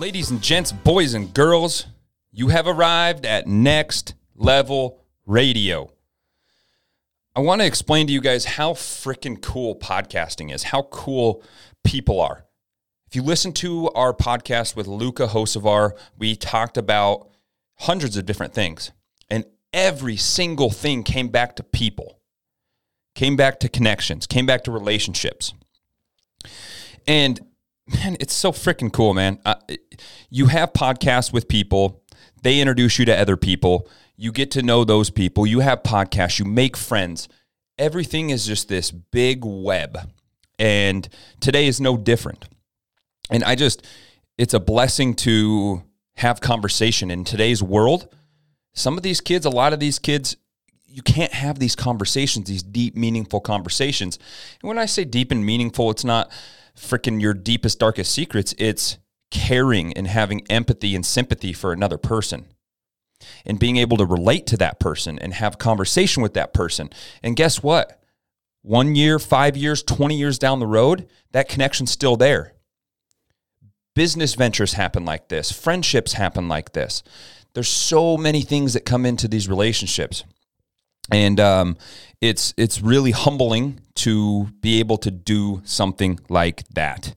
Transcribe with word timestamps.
Ladies 0.00 0.30
and 0.30 0.40
gents, 0.40 0.72
boys 0.72 1.12
and 1.12 1.34
girls, 1.34 1.84
you 2.32 2.48
have 2.48 2.66
arrived 2.66 3.26
at 3.26 3.46
Next 3.46 4.14
Level 4.34 4.98
Radio. 5.26 5.92
I 7.36 7.40
want 7.40 7.60
to 7.60 7.66
explain 7.66 8.06
to 8.06 8.12
you 8.14 8.22
guys 8.22 8.46
how 8.46 8.72
freaking 8.72 9.42
cool 9.42 9.76
podcasting 9.76 10.54
is, 10.54 10.62
how 10.62 10.84
cool 10.84 11.42
people 11.84 12.18
are. 12.18 12.46
If 13.08 13.14
you 13.14 13.20
listen 13.20 13.52
to 13.52 13.90
our 13.90 14.14
podcast 14.14 14.74
with 14.74 14.86
Luca 14.86 15.26
Hosevar, 15.26 15.90
we 16.16 16.34
talked 16.34 16.78
about 16.78 17.28
hundreds 17.80 18.16
of 18.16 18.24
different 18.24 18.54
things, 18.54 18.92
and 19.28 19.44
every 19.74 20.16
single 20.16 20.70
thing 20.70 21.02
came 21.02 21.28
back 21.28 21.56
to 21.56 21.62
people, 21.62 22.20
came 23.14 23.36
back 23.36 23.60
to 23.60 23.68
connections, 23.68 24.26
came 24.26 24.46
back 24.46 24.64
to 24.64 24.70
relationships. 24.70 25.52
And 27.06 27.38
man, 27.86 28.16
it's 28.20 28.34
so 28.34 28.52
freaking 28.52 28.92
cool, 28.92 29.14
man. 29.14 29.38
Uh, 29.44 29.56
you 30.28 30.46
have 30.46 30.72
podcasts 30.72 31.32
with 31.32 31.48
people, 31.48 32.02
they 32.42 32.60
introduce 32.60 32.98
you 32.98 33.04
to 33.06 33.18
other 33.18 33.36
people, 33.36 33.88
you 34.16 34.32
get 34.32 34.50
to 34.52 34.62
know 34.62 34.84
those 34.84 35.10
people, 35.10 35.46
you 35.46 35.60
have 35.60 35.82
podcasts, 35.82 36.38
you 36.38 36.44
make 36.44 36.76
friends. 36.76 37.28
Everything 37.78 38.30
is 38.30 38.46
just 38.46 38.68
this 38.68 38.90
big 38.90 39.44
web. 39.44 40.12
And 40.58 41.08
today 41.40 41.66
is 41.66 41.80
no 41.80 41.96
different. 41.96 42.46
And 43.30 43.42
I 43.44 43.54
just, 43.54 43.86
it's 44.36 44.52
a 44.52 44.60
blessing 44.60 45.14
to 45.14 45.82
have 46.16 46.40
conversation 46.40 47.10
in 47.10 47.24
today's 47.24 47.62
world. 47.62 48.14
Some 48.74 48.98
of 48.98 49.02
these 49.02 49.22
kids, 49.22 49.46
a 49.46 49.50
lot 49.50 49.72
of 49.72 49.80
these 49.80 49.98
kids, 49.98 50.36
you 50.86 51.02
can't 51.02 51.32
have 51.32 51.58
these 51.58 51.74
conversations, 51.74 52.48
these 52.48 52.62
deep, 52.62 52.96
meaningful 52.96 53.40
conversations. 53.40 54.18
And 54.60 54.68
when 54.68 54.78
I 54.78 54.86
say 54.86 55.04
deep 55.04 55.30
and 55.30 55.46
meaningful, 55.46 55.90
it's 55.90 56.04
not 56.04 56.30
freaking 56.76 57.20
your 57.20 57.34
deepest, 57.34 57.78
darkest 57.78 58.12
secrets. 58.12 58.54
It's 58.58 58.98
caring 59.30 59.92
and 59.94 60.06
having 60.06 60.46
empathy 60.50 60.94
and 60.94 61.04
sympathy 61.06 61.52
for 61.52 61.72
another 61.72 61.98
person 61.98 62.46
and 63.44 63.58
being 63.58 63.76
able 63.76 63.96
to 63.96 64.06
relate 64.06 64.46
to 64.48 64.56
that 64.56 64.80
person 64.80 65.18
and 65.18 65.34
have 65.34 65.58
conversation 65.58 66.22
with 66.22 66.34
that 66.34 66.52
person. 66.52 66.90
And 67.22 67.36
guess 67.36 67.62
what? 67.62 68.00
One 68.62 68.94
year, 68.94 69.18
five 69.18 69.56
years, 69.56 69.82
20 69.82 70.16
years 70.16 70.38
down 70.38 70.58
the 70.58 70.66
road, 70.66 71.08
that 71.32 71.48
connection's 71.48 71.90
still 71.90 72.16
there. 72.16 72.54
Business 73.94 74.34
ventures 74.34 74.74
happen 74.74 75.04
like 75.04 75.28
this, 75.28 75.50
friendships 75.50 76.14
happen 76.14 76.48
like 76.48 76.72
this. 76.72 77.02
There's 77.54 77.68
so 77.68 78.16
many 78.16 78.42
things 78.42 78.74
that 78.74 78.84
come 78.84 79.04
into 79.04 79.26
these 79.26 79.48
relationships. 79.48 80.24
And 81.10 81.40
um, 81.40 81.76
it's 82.20 82.54
it's 82.56 82.80
really 82.80 83.10
humbling 83.10 83.80
to 83.96 84.48
be 84.60 84.80
able 84.80 84.98
to 84.98 85.10
do 85.10 85.62
something 85.64 86.20
like 86.28 86.64
that. 86.74 87.14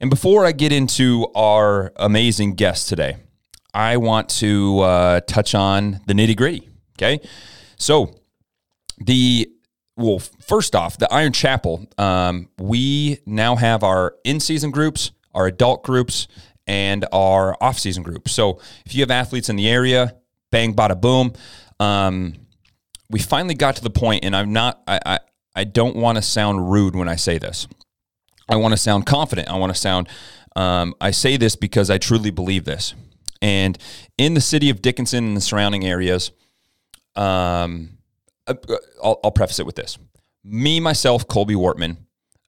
And 0.00 0.10
before 0.10 0.44
I 0.44 0.52
get 0.52 0.72
into 0.72 1.28
our 1.34 1.92
amazing 1.96 2.54
guest 2.54 2.88
today, 2.88 3.16
I 3.72 3.96
want 3.96 4.28
to 4.40 4.80
uh, 4.80 5.20
touch 5.20 5.54
on 5.54 6.00
the 6.06 6.14
nitty 6.14 6.36
gritty. 6.36 6.68
Okay, 6.96 7.20
so 7.76 8.14
the 8.98 9.50
well, 9.96 10.18
first 10.18 10.74
off, 10.74 10.98
the 10.98 11.12
Iron 11.12 11.32
Chapel, 11.32 11.86
um, 11.98 12.48
we 12.58 13.18
now 13.26 13.56
have 13.56 13.82
our 13.84 14.16
in 14.24 14.40
season 14.40 14.70
groups, 14.70 15.12
our 15.34 15.46
adult 15.46 15.84
groups, 15.84 16.26
and 16.66 17.06
our 17.12 17.56
off 17.60 17.78
season 17.78 18.02
groups. 18.02 18.32
So 18.32 18.60
if 18.84 18.94
you 18.94 19.02
have 19.02 19.10
athletes 19.10 19.48
in 19.48 19.56
the 19.56 19.68
area, 19.68 20.16
bang, 20.50 20.74
bada, 20.74 21.00
boom. 21.00 21.32
Um, 21.78 22.34
we 23.10 23.18
finally 23.18 23.54
got 23.54 23.76
to 23.76 23.82
the 23.82 23.90
point, 23.90 24.24
and 24.24 24.34
I'm 24.34 24.52
not, 24.52 24.82
I, 24.86 25.00
I, 25.04 25.18
I 25.54 25.64
don't 25.64 25.96
want 25.96 26.16
to 26.16 26.22
sound 26.22 26.70
rude 26.70 26.96
when 26.96 27.08
I 27.08 27.16
say 27.16 27.38
this. 27.38 27.68
I 28.48 28.56
want 28.56 28.72
to 28.72 28.78
sound 28.78 29.06
confident. 29.06 29.48
I 29.48 29.56
want 29.56 29.74
to 29.74 29.80
sound, 29.80 30.08
um, 30.56 30.94
I 31.00 31.10
say 31.10 31.36
this 31.36 31.56
because 31.56 31.90
I 31.90 31.98
truly 31.98 32.30
believe 32.30 32.64
this. 32.64 32.94
And 33.40 33.78
in 34.18 34.34
the 34.34 34.40
city 34.40 34.70
of 34.70 34.82
Dickinson 34.82 35.24
and 35.24 35.36
the 35.36 35.40
surrounding 35.40 35.84
areas, 35.84 36.30
um, 37.16 37.98
uh, 38.46 38.54
I'll, 39.02 39.20
I'll 39.24 39.30
preface 39.30 39.58
it 39.58 39.66
with 39.66 39.76
this. 39.76 39.98
Me, 40.42 40.80
myself, 40.80 41.26
Colby 41.26 41.54
Wortman, 41.54 41.96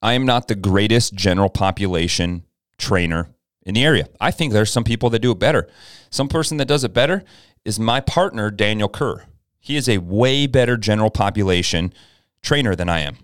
I 0.02 0.14
am 0.14 0.26
not 0.26 0.48
the 0.48 0.54
greatest 0.54 1.14
general 1.14 1.48
population 1.48 2.44
trainer 2.78 3.28
in 3.64 3.74
the 3.74 3.84
area. 3.84 4.08
I 4.20 4.30
think 4.30 4.52
there's 4.52 4.70
some 4.70 4.84
people 4.84 5.10
that 5.10 5.20
do 5.20 5.32
it 5.32 5.38
better. 5.38 5.68
Some 6.10 6.28
person 6.28 6.58
that 6.58 6.68
does 6.68 6.84
it 6.84 6.92
better 6.92 7.24
is 7.64 7.80
my 7.80 8.00
partner, 8.00 8.50
Daniel 8.50 8.88
Kerr. 8.88 9.24
He 9.66 9.76
is 9.76 9.88
a 9.88 9.98
way 9.98 10.46
better 10.46 10.76
general 10.76 11.10
population 11.10 11.92
trainer 12.40 12.76
than 12.76 12.88
I 12.88 13.00
am. 13.00 13.16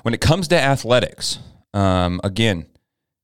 When 0.00 0.14
it 0.14 0.22
comes 0.22 0.48
to 0.48 0.58
athletics, 0.58 1.38
um, 1.74 2.18
again, 2.24 2.64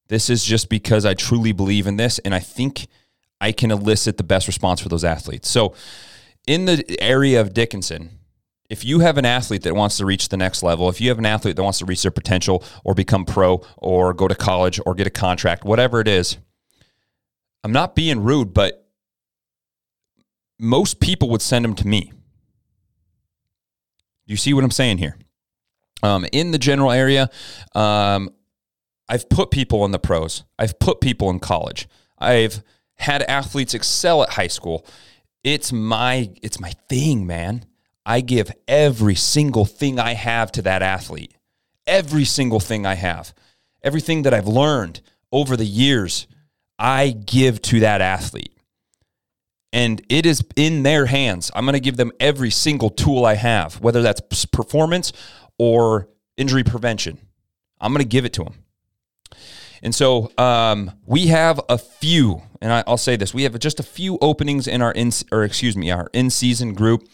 this 0.09 0.29
is 0.29 0.45
just 0.45 0.69
because 0.69 1.07
I 1.07 1.15
truly 1.15 1.53
believe 1.53 1.87
in 1.87 1.97
this 1.97 2.19
and 2.19 2.35
I 2.35 2.41
think 2.41 2.89
I 3.41 3.53
can 3.53 3.71
elicit 3.71 4.19
the 4.19 4.23
best 4.23 4.47
response 4.47 4.81
for 4.81 4.91
those 4.91 5.03
athletes. 5.03 5.49
So, 5.49 5.75
in 6.47 6.67
the 6.67 6.85
area 7.01 7.41
of 7.41 7.55
Dickinson, 7.55 8.19
if 8.69 8.85
you 8.85 9.01
have 9.01 9.17
an 9.17 9.25
athlete 9.25 9.63
that 9.63 9.75
wants 9.75 9.97
to 9.97 10.05
reach 10.05 10.29
the 10.29 10.37
next 10.37 10.63
level, 10.63 10.91
if 10.91 11.01
you 11.01 11.09
have 11.09 11.19
an 11.19 11.25
athlete 11.25 11.57
that 11.57 11.63
wants 11.63 11.79
to 11.79 11.87
reach 11.87 12.03
their 12.03 12.11
potential 12.11 12.63
or 12.85 12.93
become 12.93 13.25
pro 13.25 13.63
or 13.79 14.13
go 14.13 14.29
to 14.29 14.35
college 14.35 14.79
or 14.85 14.95
get 14.95 15.07
a 15.07 15.11
contract, 15.11 15.65
whatever 15.65 16.01
it 16.01 16.09
is, 16.09 16.37
I'm 17.63 17.73
not 17.73 17.95
being 17.95 18.23
rude, 18.23 18.53
but 18.53 18.84
most 20.59 21.01
people 21.01 21.29
would 21.31 21.43
send 21.43 21.65
them 21.65 21.75
to 21.75 21.87
me. 21.87 22.13
You 24.27 24.37
see 24.37 24.55
what 24.55 24.65
I'm 24.65 24.71
saying 24.71 24.99
here? 24.99 25.17
Um, 26.03 26.27
in 26.33 26.51
the 26.51 26.59
general 26.59 26.91
area, 26.91 27.31
um, 27.75 28.31
I've 29.09 29.29
put 29.29 29.51
people 29.51 29.85
in 29.85 29.91
the 29.91 29.99
pros. 29.99 30.45
I've 30.59 30.79
put 30.79 31.01
people 31.01 31.31
in 31.31 31.41
college. 31.41 31.89
I've 32.19 32.63
had 32.97 33.23
athletes 33.23 33.75
excel 33.75 34.23
at 34.23 34.31
high 34.31 34.47
school. 34.47 34.87
It's 35.43 35.73
my 35.73 36.31
it's 36.43 36.61
my 36.61 36.73
thing, 36.89 37.27
man. 37.27 37.67
I 38.07 38.21
give 38.21 38.51
every 38.69 39.15
single 39.15 39.65
thing 39.65 39.99
I 39.99 40.15
have 40.15 40.53
to 40.53 40.63
that 40.63 40.83
athlete. 40.83 41.35
Every 41.87 42.25
single 42.25 42.61
thing 42.61 42.87
I 42.87 42.95
have. 42.95 43.35
Everything 43.83 44.23
that 44.23 44.33
I've 44.33 44.47
learned 44.47 45.03
over 45.33 45.57
the 45.57 45.67
years, 45.67 46.27
I 46.79 47.11
give 47.11 47.61
to 47.63 47.81
that 47.81 48.01
athlete 48.01 48.54
and 49.75 50.01
it 50.09 50.25
is 50.25 50.43
in 50.55 50.85
their 50.85 51.07
hands. 51.07 51.51
I'm 51.53 51.65
going 51.65 51.75
to 51.75 51.81
give 51.81 51.97
them 51.97 52.13
every 52.21 52.51
single 52.51 52.91
tool 52.91 53.27
I 53.27 53.35
have, 53.35 53.81
whether 53.81 54.03
that's 54.03 54.21
performance 54.47 55.13
or 55.59 56.09
injury 56.37 56.63
prevention. 56.63 57.19
I'm 57.81 57.93
going 57.93 58.03
to 58.03 58.09
give 58.09 58.25
it 58.25 58.33
to 58.35 58.45
them. 58.45 58.55
And 59.83 59.93
so 59.93 60.31
um, 60.39 60.93
we 61.05 61.27
have 61.27 61.61
a 61.69 61.77
few, 61.77 62.41
and 62.63 62.73
I, 62.73 62.85
will 62.87 62.97
say 62.97 63.17
this: 63.17 63.35
we 63.35 63.43
have 63.43 63.59
just 63.59 63.81
a 63.81 63.83
few 63.83 64.17
openings 64.23 64.69
in 64.69 64.81
our 64.81 64.93
in, 64.93 65.11
or 65.33 65.43
excuse 65.43 65.77
me, 65.77 65.91
our 65.91 66.09
in-season 66.15 66.75
group. 66.75 67.07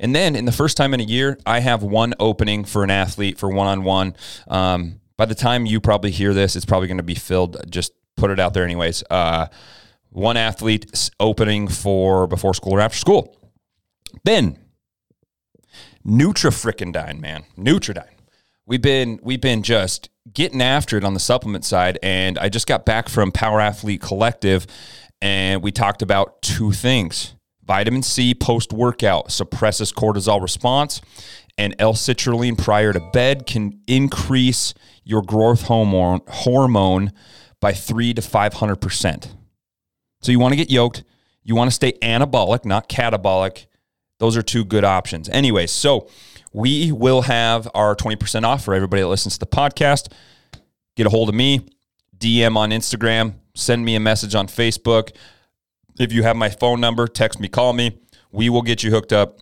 And 0.00 0.14
then 0.14 0.34
in 0.34 0.44
the 0.44 0.52
first 0.52 0.76
time 0.76 0.94
in 0.94 1.00
a 1.00 1.04
year, 1.04 1.38
I 1.46 1.60
have 1.60 1.82
one 1.84 2.14
opening 2.18 2.64
for 2.64 2.84
an 2.84 2.90
athlete 2.90 3.38
for 3.38 3.48
one-on-one. 3.48 4.14
Um, 4.48 5.00
by 5.16 5.24
the 5.24 5.34
time 5.34 5.66
you 5.66 5.80
probably 5.80 6.10
hear 6.10 6.34
this, 6.34 6.56
it's 6.56 6.66
probably 6.66 6.88
going 6.88 6.98
to 6.98 7.02
be 7.02 7.14
filled. 7.14 7.70
Just 7.70 7.92
put 8.16 8.30
it 8.30 8.38
out 8.38 8.54
there, 8.54 8.64
anyways. 8.64 9.04
Uh, 9.08 9.46
one 10.10 10.36
athlete 10.36 11.10
opening 11.20 11.68
for 11.68 12.26
before 12.26 12.54
school 12.54 12.74
or 12.74 12.80
after 12.80 12.98
school. 12.98 13.36
Then 14.24 14.58
Nutra 16.06 16.50
frickin' 16.50 17.20
man. 17.20 17.44
NutriDyn. 17.58 18.08
We've 18.66 18.82
been 18.82 19.18
we've 19.22 19.40
been 19.40 19.62
just 19.62 20.10
getting 20.32 20.62
after 20.62 20.96
it 20.96 21.04
on 21.04 21.14
the 21.14 21.20
supplement 21.20 21.64
side, 21.64 21.98
and 22.02 22.38
I 22.38 22.48
just 22.48 22.66
got 22.66 22.84
back 22.84 23.08
from 23.08 23.32
Power 23.32 23.60
Athlete 23.60 24.00
Collective, 24.00 24.66
and 25.20 25.62
we 25.62 25.72
talked 25.72 26.02
about 26.02 26.40
two 26.42 26.72
things: 26.72 27.34
vitamin 27.64 28.02
C 28.02 28.34
post 28.34 28.72
workout 28.72 29.32
suppresses 29.32 29.92
cortisol 29.92 30.40
response, 30.40 31.00
and 31.56 31.74
L-citrulline 31.78 32.58
prior 32.58 32.92
to 32.92 33.00
bed 33.12 33.46
can 33.46 33.80
increase 33.86 34.74
your 35.04 35.22
growth 35.22 35.62
hormone 35.62 36.20
hormone 36.28 37.12
by 37.60 37.72
three 37.72 38.14
to 38.14 38.22
five 38.22 38.54
hundred 38.54 38.76
percent. 38.76 39.34
So 40.20 40.32
you 40.32 40.38
want 40.38 40.52
to 40.52 40.56
get 40.56 40.70
yoked. 40.70 41.04
You 41.44 41.54
want 41.54 41.70
to 41.70 41.74
stay 41.74 41.92
anabolic, 42.02 42.64
not 42.64 42.88
catabolic. 42.88 43.66
Those 44.18 44.36
are 44.36 44.42
two 44.42 44.64
good 44.64 44.84
options. 44.84 45.28
Anyway, 45.28 45.66
so 45.66 46.08
we 46.52 46.92
will 46.92 47.22
have 47.22 47.68
our 47.74 47.94
20% 47.94 48.44
off 48.44 48.64
for 48.64 48.74
everybody 48.74 49.02
that 49.02 49.08
listens 49.08 49.34
to 49.34 49.40
the 49.40 49.46
podcast. 49.46 50.12
Get 50.96 51.06
a 51.06 51.10
hold 51.10 51.28
of 51.28 51.34
me, 51.34 51.66
DM 52.18 52.56
on 52.56 52.70
Instagram, 52.70 53.34
send 53.54 53.84
me 53.84 53.94
a 53.94 54.00
message 54.00 54.34
on 54.34 54.46
Facebook. 54.46 55.14
If 55.98 56.12
you 56.12 56.22
have 56.22 56.36
my 56.36 56.48
phone 56.48 56.80
number, 56.80 57.06
text 57.06 57.40
me, 57.40 57.48
call 57.48 57.72
me. 57.72 57.98
We 58.32 58.48
will 58.48 58.62
get 58.62 58.82
you 58.82 58.90
hooked 58.90 59.12
up. 59.12 59.38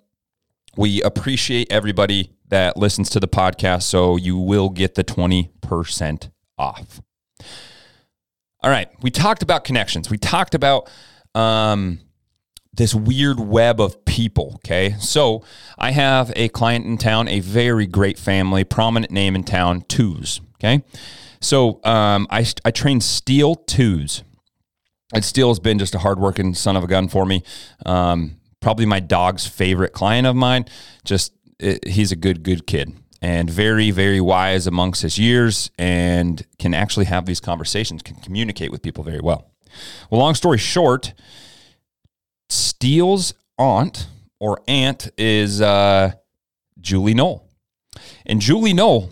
We 0.77 1.03
appreciate 1.03 1.73
everybody 1.73 2.33
that 2.49 2.77
listens 2.77 3.11
to 3.11 3.21
the 3.21 3.29
podcast, 3.29 3.83
so 3.83 4.17
you 4.17 4.37
will 4.37 4.69
get 4.69 4.95
the 4.95 5.05
20% 5.05 6.31
off. 6.59 7.01
All 8.67 8.73
right. 8.73 8.89
We 9.01 9.13
talked 9.13 9.45
about 9.45 9.63
connections. 9.63 10.11
We 10.11 10.19
talked 10.19 10.53
about 10.53 10.91
um, 11.37 12.01
this 12.73 12.97
weird 12.97 13.39
web 13.39 13.81
of 13.81 14.05
people. 14.05 14.55
Okay. 14.57 14.97
So 14.99 15.45
I 15.79 15.93
have 15.93 16.33
a 16.35 16.49
client 16.49 16.85
in 16.85 16.99
town, 16.99 17.29
a 17.29 17.39
very 17.39 17.87
great 17.87 18.19
family, 18.19 18.65
prominent 18.65 19.13
name 19.13 19.37
in 19.37 19.45
town, 19.45 19.83
Twos. 19.83 20.41
Okay. 20.57 20.83
So 21.41 21.79
um, 21.85 22.27
I, 22.29 22.45
I 22.65 22.73
train 22.73 23.01
Steele 23.01 23.55
Twos. 23.55 24.25
it 25.15 25.23
still 25.23 25.47
has 25.51 25.61
been 25.61 25.79
just 25.79 25.95
a 25.95 25.99
hardworking 25.99 26.53
son 26.55 26.75
of 26.75 26.83
a 26.83 26.89
gun 26.89 27.07
for 27.07 27.25
me. 27.25 27.45
Um, 27.85 28.41
probably 28.59 28.85
my 28.85 28.99
dog's 28.99 29.47
favorite 29.47 29.93
client 29.93 30.27
of 30.27 30.35
mine. 30.35 30.65
Just 31.05 31.33
it, 31.61 31.87
he's 31.87 32.11
a 32.11 32.17
good, 32.17 32.43
good 32.43 32.67
kid 32.67 32.97
and 33.27 33.51
very, 33.51 33.91
very 33.91 34.21
wise 34.21 34.69
amongst 34.69 35.03
his 35.03 35.19
years 35.19 35.69
and 35.77 36.47
can 36.61 36.73
actually 36.73 37.07
have 37.07 37.27
these 37.27 37.41
conversations, 37.41 38.01
can 38.01 38.15
communicate 38.15 38.71
with 38.71 38.83
people 38.83 39.03
very 39.03 39.19
well. 39.19 39.51
Well, 40.09 40.21
long 40.21 40.37
story 40.37 40.59
short, 40.59 41.13
Steele's 42.49 43.35
aunt 43.59 44.07
or 44.39 44.61
aunt 44.69 45.11
is 45.19 45.61
uh, 45.61 46.13
Julie 46.81 47.15
Knoll. 47.15 47.45
And 48.25 48.41
Julie 48.41 48.73
Knoll, 48.73 49.11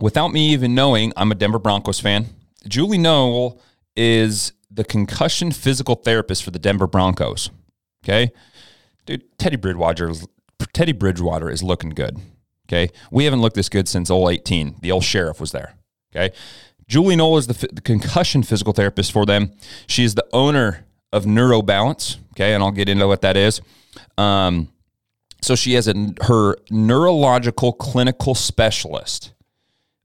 without 0.00 0.32
me 0.32 0.48
even 0.48 0.74
knowing, 0.74 1.12
I'm 1.16 1.30
a 1.30 1.36
Denver 1.36 1.60
Broncos 1.60 2.00
fan. 2.00 2.26
Julie 2.66 2.98
Knoll 2.98 3.62
is 3.94 4.54
the 4.72 4.82
concussion 4.82 5.52
physical 5.52 5.94
therapist 5.94 6.42
for 6.42 6.50
the 6.50 6.58
Denver 6.58 6.88
Broncos. 6.88 7.48
Okay. 8.04 8.32
Dude, 9.06 9.22
Teddy 9.38 9.56
Bridgewater, 9.56 10.14
Teddy 10.72 10.90
Bridgewater 10.92 11.48
is 11.48 11.62
looking 11.62 11.90
good. 11.90 12.18
Okay. 12.70 12.92
We 13.10 13.24
haven't 13.24 13.40
looked 13.40 13.56
this 13.56 13.68
good 13.68 13.88
since 13.88 14.10
018. 14.10 14.76
The 14.80 14.92
old 14.92 15.02
sheriff 15.02 15.40
was 15.40 15.50
there. 15.50 15.74
Okay. 16.14 16.34
Julie 16.86 17.16
Knoll 17.16 17.36
is 17.38 17.48
the, 17.48 17.68
the 17.72 17.80
concussion 17.80 18.42
physical 18.44 18.72
therapist 18.72 19.10
for 19.10 19.26
them. 19.26 19.52
She 19.88 20.04
is 20.04 20.14
the 20.14 20.26
owner 20.32 20.86
of 21.12 21.24
NeuroBalance. 21.24 22.18
Okay. 22.34 22.54
And 22.54 22.62
I'll 22.62 22.70
get 22.70 22.88
into 22.88 23.08
what 23.08 23.22
that 23.22 23.36
is. 23.36 23.60
Um, 24.16 24.68
so 25.42 25.56
she 25.56 25.74
has 25.74 25.88
a, 25.88 26.14
her 26.22 26.56
neurological 26.70 27.72
clinical 27.72 28.34
specialist. 28.36 29.32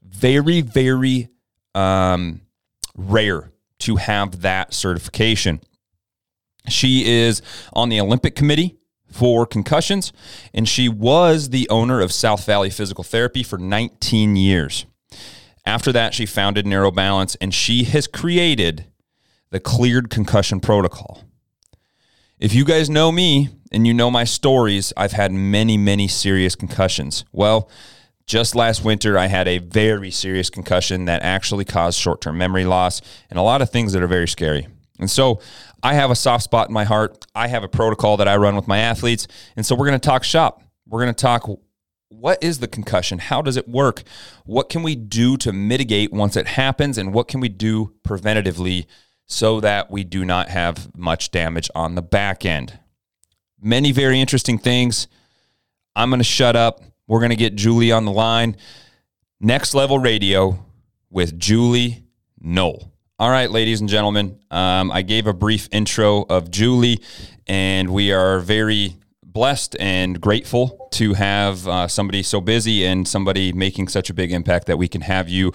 Very, 0.01 0.61
very 0.61 1.29
um, 1.75 2.41
rare 2.95 3.51
to 3.79 3.97
have 3.97 4.41
that 4.41 4.73
certification. 4.73 5.59
She 6.67 7.05
is 7.05 7.43
on 7.73 7.89
the 7.89 7.99
Olympic 7.99 8.35
Committee 8.35 8.77
for 9.15 9.45
concussions, 9.45 10.11
and 10.53 10.67
she 10.67 10.89
was 10.89 11.49
the 11.49 11.69
owner 11.69 12.01
of 12.01 12.11
South 12.11 12.45
Valley 12.45 12.69
Physical 12.69 13.03
Therapy 13.03 13.43
for 13.43 13.57
19 13.57 14.35
years. 14.35 14.85
After 15.65 15.93
that, 15.93 16.13
she 16.13 16.25
founded 16.25 16.65
NeuroBalance, 16.65 17.37
and 17.39 17.53
she 17.53 17.85
has 17.85 18.07
created 18.07 18.85
the 19.51 19.61
cleared 19.61 20.09
concussion 20.09 20.59
protocol. 20.59 21.23
If 22.39 22.53
you 22.53 22.65
guys 22.65 22.89
know 22.89 23.09
me 23.09 23.49
and 23.71 23.87
you 23.87 23.93
know 23.93 24.11
my 24.11 24.25
stories, 24.25 24.91
I've 24.97 25.13
had 25.13 25.31
many, 25.31 25.77
many 25.77 26.09
serious 26.09 26.53
concussions. 26.53 27.23
Well, 27.31 27.69
just 28.27 28.53
last 28.53 28.83
winter, 28.83 29.17
I 29.17 29.27
had 29.27 29.47
a 29.47 29.59
very 29.59 30.11
serious 30.11 30.49
concussion 30.49 31.05
that 31.05 31.21
actually 31.23 31.63
caused 31.63 31.97
short 31.97 32.19
term 32.19 32.37
memory 32.37 32.65
loss 32.65 33.01
and 33.29 33.39
a 33.39 33.43
lot 33.43 33.61
of 33.61 33.69
things 33.69 33.93
that 33.93 34.03
are 34.03 34.07
very 34.07 34.27
scary. 34.27 34.67
And 34.99 35.09
so 35.09 35.39
I 35.83 35.93
have 35.93 36.11
a 36.11 36.15
soft 36.15 36.43
spot 36.43 36.67
in 36.67 36.73
my 36.73 36.83
heart. 36.83 37.25
I 37.35 37.47
have 37.47 37.63
a 37.63 37.67
protocol 37.67 38.17
that 38.17 38.27
I 38.27 38.37
run 38.37 38.55
with 38.55 38.67
my 38.67 38.79
athletes. 38.79 39.27
And 39.55 39.65
so 39.65 39.75
we're 39.75 39.87
going 39.87 39.99
to 39.99 40.07
talk 40.07 40.23
shop. 40.23 40.61
We're 40.87 41.01
going 41.01 41.13
to 41.13 41.21
talk 41.21 41.49
what 42.09 42.43
is 42.43 42.59
the 42.59 42.67
concussion? 42.67 43.19
How 43.19 43.41
does 43.41 43.57
it 43.57 43.67
work? 43.67 44.03
What 44.45 44.69
can 44.69 44.83
we 44.83 44.95
do 44.95 45.37
to 45.37 45.51
mitigate 45.51 46.11
once 46.11 46.35
it 46.35 46.47
happens? 46.47 46.97
And 46.97 47.13
what 47.13 47.27
can 47.27 47.39
we 47.39 47.49
do 47.49 47.93
preventatively 48.03 48.85
so 49.25 49.59
that 49.59 49.91
we 49.91 50.03
do 50.03 50.23
not 50.23 50.49
have 50.49 50.95
much 50.95 51.31
damage 51.31 51.69
on 51.75 51.95
the 51.95 52.01
back 52.01 52.45
end? 52.45 52.79
Many 53.61 53.91
very 53.91 54.19
interesting 54.19 54.57
things. 54.57 55.07
I'm 55.95 56.09
going 56.09 56.19
to 56.19 56.23
shut 56.23 56.55
up. 56.55 56.81
We're 57.07 57.19
going 57.19 57.31
to 57.31 57.35
get 57.35 57.55
Julie 57.55 57.91
on 57.91 58.05
the 58.05 58.11
line. 58.11 58.57
Next 59.39 59.73
Level 59.73 59.99
Radio 59.99 60.65
with 61.09 61.37
Julie 61.37 62.03
Knoll. 62.39 62.94
All 63.17 63.29
right, 63.29 63.49
ladies 63.49 63.79
and 63.79 63.89
gentlemen, 63.89 64.39
um, 64.51 64.91
I 64.91 65.01
gave 65.01 65.25
a 65.25 65.33
brief 65.33 65.69
intro 65.71 66.23
of 66.23 66.51
Julie, 66.51 66.99
and 67.47 67.93
we 67.93 68.11
are 68.11 68.41
very 68.41 68.97
blessed 69.23 69.77
and 69.79 70.19
grateful 70.19 70.89
to 70.91 71.13
have 71.13 71.65
uh, 71.65 71.87
somebody 71.87 72.23
so 72.23 72.41
busy 72.41 72.85
and 72.85 73.07
somebody 73.07 73.53
making 73.53 73.87
such 73.87 74.09
a 74.09 74.13
big 74.13 74.33
impact 74.33 74.67
that 74.67 74.75
we 74.75 74.89
can 74.89 74.99
have 74.99 75.29
you 75.29 75.53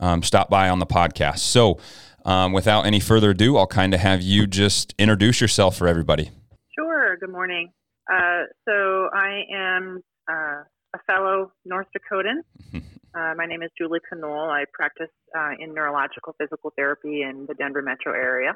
um, 0.00 0.22
stop 0.22 0.50
by 0.50 0.68
on 0.68 0.80
the 0.80 0.86
podcast. 0.86 1.38
So, 1.38 1.78
um, 2.26 2.52
without 2.52 2.84
any 2.84 3.00
further 3.00 3.30
ado, 3.30 3.56
I'll 3.56 3.66
kind 3.66 3.94
of 3.94 4.00
have 4.00 4.20
you 4.20 4.46
just 4.46 4.94
introduce 4.98 5.40
yourself 5.40 5.78
for 5.78 5.88
everybody. 5.88 6.30
Sure. 6.74 7.16
Good 7.16 7.30
morning. 7.30 7.72
Uh, 8.12 8.42
so, 8.66 9.08
I 9.14 9.44
am 9.50 10.02
uh, 10.30 10.62
a 10.94 10.98
fellow 11.06 11.52
North 11.64 11.86
Dakotan. 11.96 12.82
Uh, 13.18 13.34
my 13.36 13.46
name 13.46 13.62
is 13.62 13.70
Julie 13.76 13.98
Knoll. 14.14 14.50
I 14.50 14.64
practice 14.72 15.10
uh, 15.36 15.50
in 15.58 15.74
neurological 15.74 16.36
physical 16.38 16.72
therapy 16.76 17.22
in 17.22 17.46
the 17.48 17.54
Denver 17.54 17.82
metro 17.82 18.12
area. 18.12 18.50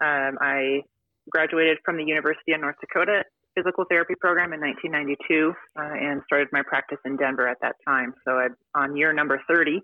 Um, 0.00 0.38
I 0.40 0.82
graduated 1.28 1.78
from 1.84 1.98
the 1.98 2.04
University 2.04 2.52
of 2.52 2.60
North 2.60 2.76
Dakota 2.80 3.24
physical 3.54 3.84
therapy 3.88 4.14
program 4.18 4.52
in 4.52 4.60
1992 4.60 5.52
uh, 5.78 5.82
and 5.82 6.22
started 6.26 6.48
my 6.52 6.62
practice 6.62 6.98
in 7.04 7.16
Denver 7.16 7.48
at 7.48 7.58
that 7.60 7.76
time. 7.86 8.14
So 8.24 8.32
I'm 8.32 8.56
on 8.74 8.96
year 8.96 9.12
number 9.12 9.42
30 9.48 9.82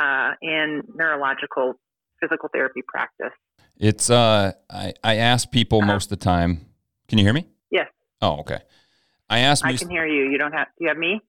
uh, 0.00 0.30
in 0.40 0.82
neurological 0.94 1.74
physical 2.20 2.48
therapy 2.52 2.80
practice. 2.86 3.32
It's 3.78 4.08
uh, 4.08 4.52
I 4.70 4.94
I 5.04 5.16
ask 5.16 5.50
people 5.50 5.78
uh-huh. 5.80 5.92
most 5.92 6.10
of 6.10 6.18
the 6.18 6.24
time. 6.24 6.66
Can 7.08 7.18
you 7.18 7.24
hear 7.24 7.34
me? 7.34 7.46
Yes. 7.70 7.88
Oh, 8.22 8.38
okay. 8.40 8.60
I 9.28 9.40
asked. 9.40 9.64
I 9.66 9.76
can 9.76 9.90
hear 9.90 10.06
you. 10.06 10.30
You 10.30 10.38
don't 10.38 10.52
have. 10.52 10.68
Do 10.78 10.84
you 10.84 10.88
have 10.88 10.96
me? 10.96 11.20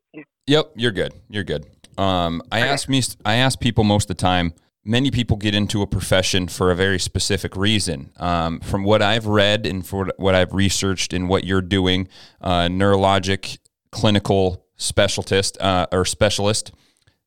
Yep, 0.48 0.71
you're 0.75 0.94
good. 0.94 1.13
You're 1.30 1.44
good. 1.44 1.65
Um, 1.98 2.42
I 2.52 2.62
okay. 2.62 2.70
ask 2.70 2.90
me. 2.90 3.02
I 3.26 3.36
ask 3.36 3.60
people 3.60 3.84
most 3.84 4.10
of 4.10 4.18
the 4.18 4.22
time. 4.22 4.54
Many 4.84 5.12
people 5.12 5.36
get 5.36 5.54
into 5.54 5.82
a 5.82 5.88
profession 5.88 6.48
for 6.48 6.72
a 6.72 6.76
very 6.76 6.98
specific 7.00 7.58
reason. 7.58 8.12
Um, 8.18 8.62
from 8.62 8.86
what 8.86 9.02
I've 9.02 9.26
read 9.26 9.66
and 9.66 9.86
for 9.86 10.08
what 10.16 10.34
I've 10.34 10.54
researched 10.54 11.12
and 11.12 11.28
what 11.28 11.44
you're 11.44 11.62
doing, 11.62 12.08
uh, 12.40 12.68
neurologic 12.68 13.58
clinical 13.92 14.66
specialist 14.78 15.60
uh, 15.60 15.88
or 15.92 16.06
specialist. 16.06 16.72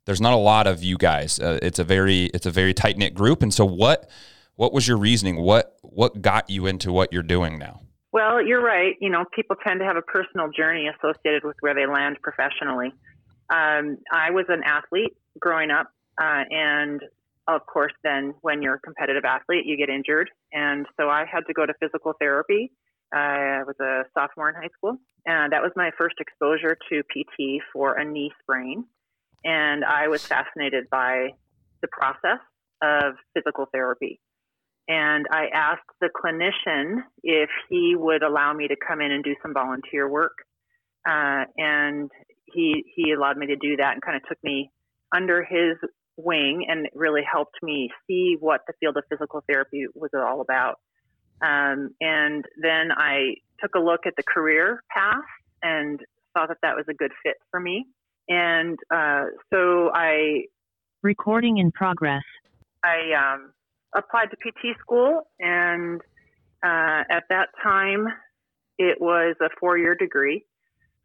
There's 0.07 0.21
not 0.21 0.33
a 0.33 0.37
lot 0.37 0.67
of 0.67 0.83
you 0.83 0.97
guys. 0.97 1.39
Uh, 1.39 1.59
it's 1.63 1.79
a 1.79 1.85
very 1.85 2.27
it's 2.27 2.47
a 2.47 2.51
very 2.51 2.73
tight 2.73 2.97
knit 2.97 3.15
group. 3.15 3.43
And 3.43 3.53
so, 3.53 3.65
what 3.65 4.09
what 4.57 4.73
was 4.73 4.89
your 4.89 4.97
reasoning? 4.97 5.37
What 5.37 5.77
what 5.83 6.23
got 6.23 6.49
you 6.49 6.67
into 6.67 6.93
what 6.93 7.13
you're 7.13 7.23
doing 7.23 7.59
now? 7.59 7.81
Well, 8.13 8.45
you're 8.45 8.63
right. 8.63 8.97
You 9.01 9.11
know, 9.11 9.25
people 9.35 9.57
tend 9.65 9.81
to 9.81 9.87
have 9.87 9.97
a 9.97 10.03
personal 10.03 10.51
journey 10.51 10.89
associated 10.89 11.45
with 11.45 11.57
where 11.61 11.75
they 11.75 11.87
land 11.87 12.19
professionally. 12.23 12.93
Um, 13.51 13.99
I 14.13 14.31
was 14.31 14.47
an 14.49 14.63
athlete 14.65 15.17
growing 15.41 15.71
up, 15.71 15.89
uh, 16.21 16.45
and 16.51 17.01
of 17.49 17.67
course, 17.67 17.93
then 18.05 18.35
when 18.43 18.63
you're 18.63 18.75
a 18.75 18.81
competitive 18.81 19.25
athlete, 19.25 19.67
you 19.67 19.77
get 19.77 19.89
injured, 19.89 20.31
and 20.53 20.87
so 20.99 21.09
I 21.09 21.25
had 21.31 21.41
to 21.49 21.53
go 21.53 21.67
to 21.67 21.75
physical 21.81 22.15
therapy. 22.21 22.71
I 23.13 23.63
was 23.67 23.75
a 23.81 24.05
sophomore 24.15 24.51
in 24.51 24.55
high 24.55 24.71
school, 24.77 24.97
and 25.27 25.53
that 25.53 25.63
was 25.63 25.73
my 25.75 25.91
first 25.99 26.17
exposure 26.21 26.77
to 26.91 27.03
PT 27.03 27.63
for 27.73 27.95
a 27.95 28.05
knee 28.05 28.31
sprain. 28.43 28.85
And 29.43 29.85
I 29.85 30.09
was 30.09 30.25
fascinated 30.25 30.89
by 30.91 31.31
the 31.83 31.89
process 31.89 32.41
of 32.83 33.15
physical 33.35 33.67
therapy 33.73 34.21
and 34.91 35.27
I 35.31 35.47
asked 35.55 35.83
the 36.01 36.09
clinician 36.09 37.05
if 37.23 37.49
he 37.69 37.95
would 37.97 38.25
allow 38.25 38.53
me 38.53 38.67
to 38.67 38.75
come 38.77 39.01
in 39.01 39.13
and 39.13 39.23
do 39.23 39.37
some 39.41 39.55
volunteer 39.55 40.09
work. 40.09 40.37
Uh, 41.09 41.45
and 41.57 42.11
he 42.53 42.85
he 42.95 43.13
allowed 43.13 43.37
me 43.37 43.47
to 43.47 43.57
do 43.57 43.77
that 43.77 43.93
and 43.93 44.03
kind 44.03 44.17
of 44.17 44.23
took 44.29 44.39
me 44.43 44.71
under 45.15 45.43
his 45.43 45.77
wing 46.17 46.67
and 46.69 46.89
really 46.95 47.23
helped 47.31 47.57
me 47.63 47.91
see 48.07 48.37
what 48.39 48.61
the 48.67 48.73
field 48.81 48.97
of 48.97 49.05
physical 49.09 49.43
therapy 49.49 49.87
was 49.95 50.11
all 50.15 50.41
about. 50.41 50.79
Um, 51.43 51.91
and 52.01 52.45
then 52.61 52.91
I 52.97 53.35
took 53.61 53.75
a 53.75 53.79
look 53.79 54.01
at 54.07 54.15
the 54.17 54.23
career 54.23 54.83
path 54.95 55.15
and 55.63 56.01
saw 56.37 56.47
that 56.47 56.59
that 56.63 56.77
was 56.77 56.85
a 56.89 56.95
good 56.95 57.13
fit 57.23 57.37
for 57.51 57.61
me. 57.61 57.87
And 58.29 58.79
uh, 58.95 59.25
so 59.53 59.91
I 59.93 60.45
recording 61.03 61.59
in 61.59 61.73
progress. 61.73 62.23
I 62.83 63.35
um, 63.35 63.53
applied 63.97 64.29
to 64.31 64.37
PT 64.37 64.79
school, 64.81 65.23
and 65.39 66.01
uh, 66.63 67.05
at 67.11 67.25
that 67.31 67.49
time, 67.63 68.07
it 68.79 69.01
was 69.01 69.37
a 69.41 69.49
four 69.59 69.79
year 69.79 69.95
degree. 69.95 70.45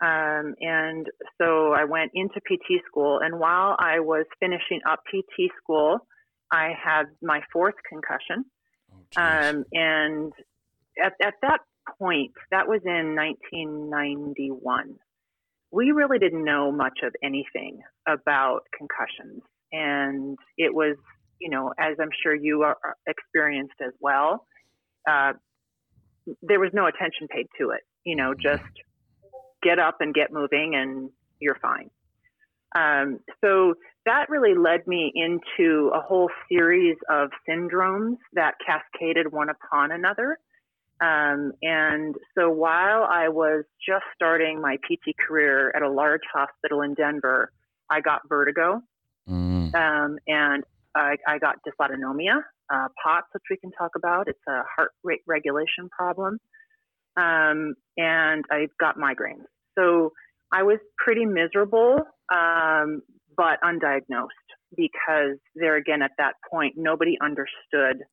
Um, 0.01 0.55
and 0.59 1.07
so 1.41 1.71
I 1.71 1.85
went 1.85 2.11
into 2.13 2.39
PT 2.41 2.83
school, 2.85 3.19
and 3.23 3.39
while 3.39 3.75
I 3.79 3.99
was 3.99 4.25
finishing 4.39 4.81
up 4.89 5.03
PT 5.07 5.51
school, 5.61 5.99
I 6.51 6.71
had 6.81 7.05
my 7.21 7.41
fourth 7.51 7.75
concussion. 7.87 8.45
Oh, 9.17 9.21
um, 9.21 9.65
and 9.71 10.33
at, 11.01 11.13
at 11.23 11.35
that 11.41 11.59
point, 11.97 12.33
that 12.51 12.67
was 12.67 12.81
in 12.85 13.15
1991. 13.15 14.95
We 15.71 15.91
really 15.91 16.19
didn't 16.19 16.43
know 16.43 16.71
much 16.71 16.99
of 17.03 17.13
anything 17.23 17.79
about 18.07 18.61
concussions. 18.77 19.41
And 19.71 20.37
it 20.57 20.73
was 20.73 20.97
you 21.39 21.49
know, 21.49 21.73
as 21.77 21.97
I'm 22.01 22.09
sure 22.23 22.35
you 22.35 22.63
are 22.63 22.77
experienced 23.07 23.75
as 23.85 23.93
well, 23.99 24.45
uh, 25.09 25.33
there 26.41 26.59
was 26.59 26.71
no 26.73 26.87
attention 26.87 27.27
paid 27.29 27.47
to 27.59 27.71
it. 27.71 27.81
You 28.03 28.15
know, 28.15 28.33
just 28.33 28.63
get 29.65 29.79
up 29.79 29.97
and 29.99 30.13
get 30.13 30.31
moving, 30.31 30.75
and 30.75 31.09
you're 31.39 31.57
fine. 31.61 31.89
Um, 32.75 33.19
so 33.41 33.75
that 34.05 34.29
really 34.29 34.53
led 34.53 34.85
me 34.85 35.11
into 35.15 35.91
a 35.95 36.01
whole 36.01 36.29
series 36.49 36.97
of 37.09 37.29
syndromes 37.49 38.17
that 38.33 38.55
cascaded 38.65 39.31
one 39.31 39.49
upon 39.49 39.91
another. 39.91 40.37
Um, 41.01 41.53
and 41.61 42.15
so 42.37 42.49
while 42.49 43.03
I 43.03 43.29
was 43.29 43.65
just 43.85 44.05
starting 44.15 44.61
my 44.61 44.77
PT 44.77 45.15
career 45.27 45.71
at 45.75 45.81
a 45.81 45.89
large 45.89 46.21
hospital 46.33 46.81
in 46.81 46.93
Denver, 46.93 47.51
I 47.89 48.01
got 48.01 48.21
vertigo 48.29 48.81
Mm. 49.29 49.73
um, 49.73 50.17
and 50.27 50.63
I, 50.95 51.17
I 51.27 51.39
got 51.39 51.57
dysautonomia, 51.67 52.41
uh, 52.71 52.87
POTS, 53.03 53.27
which 53.33 53.43
we 53.49 53.57
can 53.57 53.71
talk 53.71 53.91
about. 53.95 54.27
It's 54.27 54.39
a 54.47 54.61
heart 54.75 54.91
rate 55.03 55.21
regulation 55.25 55.89
problem. 55.89 56.39
Um, 57.17 57.75
and 57.97 58.45
I 58.51 58.67
got 58.79 58.97
migraines. 58.97 59.45
So 59.77 60.13
I 60.51 60.63
was 60.63 60.79
pretty 60.97 61.25
miserable, 61.25 61.97
um, 62.33 63.01
but 63.35 63.59
undiagnosed 63.63 64.29
because 64.75 65.37
there 65.55 65.75
again, 65.75 66.01
at 66.01 66.11
that 66.17 66.33
point, 66.49 66.75
nobody 66.77 67.17
understood 67.21 68.03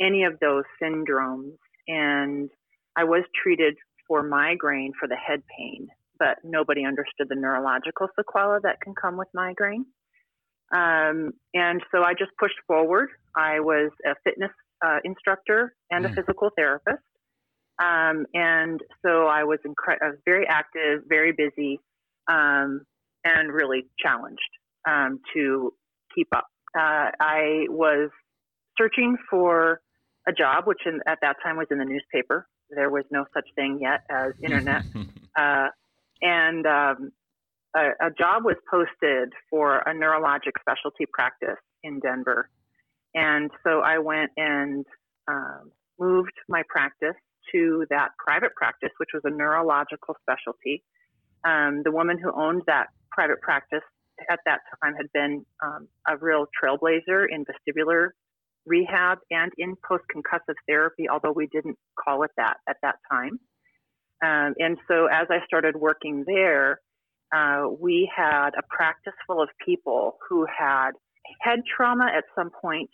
any 0.00 0.24
of 0.24 0.38
those 0.40 0.64
syndromes. 0.82 1.56
And 1.88 2.50
I 2.96 3.04
was 3.04 3.24
treated 3.42 3.76
for 4.08 4.22
migraine 4.22 4.92
for 4.98 5.08
the 5.08 5.16
head 5.16 5.42
pain, 5.56 5.88
but 6.18 6.38
nobody 6.44 6.84
understood 6.84 7.28
the 7.28 7.34
neurological 7.36 8.08
sequela 8.18 8.60
that 8.62 8.80
can 8.80 8.94
come 8.94 9.16
with 9.16 9.28
migraine. 9.34 9.86
Um, 10.74 11.32
and 11.54 11.82
so 11.92 12.02
I 12.02 12.14
just 12.18 12.32
pushed 12.38 12.58
forward. 12.66 13.08
I 13.36 13.60
was 13.60 13.90
a 14.06 14.14
fitness 14.24 14.50
uh, 14.84 14.98
instructor 15.04 15.74
and 15.90 16.06
a 16.06 16.08
Mm. 16.08 16.14
physical 16.16 16.50
therapist. 16.56 17.02
Um, 17.82 18.26
and 18.34 18.80
so 19.04 19.26
I 19.26 19.44
was, 19.44 19.58
incre- 19.66 19.98
I 20.00 20.10
was 20.10 20.18
very 20.24 20.46
active, 20.46 21.02
very 21.08 21.32
busy, 21.32 21.80
um, 22.28 22.82
and 23.24 23.52
really 23.52 23.86
challenged 23.98 24.40
um, 24.88 25.20
to 25.34 25.72
keep 26.14 26.28
up. 26.34 26.46
Uh, 26.78 27.10
I 27.20 27.66
was 27.68 28.10
searching 28.78 29.16
for 29.28 29.80
a 30.28 30.32
job, 30.32 30.66
which 30.66 30.80
in, 30.86 31.00
at 31.06 31.18
that 31.22 31.36
time 31.42 31.56
was 31.56 31.66
in 31.70 31.78
the 31.78 31.84
newspaper. 31.84 32.46
There 32.70 32.90
was 32.90 33.04
no 33.10 33.24
such 33.34 33.46
thing 33.56 33.80
yet 33.82 34.02
as 34.10 34.32
internet. 34.42 34.82
uh, 35.36 35.68
and 36.20 36.66
um, 36.66 37.12
a, 37.74 37.90
a 38.00 38.10
job 38.16 38.44
was 38.44 38.56
posted 38.70 39.32
for 39.50 39.78
a 39.78 39.92
neurologic 39.92 40.52
specialty 40.60 41.06
practice 41.12 41.60
in 41.82 41.98
Denver. 41.98 42.48
And 43.14 43.50
so 43.64 43.80
I 43.80 43.98
went 43.98 44.30
and 44.36 44.86
um, 45.28 45.72
moved 45.98 46.32
my 46.48 46.62
practice 46.68 47.16
to 47.52 47.86
that 47.90 48.10
private 48.18 48.54
practice, 48.54 48.90
which 48.98 49.10
was 49.12 49.22
a 49.24 49.30
neurological 49.30 50.16
specialty. 50.22 50.82
Um, 51.44 51.82
the 51.84 51.90
woman 51.90 52.18
who 52.18 52.32
owned 52.34 52.62
that 52.66 52.88
private 53.10 53.40
practice 53.40 53.82
at 54.30 54.40
that 54.46 54.60
time 54.82 54.94
had 54.94 55.06
been 55.12 55.44
um, 55.62 55.88
a 56.08 56.16
real 56.16 56.46
trailblazer 56.62 57.26
in 57.28 57.44
vestibular 57.44 58.10
rehab 58.66 59.18
and 59.30 59.50
in 59.58 59.74
post 59.86 60.04
concussive 60.14 60.54
therapy, 60.68 61.08
although 61.08 61.32
we 61.32 61.48
didn't 61.48 61.76
call 62.02 62.22
it 62.22 62.30
that 62.36 62.58
at 62.68 62.76
that 62.82 62.96
time. 63.10 63.40
Um, 64.22 64.54
and 64.58 64.78
so 64.86 65.06
as 65.06 65.26
I 65.30 65.44
started 65.46 65.74
working 65.74 66.24
there, 66.26 66.80
uh, 67.34 67.64
we 67.80 68.10
had 68.14 68.50
a 68.56 68.62
practice 68.68 69.14
full 69.26 69.42
of 69.42 69.48
people 69.64 70.16
who 70.28 70.46
had 70.46 70.92
head 71.40 71.60
trauma 71.76 72.06
at 72.16 72.24
some 72.36 72.50
point, 72.50 72.90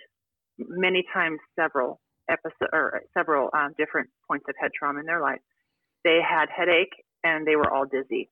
many 0.59 1.05
times 1.12 1.38
several 1.59 2.00
episode 2.29 2.69
or 2.73 3.03
several 3.15 3.51
um, 3.53 3.75
different 3.79 4.09
points 4.27 4.47
of 4.49 4.55
head 4.61 4.71
trauma 4.79 5.01
in 5.01 5.07
their 5.07 5.21
life. 5.21 5.41
They 6.05 6.21
had 6.27 6.49
headache 6.49 7.05
and 7.25 7.47
they 7.47 7.57
were 7.57 7.73
all 7.73 7.87
dizzy. 7.87 8.29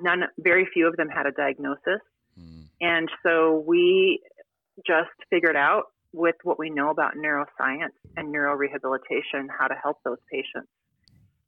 None, 0.00 0.24
very 0.38 0.66
few 0.72 0.86
of 0.88 0.96
them 0.96 1.08
had 1.08 1.26
a 1.26 1.32
diagnosis, 1.32 2.00
Mm. 2.40 2.64
and 2.80 3.10
so 3.22 3.62
we 3.66 4.22
just 4.86 5.10
figured 5.28 5.56
out 5.56 5.92
with 6.14 6.36
what 6.44 6.58
we 6.58 6.70
know 6.70 6.90
about 6.90 7.14
neuroscience 7.14 7.92
and 8.16 8.34
neurorehabilitation 8.34 9.48
how 9.50 9.66
to 9.66 9.74
help 9.74 9.98
those 10.02 10.18
patients. 10.30 10.68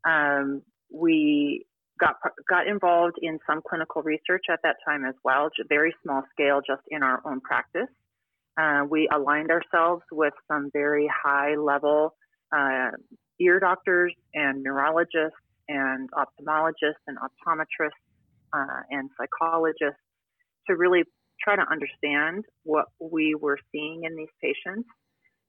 Um, 0.05 0.63
we 0.93 1.65
got 1.99 2.17
got 2.49 2.67
involved 2.67 3.17
in 3.23 3.39
some 3.47 3.63
clinical 3.67 4.03
research 4.03 4.45
at 4.51 4.61
that 4.63 4.77
time 4.87 5.05
as 5.05 5.15
well, 5.25 5.49
very 5.69 5.95
small 6.03 6.23
scale, 6.33 6.61
just 6.67 6.83
in 6.89 7.03
our 7.03 7.23
own 7.25 7.41
practice. 7.41 7.89
Uh, 8.61 8.85
we 8.89 9.09
aligned 9.13 9.51
ourselves 9.51 10.03
with 10.13 10.35
some 10.49 10.71
very 10.73 11.11
high 11.25 11.57
level 11.57 12.15
uh, 12.57 12.91
ear 13.41 13.59
doctors 13.59 14.15
and 14.35 14.63
neurologists 14.63 15.37
and 15.69 16.09
ophthalmologists 16.13 17.03
and 17.07 17.19
optometrists 17.19 17.91
uh, 18.53 18.83
and 18.91 19.11
psychologists 19.19 20.01
to 20.69 20.77
really 20.77 21.03
try 21.43 21.57
to 21.57 21.65
understand 21.71 22.45
what 22.63 22.87
we 23.01 23.35
were 23.35 23.59
seeing 23.73 24.03
in 24.05 24.17
these 24.17 24.29
patients. 24.41 24.89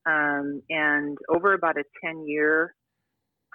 Um, 0.08 0.62
and 0.70 1.18
over 1.30 1.54
about 1.54 1.78
a 1.78 1.84
10 2.04 2.28
year 2.28 2.76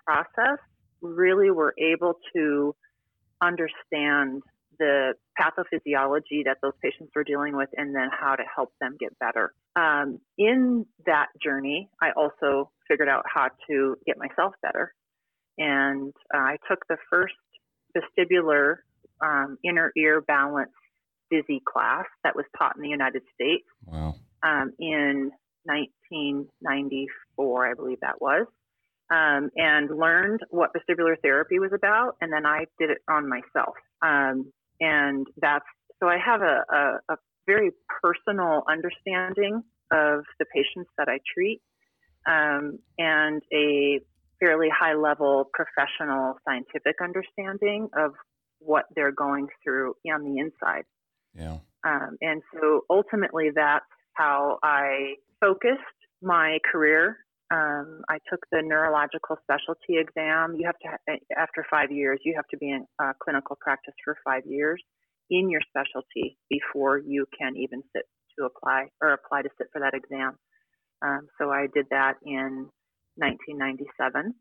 process, 0.04 0.59
really 1.00 1.50
were 1.50 1.75
able 1.78 2.14
to 2.35 2.75
understand 3.42 4.42
the 4.80 5.12
pathophysiology 5.40 6.44
that 6.46 6.56
those 6.62 6.72
patients 6.82 7.12
were 7.14 7.22
dealing 7.22 7.54
with 7.56 7.68
and 7.76 7.94
then 7.94 8.08
how 8.10 8.34
to 8.34 8.42
help 8.54 8.72
them 8.80 8.96
get 8.99 9.16
better. 9.20 9.52
Um, 9.76 10.18
in 10.37 10.84
that 11.06 11.28
journey, 11.42 11.88
I 12.02 12.10
also 12.16 12.70
figured 12.88 13.08
out 13.08 13.25
how 13.32 13.49
to 13.68 13.96
get 14.06 14.18
myself 14.18 14.54
better. 14.62 14.92
And 15.58 16.12
uh, 16.34 16.38
I 16.38 16.56
took 16.68 16.80
the 16.88 16.96
first 17.08 17.34
vestibular 17.96 18.76
um, 19.20 19.58
inner 19.64 19.92
ear 19.96 20.20
balance 20.22 20.72
dizzy 21.30 21.62
class 21.70 22.06
that 22.25 22.34
was 22.34 22.44
taught 22.58 22.75
in 22.76 22.82
the 22.82 22.88
United 22.88 23.22
States 23.34 23.66
Wow. 23.87 24.16
um, 24.42 24.72
in 24.80 25.30
1994, 25.64 27.66
I 27.70 27.75
believe 27.75 27.99
that 28.00 28.20
was, 28.20 28.46
um, 29.10 29.50
and 29.56 29.90
learned 29.96 30.40
what 30.50 30.70
vestibular 30.72 31.16
therapy 31.22 31.58
was 31.58 31.72
about. 31.75 32.16
And 32.20 32.32
then 32.32 32.46
I 32.46 32.66
did 32.78 32.90
it 32.90 32.99
on 33.08 33.28
myself. 33.28 33.75
Um, 34.02 34.52
and 34.80 35.26
that's 35.40 35.64
so 36.02 36.08
I 36.08 36.16
have 36.25 36.40
a, 36.40 36.64
a, 36.72 37.14
a 37.14 37.16
very 37.46 37.70
personal 38.02 38.62
understanding 38.68 39.62
of 39.92 40.25
the 40.38 40.46
patients 40.54 40.90
that 40.96 41.08
I 41.08 41.18
treat 41.34 41.60
um, 42.26 42.78
and 42.99 43.42
a 43.52 44.00
fairly 44.38 44.68
high 44.68 44.94
level 44.94 45.50
professional 45.52 46.37
scientific 46.46 46.96
understanding 47.02 47.88
of 47.96 48.12
what 48.58 48.84
they're 48.94 49.12
going 49.12 49.49
through 49.62 49.94
on 50.12 50.25
the 50.25 50.38
inside. 50.38 50.84
Yeah. 51.34 51.58
Um, 51.84 52.16
and 52.20 52.42
so 52.54 52.82
ultimately, 52.90 53.50
that's 53.54 53.84
how 54.14 54.58
I 54.62 55.14
focused 55.40 55.80
my 56.22 56.58
career. 56.70 57.18
Um, 57.50 58.02
I 58.09 58.19
took 58.30 58.40
the 58.52 58.62
neurological 58.62 59.37
specialty 59.42 59.99
exam. 59.99 60.54
You 60.57 60.66
have 60.66 60.78
to, 60.78 61.19
after 61.37 61.66
five 61.69 61.90
years, 61.90 62.21
you 62.25 62.35
have 62.37 62.47
to 62.49 62.57
be 62.57 62.71
in 62.71 62.87
uh, 63.02 63.12
clinical 63.21 63.57
practice 63.61 63.95
for 64.04 64.16
five 64.25 64.47
years 64.47 64.80
in 65.30 65.50
your 65.50 65.61
specialty 65.69 66.37
before 66.49 66.99
you 66.99 67.26
can 67.37 67.57
even 67.57 67.83
sit 67.95 68.04
to 68.38 68.45
apply 68.45 68.87
or 69.02 69.12
apply 69.12 69.42
to 69.42 69.49
sit 69.59 69.66
for 69.73 69.80
that 69.80 69.95
exam. 69.95 70.38
Um, 71.02 71.28
so 71.38 71.50
I 71.50 71.66
did 71.75 71.87
that 71.90 72.14
in 72.25 72.69
1997, 73.16 74.35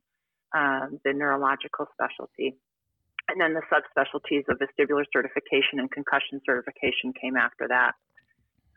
um, 0.56 1.00
the 1.04 1.14
neurological 1.14 1.88
specialty. 1.94 2.58
And 3.30 3.40
then 3.40 3.54
the 3.54 3.62
subspecialties 3.70 4.46
of 4.50 4.58
vestibular 4.58 5.04
certification 5.14 5.80
and 5.80 5.90
concussion 5.92 6.42
certification 6.46 7.14
came 7.20 7.38
after 7.38 7.68
that. 7.70 7.94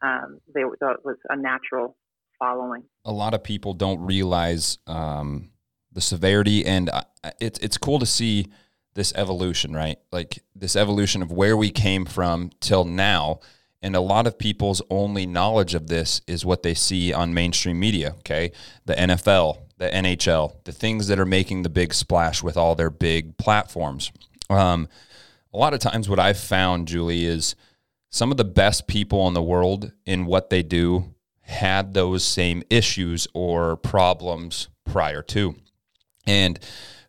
Um, 0.03 0.39
they, 0.55 0.63
that 0.81 1.05
was 1.05 1.17
a 1.29 1.37
natural 1.37 1.97
following. 2.43 2.83
a 3.05 3.13
lot 3.13 3.35
of 3.35 3.45
people 3.45 3.73
don't 3.73 4.01
realize 4.01 4.79
um, 4.87 5.51
the 5.93 6.01
severity, 6.01 6.65
and 6.67 6.91
uh, 6.91 7.03
it's 7.41 7.59
it's 7.61 7.79
cool 7.79 7.99
to 8.01 8.07
see 8.07 8.49
this 8.95 9.13
evolution, 9.15 9.73
right? 9.73 9.99
Like 10.11 10.43
this 10.55 10.75
evolution 10.75 11.23
of 11.23 11.31
where 11.31 11.57
we 11.57 11.71
came 11.71 12.05
from 12.05 12.51
till 12.61 12.85
now. 12.85 13.41
And 13.85 13.97
a 13.97 14.01
lot 14.01 14.29
of 14.29 14.39
people's 14.39 14.81
only 14.91 15.27
knowledge 15.27 15.75
of 15.75 15.89
this 15.89 16.21
is 16.29 16.45
what 16.45 16.63
they 16.63 16.75
see 16.75 17.13
on 17.13 17.35
mainstream 17.35 17.81
media. 17.81 18.15
Okay, 18.19 18.53
the 18.85 18.95
NFL, 18.95 19.59
the 19.79 19.89
NHL, 19.89 20.57
the 20.65 20.73
things 20.73 21.09
that 21.09 21.19
are 21.19 21.27
making 21.27 21.63
the 21.63 21.69
big 21.69 21.95
splash 21.95 22.43
with 22.43 22.57
all 22.57 22.75
their 22.75 22.91
big 22.91 23.37
platforms. 23.39 24.13
Um, 24.51 24.89
a 25.55 25.59
lot 25.59 25.75
of 25.75 25.81
times, 25.81 26.09
what 26.09 26.19
I've 26.19 26.39
found, 26.39 26.89
Julie, 26.89 27.25
is 27.25 27.55
some 28.11 28.31
of 28.31 28.37
the 28.37 28.45
best 28.45 28.87
people 28.87 29.27
in 29.29 29.35
the 29.35 29.43
world 29.43 29.93
in 30.07 30.27
what 30.27 30.51
they 30.51 30.63
do 30.63 31.13
had 31.43 31.95
those 31.95 32.25
same 32.25 32.63
issues 32.71 33.27
or 33.35 33.77
problems 33.77 34.69
prior 34.85 35.23
to. 35.23 35.55
And 36.27 36.59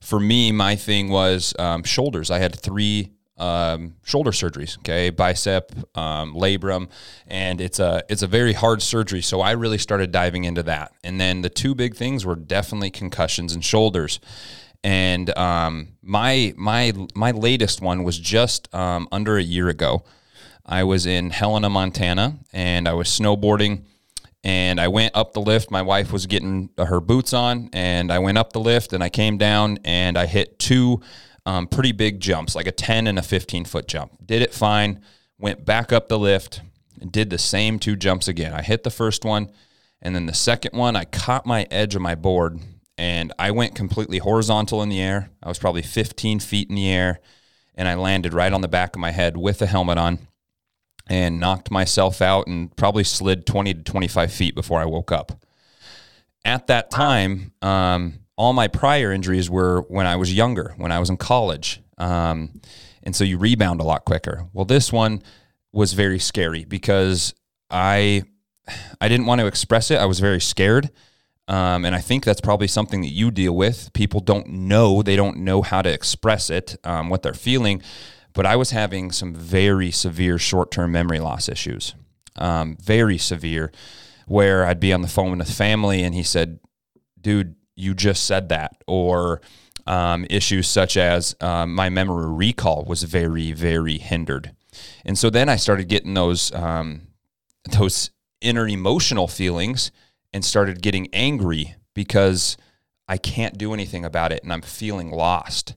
for 0.02 0.20
me, 0.20 0.52
my 0.52 0.76
thing 0.76 1.10
was 1.10 1.54
um, 1.58 1.84
shoulders. 1.84 2.30
I 2.30 2.40
had 2.40 2.56
three 2.56 3.12
um, 3.38 3.96
shoulder 4.04 4.32
surgeries. 4.32 4.78
Okay, 4.80 5.10
bicep, 5.10 5.72
um, 5.98 6.36
labrum, 6.36 6.90
and 7.28 7.60
it's 7.60 7.80
a 7.80 8.04
it's 8.10 8.22
a 8.22 8.28
very 8.28 8.54
hard 8.54 8.82
surgery. 8.82 9.22
So 9.22 9.42
I 9.42 9.52
really 9.52 9.78
started 9.78 10.12
diving 10.12 10.44
into 10.44 10.64
that. 10.64 10.94
And 11.04 11.20
then 11.20 11.42
the 11.42 11.50
two 11.50 11.76
big 11.76 11.96
things 11.96 12.26
were 12.26 12.36
definitely 12.36 12.92
concussions 12.92 13.54
and 13.54 13.64
shoulders. 13.64 14.20
And 14.84 15.36
um, 15.38 15.90
my 16.02 16.54
my 16.58 16.94
my 17.16 17.32
latest 17.32 17.82
one 17.82 18.04
was 18.04 18.20
just 18.20 18.74
um, 18.74 19.08
under 19.12 19.38
a 19.38 19.44
year 19.44 19.70
ago. 19.70 20.04
I 20.66 20.84
was 20.84 21.06
in 21.06 21.30
Helena, 21.32 21.70
Montana, 21.70 22.40
and 22.54 22.88
I 22.88 22.94
was 22.94 23.08
snowboarding. 23.08 23.84
And 24.44 24.80
I 24.80 24.90
went 24.90 25.16
up 25.16 25.34
the 25.34 25.42
lift. 25.42 25.72
My 25.72 25.82
wife 25.82 26.12
was 26.12 26.26
getting 26.26 26.70
her 26.78 27.00
boots 27.00 27.34
on, 27.34 27.70
and 27.72 28.12
I 28.12 28.20
went 28.20 28.38
up 28.38 28.52
the 28.52 28.60
lift 28.60 28.92
and 28.92 29.02
I 29.04 29.10
came 29.10 29.38
down 29.38 29.80
and 29.86 30.18
I 30.18 30.26
hit 30.26 30.60
two 30.60 31.02
um, 31.46 31.68
pretty 31.68 31.92
big 31.92 32.20
jumps, 32.20 32.56
like 32.56 32.68
a 32.68 32.72
10 32.72 33.08
and 33.08 33.18
a 33.18 33.22
15 33.22 33.66
foot 33.66 33.88
jump. 33.88 34.14
Did 34.26 34.42
it 34.42 34.54
fine, 34.54 35.02
went 35.38 35.66
back 35.66 35.92
up 35.92 36.10
the 36.10 36.20
lift, 36.20 36.62
and 37.00 37.12
did 37.12 37.30
the 37.30 37.38
same 37.38 37.80
two 37.80 37.96
jumps 37.96 38.28
again. 38.28 38.54
I 38.54 38.62
hit 38.62 38.84
the 38.84 38.90
first 38.90 39.24
one, 39.26 39.52
and 40.02 40.16
then 40.16 40.26
the 40.26 40.34
second 40.34 40.78
one, 40.78 40.96
I 40.96 41.06
caught 41.06 41.46
my 41.46 41.68
edge 41.72 41.96
of 41.96 42.02
my 42.02 42.16
board 42.16 42.60
and 42.98 43.34
I 43.40 43.52
went 43.52 43.76
completely 43.76 44.20
horizontal 44.20 44.82
in 44.82 44.90
the 44.90 45.02
air. 45.02 45.30
I 45.42 45.48
was 45.48 45.60
probably 45.60 45.82
15 45.82 46.40
feet 46.40 46.70
in 46.70 46.76
the 46.76 46.90
air, 46.90 47.20
and 47.76 47.88
I 47.88 47.96
landed 47.96 48.34
right 48.34 48.54
on 48.54 48.62
the 48.62 48.68
back 48.68 48.96
of 48.96 49.00
my 49.00 49.12
head 49.12 49.36
with 49.36 49.60
the 49.60 49.66
helmet 49.66 49.98
on 49.98 50.20
and 51.08 51.40
knocked 51.40 51.70
myself 51.70 52.22
out 52.22 52.48
and 52.48 52.76
probably 52.76 53.04
slid 53.04 53.46
20 53.46 53.74
to 53.74 53.84
25 53.84 54.32
feet 54.32 54.56
before 54.56 54.82
I 54.82 54.86
woke 54.86 55.12
up. 55.12 55.34
At 56.46 56.68
that 56.68 56.90
time, 56.90 57.54
um, 57.62 58.20
all 58.36 58.54
my 58.54 58.68
prior 58.68 59.12
injuries 59.12 59.50
were 59.50 59.82
when 59.84 60.08
I 60.08 60.16
was 60.16 60.34
younger, 60.34 60.74
when 60.78 60.92
I 60.92 61.00
was 61.00 61.10
in 61.10 61.18
college. 61.18 61.82
Um, 61.98 62.62
and 63.04 63.16
so 63.16 63.24
you 63.24 63.38
rebound 63.38 63.82
a 63.82 63.84
lot 63.84 64.06
quicker. 64.06 64.48
Well, 64.54 64.66
this 64.66 64.92
one 64.92 65.22
was 65.72 65.94
very 65.94 66.20
scary 66.20 66.66
because 66.66 67.34
I 67.70 68.24
I 69.02 69.10
didn't 69.10 69.26
want 69.26 69.42
to 69.42 69.48
express 69.48 69.92
it. 69.92 69.98
I 69.98 70.06
was 70.06 70.20
very 70.20 70.40
scared. 70.40 70.90
Um, 71.50 71.84
and 71.84 71.94
I 71.94 72.00
think 72.00 72.24
that's 72.24 72.40
probably 72.40 72.68
something 72.68 73.02
that 73.02 73.10
you 73.10 73.30
deal 73.30 73.54
with. 73.54 73.92
People 73.92 74.22
don't 74.22 74.48
know, 74.48 75.02
they 75.02 75.18
don't 75.18 75.40
know 75.40 75.62
how 75.62 75.82
to 75.82 75.92
express 75.92 76.50
it, 76.50 76.78
um, 76.86 77.10
what 77.10 77.22
they're 77.22 77.34
feeling 77.34 77.82
but 78.34 78.46
I 78.46 78.56
was 78.56 78.72
having 78.72 79.12
some 79.12 79.34
very 79.34 79.92
severe 79.92 80.38
short 80.38 80.72
term 80.72 80.92
memory 80.92 81.20
loss 81.20 81.48
issues, 81.48 81.96
um, 82.36 82.78
very 82.82 83.18
severe, 83.18 83.72
where 84.28 84.66
I'd 84.66 84.80
be 84.80 84.94
on 84.94 85.02
the 85.02 85.08
phone 85.08 85.38
with 85.38 85.54
family 85.54 86.04
and 86.04 86.16
he 86.16 86.24
said, 86.24 86.60
dude, 87.20 87.56
you 87.76 87.94
just 87.94 88.26
said 88.26 88.50
that. 88.50 88.84
Or 88.88 89.42
um, 89.86 90.26
issues 90.30 90.68
such 90.68 90.98
as 90.98 91.36
um, 91.42 91.74
my 91.74 91.90
memory 91.90 92.28
recall 92.28 92.86
was 92.86 93.04
very, 93.04 93.52
very 93.52 93.98
hindered. 93.98 94.56
And 95.06 95.18
so 95.18 95.30
then 95.30 95.50
I 95.50 95.56
started 95.56 95.88
getting 95.88 96.14
those, 96.14 96.54
um, 96.54 97.08
those 97.78 98.12
inner 98.42 98.68
emotional 98.68 99.28
feelings 99.28 99.92
and 100.34 100.44
started 100.44 100.82
getting 100.82 101.08
angry 101.14 101.76
because 101.94 102.58
I 103.08 103.18
can't 103.18 103.58
do 103.58 103.74
anything 103.74 104.04
about 104.04 104.32
it 104.32 104.44
and 104.44 104.52
I'm 104.52 104.62
feeling 104.62 105.12
lost 105.12 105.76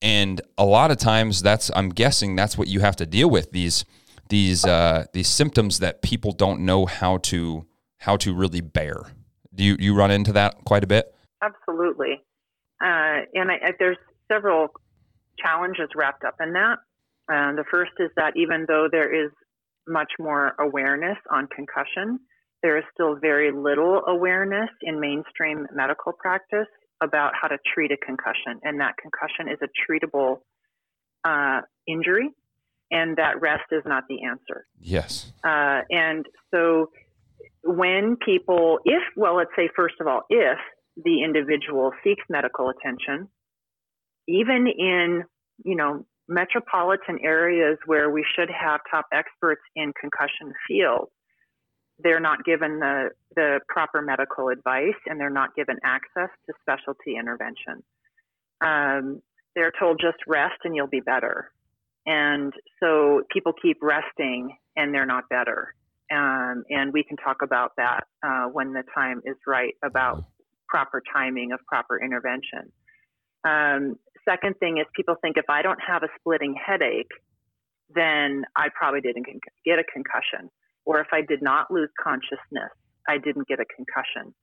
and 0.00 0.40
a 0.56 0.64
lot 0.64 0.90
of 0.90 0.96
times 0.96 1.42
that's 1.42 1.70
i'm 1.74 1.88
guessing 1.88 2.36
that's 2.36 2.56
what 2.56 2.68
you 2.68 2.80
have 2.80 2.96
to 2.96 3.06
deal 3.06 3.28
with 3.28 3.50
these 3.52 3.84
these 4.28 4.64
uh, 4.64 5.06
these 5.12 5.28
symptoms 5.28 5.78
that 5.78 6.02
people 6.02 6.32
don't 6.32 6.60
know 6.60 6.86
how 6.86 7.18
to 7.18 7.66
how 7.98 8.16
to 8.18 8.34
really 8.34 8.60
bear. 8.60 9.02
Do 9.54 9.64
you 9.64 9.76
you 9.78 9.94
run 9.94 10.10
into 10.10 10.32
that 10.34 10.64
quite 10.64 10.84
a 10.84 10.86
bit? 10.86 11.14
Absolutely. 11.42 12.22
Uh, 12.80 13.26
and 13.34 13.50
I, 13.50 13.54
I, 13.54 13.70
there's 13.78 13.96
several 14.30 14.68
challenges 15.44 15.88
wrapped 15.96 16.24
up 16.24 16.36
in 16.40 16.52
that. 16.52 16.76
Uh, 17.30 17.54
the 17.56 17.64
first 17.70 17.92
is 17.98 18.10
that 18.16 18.32
even 18.36 18.64
though 18.68 18.88
there 18.90 19.12
is 19.24 19.30
much 19.86 20.12
more 20.18 20.52
awareness 20.58 21.16
on 21.30 21.48
concussion 21.54 22.20
there 22.62 22.76
is 22.76 22.84
still 22.92 23.16
very 23.20 23.52
little 23.52 24.02
awareness 24.08 24.68
in 24.82 25.00
mainstream 25.00 25.66
medical 25.72 26.12
practice 26.12 26.66
about 27.02 27.32
how 27.40 27.48
to 27.48 27.58
treat 27.74 27.92
a 27.92 27.96
concussion, 27.96 28.60
and 28.62 28.80
that 28.80 28.94
concussion 29.00 29.48
is 29.52 29.58
a 29.62 29.68
treatable 29.90 30.40
uh, 31.24 31.60
injury, 31.86 32.30
and 32.90 33.16
that 33.16 33.40
rest 33.40 33.64
is 33.72 33.82
not 33.86 34.04
the 34.08 34.24
answer. 34.24 34.66
Yes. 34.80 35.32
Uh, 35.44 35.82
and 35.90 36.26
so, 36.50 36.90
when 37.64 38.16
people, 38.24 38.78
if, 38.84 39.02
well, 39.16 39.36
let's 39.36 39.50
say, 39.56 39.68
first 39.74 39.96
of 40.00 40.06
all, 40.06 40.22
if 40.30 40.58
the 41.04 41.22
individual 41.22 41.92
seeks 42.02 42.22
medical 42.28 42.70
attention, 42.70 43.28
even 44.26 44.66
in, 44.66 45.24
you 45.64 45.76
know, 45.76 46.04
metropolitan 46.28 47.18
areas 47.22 47.78
where 47.86 48.10
we 48.10 48.24
should 48.36 48.50
have 48.50 48.80
top 48.90 49.06
experts 49.12 49.62
in 49.74 49.92
concussion 49.98 50.52
field, 50.66 51.08
they're 52.00 52.20
not 52.20 52.44
given 52.44 52.78
the, 52.78 53.10
the 53.34 53.60
proper 53.68 54.00
medical 54.02 54.48
advice 54.48 54.98
and 55.06 55.18
they're 55.18 55.30
not 55.30 55.54
given 55.54 55.76
access 55.84 56.30
to 56.46 56.52
specialty 56.60 57.16
intervention. 57.18 57.82
Um, 58.64 59.22
they're 59.54 59.72
told 59.78 60.00
just 60.00 60.18
rest 60.26 60.56
and 60.64 60.74
you'll 60.76 60.86
be 60.86 61.00
better. 61.00 61.50
And 62.06 62.52
so 62.80 63.22
people 63.32 63.52
keep 63.60 63.78
resting 63.82 64.56
and 64.76 64.94
they're 64.94 65.06
not 65.06 65.28
better. 65.28 65.74
Um, 66.10 66.64
and 66.70 66.92
we 66.92 67.02
can 67.02 67.16
talk 67.16 67.38
about 67.42 67.72
that 67.76 68.04
uh, 68.24 68.46
when 68.46 68.72
the 68.72 68.82
time 68.94 69.20
is 69.24 69.36
right 69.46 69.74
about 69.84 70.24
proper 70.68 71.02
timing 71.12 71.52
of 71.52 71.60
proper 71.66 72.00
intervention. 72.02 72.72
Um, 73.44 73.96
second 74.26 74.54
thing 74.58 74.78
is 74.78 74.86
people 74.94 75.16
think 75.20 75.36
if 75.36 75.50
I 75.50 75.62
don't 75.62 75.80
have 75.86 76.02
a 76.02 76.08
splitting 76.18 76.54
headache, 76.54 77.10
then 77.94 78.44
I 78.56 78.68
probably 78.74 79.00
didn't 79.00 79.26
get 79.64 79.78
a 79.78 79.84
concussion 79.84 80.50
or 80.88 81.00
if 81.00 81.08
I 81.12 81.20
did 81.20 81.42
not 81.42 81.70
lose 81.70 81.90
consciousness, 82.02 82.72
I 83.06 83.18
didn't 83.18 83.46
get 83.46 83.58
a 83.60 83.66
concussion. 83.76 84.34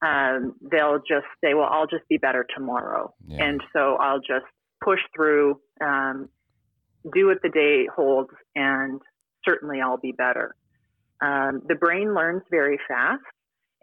Um, 0.00 0.54
they'll 0.70 0.98
just 0.98 1.26
say, 1.44 1.52
well, 1.52 1.68
I'll 1.70 1.86
just 1.86 2.08
be 2.08 2.16
better 2.16 2.46
tomorrow. 2.56 3.12
Yeah. 3.26 3.44
And 3.44 3.60
so 3.74 3.96
I'll 4.00 4.18
just 4.18 4.46
push 4.82 5.00
through, 5.14 5.60
um, 5.84 6.30
do 7.14 7.26
what 7.26 7.42
the 7.42 7.50
day 7.50 7.86
holds, 7.94 8.30
and 8.56 9.02
certainly 9.44 9.82
I'll 9.82 9.98
be 9.98 10.12
better. 10.16 10.54
Um, 11.22 11.60
the 11.68 11.74
brain 11.74 12.14
learns 12.14 12.42
very 12.50 12.78
fast. 12.88 13.20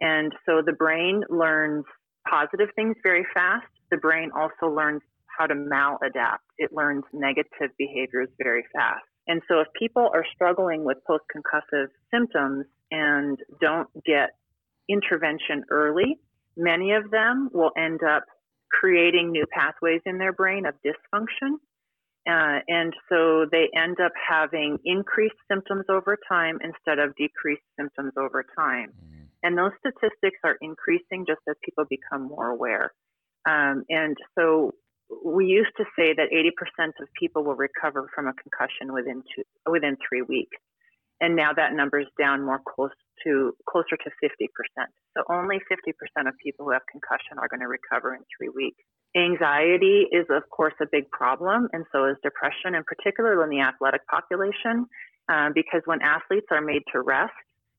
And 0.00 0.32
so 0.46 0.62
the 0.66 0.72
brain 0.72 1.22
learns 1.30 1.84
positive 2.28 2.70
things 2.74 2.96
very 3.04 3.24
fast. 3.32 3.66
The 3.92 3.98
brain 3.98 4.30
also 4.36 4.74
learns 4.74 5.02
how 5.38 5.46
to 5.46 5.54
maladapt. 5.54 6.42
It 6.58 6.70
learns 6.72 7.04
negative 7.12 7.70
behaviors 7.78 8.28
very 8.42 8.64
fast. 8.74 9.04
And 9.26 9.42
so 9.48 9.60
if 9.60 9.68
people 9.78 10.08
are 10.12 10.24
struggling 10.34 10.84
with 10.84 10.98
post 11.06 11.24
concussive 11.34 11.88
symptoms 12.12 12.66
and 12.90 13.38
don't 13.60 13.88
get 14.04 14.30
intervention 14.88 15.64
early, 15.70 16.18
many 16.56 16.92
of 16.92 17.10
them 17.10 17.50
will 17.52 17.70
end 17.76 18.00
up 18.02 18.24
creating 18.70 19.30
new 19.30 19.44
pathways 19.52 20.00
in 20.06 20.18
their 20.18 20.32
brain 20.32 20.64
of 20.66 20.74
dysfunction. 20.84 21.54
Uh, 22.28 22.60
and 22.68 22.92
so 23.08 23.46
they 23.50 23.68
end 23.76 23.96
up 24.04 24.12
having 24.28 24.78
increased 24.84 25.36
symptoms 25.50 25.84
over 25.88 26.18
time 26.28 26.58
instead 26.62 26.98
of 26.98 27.14
decreased 27.16 27.62
symptoms 27.78 28.12
over 28.18 28.44
time. 28.56 28.90
Mm. 28.90 29.26
And 29.42 29.58
those 29.58 29.72
statistics 29.80 30.38
are 30.44 30.56
increasing 30.60 31.24
just 31.26 31.40
as 31.48 31.56
people 31.64 31.84
become 31.88 32.28
more 32.28 32.50
aware. 32.50 32.92
Um, 33.48 33.84
and 33.88 34.16
so 34.38 34.72
we 35.24 35.46
used 35.46 35.72
to 35.76 35.84
say 35.98 36.14
that 36.14 36.30
80% 36.30 36.88
of 37.00 37.08
people 37.18 37.44
will 37.44 37.56
recover 37.56 38.08
from 38.14 38.28
a 38.28 38.34
concussion 38.34 38.92
within 38.92 39.22
two, 39.34 39.42
within 39.70 39.96
three 40.08 40.22
weeks, 40.22 40.56
and 41.20 41.36
now 41.36 41.52
that 41.52 41.74
number 41.74 42.00
is 42.00 42.06
down 42.18 42.44
more 42.44 42.60
close 42.64 42.94
to 43.24 43.52
closer 43.68 43.96
to 43.96 44.10
50%. 44.22 44.48
So 45.16 45.24
only 45.28 45.58
50% 45.70 46.28
of 46.28 46.34
people 46.42 46.64
who 46.64 46.72
have 46.72 46.82
concussion 46.90 47.38
are 47.38 47.48
going 47.48 47.60
to 47.60 47.68
recover 47.68 48.14
in 48.14 48.22
three 48.36 48.48
weeks. 48.48 48.78
Anxiety 49.16 50.06
is, 50.12 50.24
of 50.30 50.48
course, 50.50 50.74
a 50.80 50.86
big 50.90 51.10
problem, 51.10 51.68
and 51.72 51.84
so 51.92 52.06
is 52.06 52.16
depression, 52.22 52.74
and 52.74 52.86
particularly 52.86 53.42
in 53.42 53.50
the 53.50 53.60
athletic 53.60 54.06
population, 54.06 54.86
uh, 55.28 55.50
because 55.54 55.82
when 55.84 56.00
athletes 56.00 56.46
are 56.50 56.62
made 56.62 56.82
to 56.92 57.02
rest, 57.02 57.34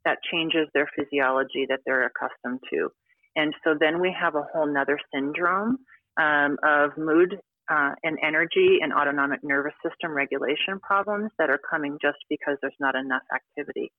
that 0.05 0.17
changes 0.31 0.67
their 0.73 0.89
physiology 0.95 1.65
that 1.69 1.79
they're 1.85 2.05
accustomed 2.05 2.59
to. 2.69 2.89
And 3.35 3.53
so 3.63 3.75
then 3.79 4.01
we 4.01 4.13
have 4.19 4.35
a 4.35 4.43
whole 4.51 4.67
nother 4.67 4.99
syndrome 5.13 5.77
um, 6.17 6.57
of 6.63 6.97
mood 6.97 7.39
uh, 7.69 7.91
and 8.03 8.17
energy 8.25 8.79
and 8.81 8.93
autonomic 8.93 9.43
nervous 9.43 9.73
system 9.83 10.11
regulation 10.11 10.79
problems 10.81 11.31
that 11.37 11.49
are 11.49 11.59
coming 11.69 11.97
just 12.01 12.17
because 12.29 12.57
there's 12.61 12.73
not 12.79 12.95
enough 12.95 13.23
activity 13.33 13.91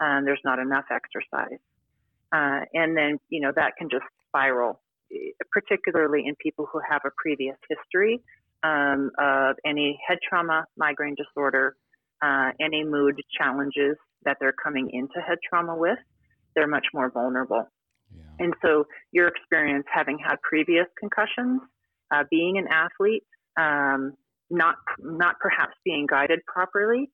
and 0.00 0.26
there's 0.26 0.40
not 0.44 0.58
enough 0.58 0.84
exercise. 0.90 1.60
Uh, 2.32 2.60
and 2.74 2.96
then, 2.96 3.18
you 3.28 3.40
know, 3.40 3.52
that 3.54 3.72
can 3.78 3.88
just 3.90 4.04
spiral, 4.28 4.80
particularly 5.50 6.24
in 6.26 6.34
people 6.36 6.66
who 6.72 6.80
have 6.88 7.02
a 7.06 7.10
previous 7.16 7.56
history 7.68 8.20
um, 8.62 9.10
of 9.18 9.56
any 9.66 9.98
head 10.06 10.18
trauma, 10.28 10.64
migraine 10.76 11.14
disorder, 11.14 11.76
uh, 12.22 12.50
any 12.60 12.84
mood 12.84 13.20
challenges 13.36 13.96
that 14.24 14.36
they're 14.40 14.54
coming 14.62 14.90
into 14.92 15.20
head 15.20 15.38
trauma 15.48 15.76
with. 15.76 15.98
They're 16.54 16.68
much 16.68 16.86
more 16.94 17.10
vulnerable. 17.10 17.68
And 18.38 18.54
so 18.62 18.86
your 19.12 19.28
experience 19.28 19.84
having 19.92 20.18
had 20.18 20.36
previous 20.42 20.86
concussions, 20.98 21.60
uh, 22.12 22.24
being 22.30 22.58
an 22.58 22.66
athlete, 22.68 23.24
um, 23.58 24.14
not 24.50 24.76
not 24.98 25.36
perhaps 25.40 25.74
being 25.84 26.06
guided 26.06 26.40
properly, 26.46 27.10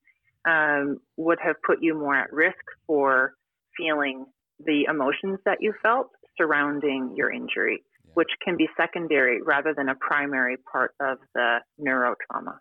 um, 0.49 0.99
would 1.17 1.39
have 1.43 1.57
put 1.65 1.79
you 1.83 1.95
more 1.95 2.17
at 2.17 2.33
risk 2.33 2.57
for 2.87 3.35
feeling 3.77 4.27
the 4.65 4.87
emotions 4.91 5.39
that 5.45 5.59
you 5.61 5.73
felt 5.83 6.09
surrounding 6.37 7.15
your 7.17 7.31
injury, 7.31 7.83
yeah. 8.05 8.11
which 8.15 8.31
can 8.45 8.57
be 8.57 8.69
secondary 8.77 9.43
rather 9.43 9.75
than 9.77 9.89
a 9.89 9.95
primary 9.97 10.57
part 10.73 10.95
of 11.01 11.19
the 11.35 11.59
neurotrauma. 11.81 12.59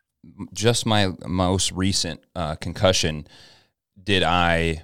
just 0.53 0.85
my 0.85 1.11
most 1.25 1.71
recent 1.71 2.21
uh, 2.35 2.55
concussion 2.55 3.27
did 4.01 4.23
I 4.23 4.83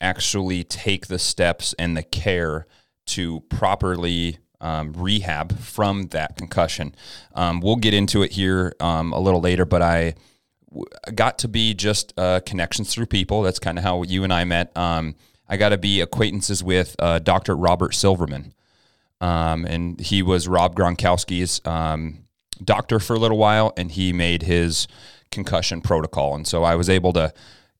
actually 0.00 0.64
take 0.64 1.06
the 1.06 1.18
steps 1.18 1.74
and 1.78 1.96
the 1.96 2.02
care 2.02 2.66
to 3.06 3.40
properly 3.48 4.38
um, 4.60 4.92
rehab 4.94 5.58
from 5.58 6.08
that 6.08 6.36
concussion. 6.36 6.94
Um, 7.34 7.60
we'll 7.60 7.76
get 7.76 7.94
into 7.94 8.22
it 8.22 8.32
here 8.32 8.74
um, 8.80 9.12
a 9.12 9.18
little 9.18 9.40
later, 9.40 9.64
but 9.64 9.82
I 9.82 10.14
w- 10.70 10.86
got 11.14 11.38
to 11.40 11.48
be 11.48 11.74
just 11.74 12.12
uh, 12.18 12.40
connections 12.46 12.92
through 12.92 13.06
people. 13.06 13.42
That's 13.42 13.58
kind 13.58 13.78
of 13.78 13.84
how 13.84 14.02
you 14.02 14.24
and 14.24 14.32
I 14.32 14.44
met. 14.44 14.76
Um, 14.76 15.14
I 15.48 15.56
got 15.56 15.70
to 15.70 15.78
be 15.78 16.00
acquaintances 16.00 16.64
with 16.64 16.96
uh, 16.98 17.18
Dr. 17.18 17.56
Robert 17.56 17.94
Silverman. 17.94 18.52
Um, 19.20 19.64
and 19.64 20.00
he 20.00 20.22
was 20.22 20.48
Rob 20.48 20.74
Gronkowski's 20.74 21.60
um, 21.64 22.24
doctor 22.62 22.98
for 22.98 23.14
a 23.14 23.18
little 23.18 23.38
while, 23.38 23.72
and 23.76 23.90
he 23.90 24.12
made 24.12 24.42
his 24.42 24.88
concussion 25.30 25.80
protocol. 25.80 26.34
And 26.34 26.46
so 26.46 26.64
I 26.64 26.74
was 26.74 26.90
able 26.90 27.12
to 27.14 27.32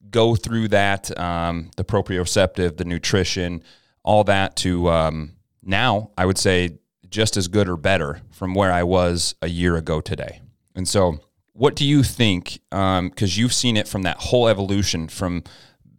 go 0.08 0.34
through 0.34 0.68
that, 0.68 1.04
the 1.04 1.84
proprioceptive, 1.84 2.76
the 2.76 2.84
nutrition, 2.84 3.62
all 4.06 4.24
that 4.24 4.56
to 4.56 4.88
um, 4.88 5.32
now, 5.62 6.10
I 6.16 6.24
would 6.24 6.38
say 6.38 6.78
just 7.10 7.36
as 7.36 7.48
good 7.48 7.68
or 7.68 7.76
better 7.76 8.22
from 8.30 8.54
where 8.54 8.72
I 8.72 8.84
was 8.84 9.34
a 9.42 9.48
year 9.48 9.76
ago 9.76 10.00
today. 10.00 10.40
And 10.74 10.88
so, 10.88 11.18
what 11.52 11.74
do 11.74 11.84
you 11.84 12.02
think? 12.02 12.60
Because 12.70 12.98
um, 12.98 13.12
you've 13.18 13.52
seen 13.52 13.76
it 13.76 13.88
from 13.88 14.02
that 14.02 14.18
whole 14.18 14.48
evolution 14.48 15.08
from 15.08 15.42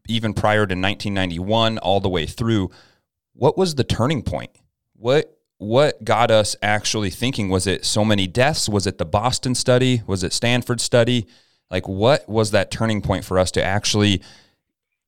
even 0.08 0.34
prior 0.34 0.65
to 0.65 0.76
1991 0.76 1.78
all 1.80 2.00
the 2.00 2.10
way 2.10 2.26
through. 2.26 2.70
What 3.34 3.58
was 3.58 3.76
the 3.76 3.84
turning 3.84 4.24
point? 4.24 4.52
What 4.93 5.34
what 5.60 6.04
got 6.04 6.30
us 6.30 6.56
actually 6.62 7.10
thinking? 7.10 7.50
Was 7.50 7.65
it 7.65 7.84
so 7.84 8.06
many 8.06 8.28
deaths? 8.28 8.70
Was 8.70 8.86
it 8.86 9.00
the 9.00 9.06
Boston 9.06 9.56
study? 9.56 10.04
Was 10.06 10.24
it 10.24 10.32
Stanford 10.32 10.80
study? 10.80 11.26
Like, 11.72 11.88
what 11.88 12.30
was 12.30 12.52
that 12.52 12.70
turning 12.70 13.02
point 13.02 13.26
for 13.26 13.39
us 13.39 13.52
to 13.52 13.63
actually 13.63 14.22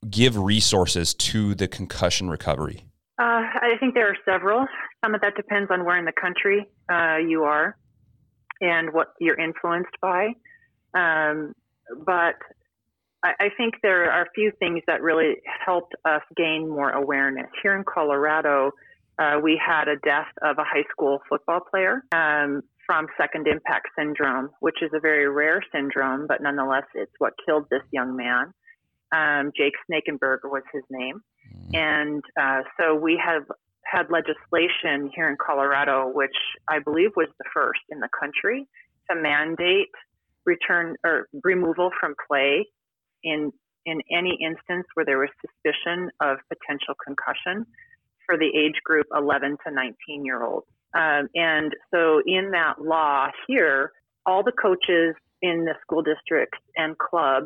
give 0.10 0.36
resources 0.38 1.14
to 1.14 1.54
the 1.54 1.68
concussion 1.68 2.30
recovery? 2.30 2.88
Uh, 3.20 3.44
I 3.44 3.74
think 3.82 3.96
there 3.96 4.08
are 4.08 4.18
several. 4.24 4.66
Some 5.04 5.14
of 5.14 5.20
that 5.22 5.36
depends 5.36 5.70
on 5.72 5.84
where 5.84 5.98
in 5.98 6.06
the 6.06 6.14
country 6.14 6.66
uh, 6.90 7.18
you 7.18 7.44
are 7.44 7.76
and 8.62 8.94
what 8.94 9.14
you're 9.20 9.40
influenced 9.40 9.96
by. 10.02 10.30
Um, 10.94 11.54
but 12.06 12.36
I, 13.22 13.34
I, 13.40 13.50
think 13.58 13.76
there 13.84 14.10
are 14.10 14.24
a 14.24 14.30
few 14.34 14.52
things 14.60 14.82
that 14.88 15.02
really 15.02 15.36
helped 15.66 15.94
us 16.06 16.22
gain 16.38 16.70
more 16.70 16.92
awareness. 16.92 17.48
Here 17.62 17.76
in 17.76 17.84
Colorado, 17.84 18.72
uh, 19.20 19.40
we 19.44 19.60
had 19.64 19.90
a 19.90 19.98
death 19.98 20.28
of 20.42 20.58
a 20.58 20.64
high 20.64 20.86
school 20.90 21.20
football 21.28 21.60
player 21.60 22.04
um, 22.14 22.62
from 22.86 23.08
second 23.18 23.48
impact 23.48 23.90
syndrome, 23.98 24.50
which 24.62 24.82
is 24.82 24.92
a 24.94 25.00
very 25.00 25.28
rare 25.28 25.62
syndrome, 25.74 26.26
but 26.26 26.42
nonetheless, 26.42 26.86
it's 26.96 27.12
what 27.18 27.34
killed 27.46 27.66
this 27.70 27.84
young 27.92 28.16
man. 28.16 28.54
Um, 29.12 29.52
Jake 29.56 29.74
Snakenberg 29.89 30.39
was 30.43 30.63
his 30.74 30.84
name. 30.89 31.22
Mm. 31.72 31.78
And 31.78 32.24
uh, 32.39 32.62
so 32.80 32.95
we 32.95 33.22
have 33.24 33.43
had 33.86 34.08
legislation 34.10 35.12
here 35.15 35.30
in 35.30 35.38
Colorado, 35.43 36.12
which 36.13 36.36
I 36.67 36.80
believe 36.80 37.12
was 37.15 37.28
the 37.38 37.45
first 37.54 37.82
in 37.89 38.00
the 38.00 38.10
country 38.19 38.67
to 39.10 39.15
mandate 39.15 39.89
return 40.45 40.95
or 41.04 41.28
removal 41.43 41.89
from 42.00 42.15
play 42.28 42.65
in 43.24 43.52
in 43.86 44.02
any 44.12 44.38
instance 44.41 44.86
where 44.93 45.06
there 45.06 45.17
was 45.17 45.30
suspicion 45.41 46.10
of 46.22 46.38
potential 46.50 46.93
concussion 47.04 47.65
for 48.26 48.38
the 48.38 48.45
age 48.45 48.80
group 48.84 49.08
11 49.15 49.58
to 49.65 49.74
19 49.74 50.26
year 50.26 50.43
olds. 50.43 50.67
Um, 50.93 51.30
and 51.34 51.72
so, 51.93 52.22
in 52.26 52.52
that 52.52 52.82
law 52.82 53.28
here, 53.48 53.91
all 54.26 54.43
the 54.43 54.52
coaches 54.52 55.15
in 55.41 55.65
the 55.65 55.74
school 55.82 56.02
district 56.02 56.56
and 56.76 56.98
club 56.98 57.45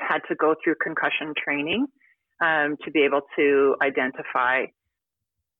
had 0.00 0.20
to 0.28 0.34
go 0.34 0.54
through 0.62 0.74
concussion 0.82 1.34
training 1.42 1.86
um, 2.40 2.76
to 2.84 2.90
be 2.90 3.02
able 3.02 3.22
to 3.36 3.76
identify 3.82 4.64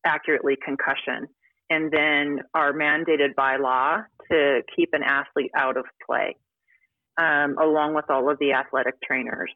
accurately 0.05 0.57
concussion, 0.65 1.29
and 1.69 1.93
then 1.93 2.41
are 2.55 2.73
mandated 2.73 3.35
by 3.37 3.57
law 3.57 3.99
to 4.31 4.63
keep 4.75 4.91
an 4.93 5.03
athlete 5.03 5.51
out 5.55 5.77
of 5.77 5.85
play, 6.07 6.37
um, 7.19 7.57
along 7.61 7.95
with 7.95 8.07
all 8.09 8.31
of 8.31 8.39
the 8.39 8.53
athletic 8.53 8.95
trainers. 9.03 9.51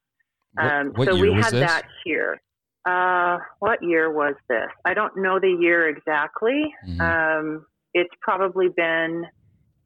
What, 0.52 0.66
um, 0.66 0.92
what 0.94 1.08
so 1.08 1.16
we 1.16 1.32
had 1.32 1.52
this? 1.52 1.60
that 1.60 1.82
here. 2.04 2.40
Uh, 2.84 3.38
what 3.60 3.82
year 3.82 4.12
was 4.12 4.34
this? 4.48 4.68
I 4.84 4.92
don't 4.92 5.16
know 5.16 5.40
the 5.40 5.56
year 5.58 5.88
exactly. 5.88 6.74
Mm-hmm. 6.86 7.00
Um, 7.00 7.66
it's 7.94 8.14
probably 8.20 8.68
been 8.68 9.24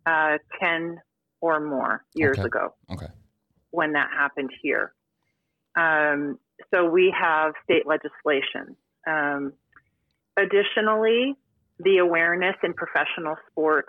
uh, 0.06 0.38
10 0.60 0.98
or 1.40 1.60
more 1.60 2.04
years 2.14 2.38
okay. 2.38 2.46
ago 2.46 2.74
okay. 2.90 3.06
When 3.70 3.92
that 3.92 4.08
happened 4.16 4.50
here. 4.62 4.92
Um, 5.76 6.38
so 6.74 6.88
we 6.88 7.14
have 7.18 7.52
state 7.64 7.84
legislation. 7.86 8.76
Um, 9.06 9.52
additionally, 10.36 11.34
the 11.78 11.98
awareness 11.98 12.56
in 12.62 12.74
professional 12.74 13.36
sports 13.50 13.88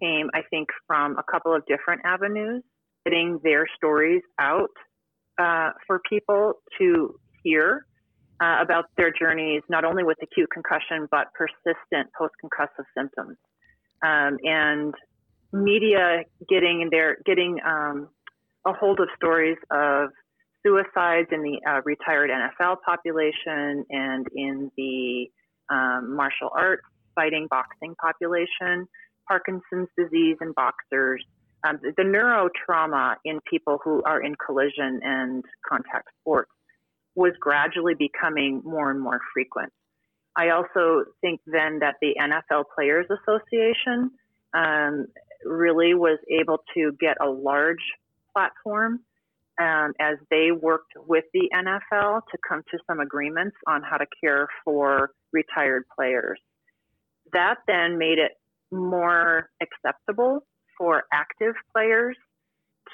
came, 0.00 0.28
I 0.34 0.42
think, 0.50 0.68
from 0.86 1.16
a 1.18 1.22
couple 1.30 1.54
of 1.54 1.64
different 1.66 2.02
avenues, 2.04 2.62
getting 3.04 3.40
their 3.42 3.66
stories 3.76 4.22
out 4.38 4.70
uh, 5.38 5.70
for 5.86 6.00
people 6.08 6.54
to 6.78 7.14
hear 7.42 7.86
uh, 8.40 8.58
about 8.60 8.86
their 8.96 9.12
journeys, 9.12 9.62
not 9.68 9.84
only 9.84 10.04
with 10.04 10.18
acute 10.22 10.48
concussion, 10.52 11.08
but 11.10 11.28
persistent 11.34 12.08
post 12.16 12.34
concussive 12.44 12.84
symptoms. 12.96 13.36
Um, 14.02 14.38
and 14.44 14.94
media 15.52 16.22
getting 16.48 16.88
their 16.90 17.18
getting 17.24 17.58
um, 17.66 18.08
a 18.68 18.72
hold 18.72 19.00
of 19.00 19.08
stories 19.16 19.58
of 19.70 20.10
suicides 20.64 21.28
in 21.32 21.42
the 21.42 21.58
uh, 21.68 21.80
retired 21.84 22.30
NFL 22.30 22.76
population 22.84 23.84
and 23.90 24.26
in 24.34 24.70
the 24.76 25.26
um, 25.70 26.14
martial 26.16 26.50
arts 26.54 26.82
fighting 27.14 27.46
boxing 27.50 27.94
population, 28.00 28.86
Parkinson's 29.26 29.88
disease 29.96 30.36
in 30.40 30.52
boxers, 30.52 31.24
um, 31.66 31.78
the 31.82 32.02
neurotrauma 32.02 33.16
in 33.24 33.40
people 33.50 33.78
who 33.82 34.02
are 34.04 34.22
in 34.22 34.34
collision 34.44 35.00
and 35.02 35.44
contact 35.68 36.08
sports 36.20 36.50
was 37.14 37.32
gradually 37.40 37.94
becoming 37.94 38.62
more 38.64 38.90
and 38.90 39.00
more 39.00 39.20
frequent. 39.34 39.72
I 40.36 40.50
also 40.50 41.04
think 41.20 41.40
then 41.46 41.80
that 41.80 41.96
the 42.00 42.14
NFL 42.20 42.64
Players 42.74 43.06
Association 43.10 44.12
um, 44.54 45.08
really 45.44 45.94
was 45.94 46.18
able 46.30 46.62
to 46.74 46.92
get 47.00 47.16
a 47.20 47.28
large 47.28 47.82
platform 48.32 49.00
um, 49.60 49.92
as 50.00 50.16
they 50.30 50.50
worked 50.52 50.92
with 51.06 51.24
the 51.32 51.48
NFL 51.54 52.20
to 52.30 52.38
come 52.48 52.62
to 52.70 52.78
some 52.86 53.00
agreements 53.00 53.56
on 53.66 53.82
how 53.82 53.96
to 53.96 54.06
care 54.22 54.46
for 54.64 55.10
retired 55.32 55.84
players. 55.96 56.38
That 57.32 57.56
then 57.66 57.98
made 57.98 58.18
it 58.18 58.32
more 58.70 59.50
acceptable 59.60 60.46
for 60.76 61.04
active 61.12 61.54
players 61.74 62.16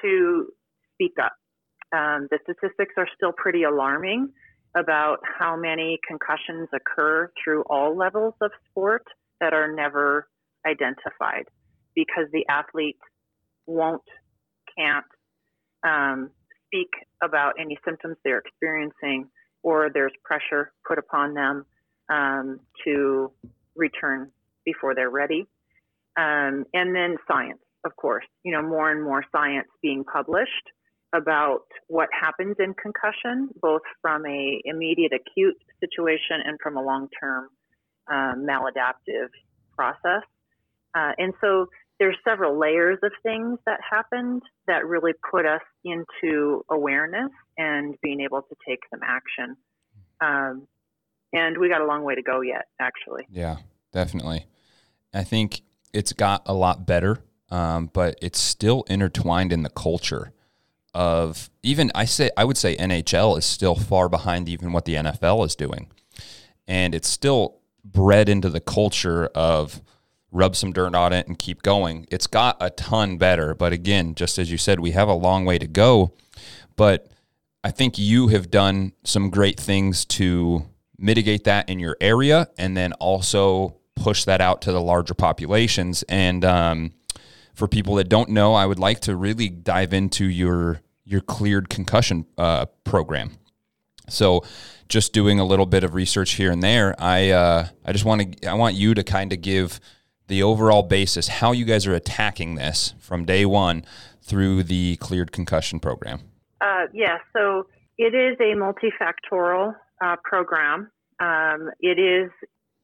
to 0.02 0.46
speak 0.94 1.12
up 1.22 1.32
um, 1.94 2.28
the 2.30 2.38
statistics 2.42 2.94
are 2.96 3.08
still 3.14 3.32
pretty 3.32 3.62
alarming 3.62 4.30
about 4.76 5.18
how 5.38 5.56
many 5.56 5.98
concussions 6.06 6.68
occur 6.74 7.30
through 7.42 7.62
all 7.70 7.96
levels 7.96 8.34
of 8.40 8.50
sport 8.70 9.06
that 9.40 9.52
are 9.52 9.72
never 9.72 10.28
identified 10.66 11.44
because 11.94 12.26
the 12.32 12.44
athlete 12.48 12.98
won't, 13.66 14.02
can't 14.76 15.04
um, 15.84 16.30
speak 16.66 16.90
about 17.22 17.54
any 17.60 17.78
symptoms 17.84 18.16
they're 18.24 18.38
experiencing 18.38 19.28
or 19.62 19.90
there's 19.92 20.12
pressure 20.24 20.72
put 20.86 20.98
upon 20.98 21.34
them 21.34 21.64
um, 22.10 22.60
to 22.84 23.30
return 23.76 24.30
before 24.64 24.94
they're 24.94 25.10
ready. 25.10 25.46
Um, 26.16 26.64
and 26.74 26.94
then 26.94 27.16
science, 27.26 27.60
of 27.84 27.96
course, 27.96 28.24
you 28.44 28.52
know, 28.52 28.62
more 28.62 28.90
and 28.90 29.02
more 29.02 29.24
science 29.32 29.68
being 29.82 30.04
published 30.04 30.70
about 31.14 31.62
what 31.86 32.08
happens 32.18 32.56
in 32.58 32.74
concussion, 32.74 33.48
both 33.60 33.82
from 34.02 34.26
a 34.26 34.60
immediate 34.64 35.12
acute 35.12 35.56
situation 35.80 36.40
and 36.44 36.58
from 36.62 36.76
a 36.76 36.82
long-term 36.82 37.48
um, 38.10 38.46
maladaptive 38.46 39.28
process. 39.76 40.22
Uh, 40.94 41.12
and 41.18 41.32
so 41.40 41.66
there's 42.00 42.16
several 42.26 42.58
layers 42.58 42.98
of 43.02 43.12
things 43.22 43.58
that 43.66 43.78
happened 43.88 44.42
that 44.66 44.86
really 44.86 45.12
put 45.30 45.46
us 45.46 45.62
into 45.84 46.64
awareness 46.70 47.30
and 47.56 47.94
being 48.02 48.20
able 48.20 48.42
to 48.42 48.54
take 48.68 48.80
some 48.90 49.00
action. 49.04 49.56
Um, 50.20 50.66
and 51.32 51.58
we 51.58 51.68
got 51.68 51.80
a 51.80 51.86
long 51.86 52.02
way 52.04 52.14
to 52.14 52.22
go 52.22 52.40
yet, 52.40 52.66
actually. 52.80 53.26
Yeah, 53.30 53.56
definitely. 53.92 54.46
I 55.12 55.24
think 55.24 55.62
it's 55.92 56.12
got 56.12 56.42
a 56.46 56.54
lot 56.54 56.86
better, 56.86 57.22
um, 57.50 57.90
but 57.92 58.18
it's 58.20 58.38
still 58.38 58.84
intertwined 58.88 59.52
in 59.52 59.62
the 59.62 59.70
culture 59.70 60.32
of 60.94 61.50
even 61.62 61.90
I 61.94 62.04
say 62.04 62.30
I 62.36 62.44
would 62.44 62.56
say 62.56 62.76
NHL 62.76 63.36
is 63.36 63.44
still 63.44 63.74
far 63.74 64.08
behind 64.08 64.48
even 64.48 64.72
what 64.72 64.84
the 64.84 64.94
NFL 64.94 65.44
is 65.44 65.56
doing. 65.56 65.90
And 66.66 66.94
it's 66.94 67.08
still 67.08 67.58
bred 67.84 68.28
into 68.28 68.48
the 68.48 68.60
culture 68.60 69.26
of 69.34 69.82
rub 70.34 70.56
some 70.56 70.72
dirt 70.72 70.94
on 70.94 71.12
it 71.12 71.26
and 71.28 71.38
keep 71.38 71.62
going. 71.62 72.06
It's 72.10 72.26
got 72.26 72.56
a 72.60 72.68
ton 72.68 73.16
better, 73.16 73.54
but 73.54 73.72
again, 73.72 74.14
just 74.14 74.36
as 74.36 74.50
you 74.50 74.58
said, 74.58 74.80
we 74.80 74.90
have 74.90 75.08
a 75.08 75.14
long 75.14 75.44
way 75.44 75.58
to 75.58 75.66
go. 75.66 76.12
But 76.76 77.06
I 77.62 77.70
think 77.70 77.98
you 77.98 78.28
have 78.28 78.50
done 78.50 78.92
some 79.04 79.30
great 79.30 79.58
things 79.58 80.04
to 80.06 80.66
mitigate 80.98 81.44
that 81.44 81.70
in 81.70 81.78
your 81.78 81.96
area 82.00 82.48
and 82.58 82.76
then 82.76 82.92
also 82.94 83.76
push 83.94 84.24
that 84.24 84.40
out 84.40 84.60
to 84.62 84.72
the 84.72 84.80
larger 84.80 85.14
populations. 85.14 86.02
And 86.08 86.44
um, 86.44 86.92
for 87.54 87.68
people 87.68 87.94
that 87.94 88.08
don't 88.08 88.30
know, 88.30 88.54
I 88.54 88.66
would 88.66 88.80
like 88.80 89.00
to 89.00 89.16
really 89.16 89.48
dive 89.48 89.94
into 89.94 90.26
your 90.26 90.80
your 91.06 91.20
cleared 91.20 91.68
concussion 91.68 92.26
uh, 92.38 92.64
program. 92.82 93.32
So, 94.08 94.42
just 94.88 95.12
doing 95.12 95.38
a 95.38 95.44
little 95.44 95.66
bit 95.66 95.84
of 95.84 95.94
research 95.94 96.32
here 96.32 96.50
and 96.50 96.62
there, 96.62 96.94
I 96.98 97.30
uh, 97.30 97.68
I 97.84 97.92
just 97.92 98.04
want 98.04 98.40
to 98.40 98.48
I 98.48 98.54
want 98.54 98.74
you 98.74 98.94
to 98.94 99.04
kind 99.04 99.32
of 99.32 99.40
give 99.40 99.80
the 100.26 100.42
overall 100.42 100.82
basis 100.82 101.28
how 101.28 101.52
you 101.52 101.64
guys 101.64 101.86
are 101.86 101.94
attacking 101.94 102.54
this 102.54 102.94
from 102.98 103.24
day 103.24 103.44
one 103.44 103.84
through 104.22 104.62
the 104.62 104.96
cleared 104.96 105.32
concussion 105.32 105.80
program. 105.80 106.20
Uh, 106.60 106.86
yeah, 106.92 107.18
so 107.32 107.66
it 107.98 108.14
is 108.14 108.38
a 108.40 108.54
multifactorial 108.56 109.74
uh, 110.02 110.16
program. 110.24 110.90
Um, 111.20 111.70
it 111.80 111.98
is 111.98 112.30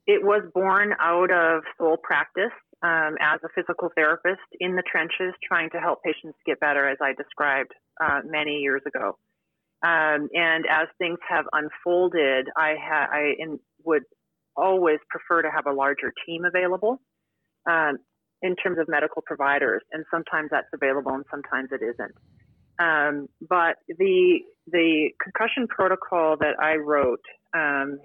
it 0.06 0.22
was 0.24 0.42
born 0.54 0.94
out 1.00 1.30
of 1.30 1.62
sole 1.78 1.96
practice 1.96 2.52
um, 2.82 3.16
as 3.20 3.40
a 3.44 3.48
physical 3.54 3.90
therapist 3.94 4.40
in 4.58 4.74
the 4.76 4.82
trenches, 4.82 5.34
trying 5.46 5.70
to 5.70 5.78
help 5.78 6.02
patients 6.02 6.38
get 6.46 6.58
better, 6.60 6.88
as 6.88 6.98
I 7.00 7.12
described 7.12 7.72
uh, 8.02 8.20
many 8.24 8.58
years 8.58 8.82
ago. 8.86 9.18
Um, 9.82 10.28
and 10.34 10.64
as 10.70 10.88
things 10.98 11.18
have 11.28 11.44
unfolded, 11.52 12.48
I, 12.56 12.74
ha- 12.80 13.08
I 13.10 13.34
in, 13.38 13.60
would 13.84 14.02
always 14.56 14.98
prefer 15.08 15.42
to 15.42 15.50
have 15.50 15.66
a 15.66 15.72
larger 15.72 16.12
team 16.26 16.44
available 16.44 17.00
um, 17.68 17.98
in 18.42 18.56
terms 18.56 18.78
of 18.78 18.88
medical 18.88 19.22
providers, 19.26 19.82
and 19.92 20.04
sometimes 20.10 20.48
that's 20.50 20.68
available 20.72 21.12
and 21.12 21.24
sometimes 21.30 21.68
it 21.72 21.82
isn't. 21.82 22.14
Um, 22.78 23.28
but 23.46 23.76
the 23.88 24.40
the 24.72 25.10
concussion 25.22 25.66
protocol 25.68 26.36
that 26.38 26.54
I 26.62 26.76
wrote 26.76 27.24
um, 27.54 27.98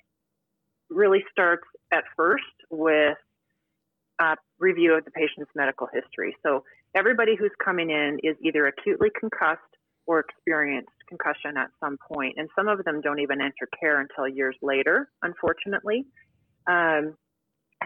really 0.90 1.24
starts 1.32 1.64
at 1.94 2.04
first 2.18 2.44
with 2.70 3.18
a 4.20 4.36
review 4.60 4.94
of 4.94 5.06
the 5.06 5.12
patient's 5.12 5.52
medical 5.56 5.88
history. 5.94 6.36
So 6.44 6.64
everybody 6.96 7.36
who's 7.38 7.52
coming 7.64 7.90
in 7.90 8.20
is 8.24 8.36
either 8.44 8.68
acutely 8.68 9.10
concussed 9.18 9.62
or 10.08 10.20
experienced 10.20 10.90
concussion 11.08 11.58
at 11.58 11.70
some 11.80 11.98
point, 12.12 12.36
and 12.38 12.50
some 12.56 12.68
of 12.68 12.84
them 12.84 13.02
don't 13.02 13.20
even 13.20 13.42
enter 13.42 13.68
care 13.80 14.02
until 14.02 14.28
years 14.28 14.56
later, 14.62 15.10
unfortunately. 15.24 16.06
Um, 16.68 17.16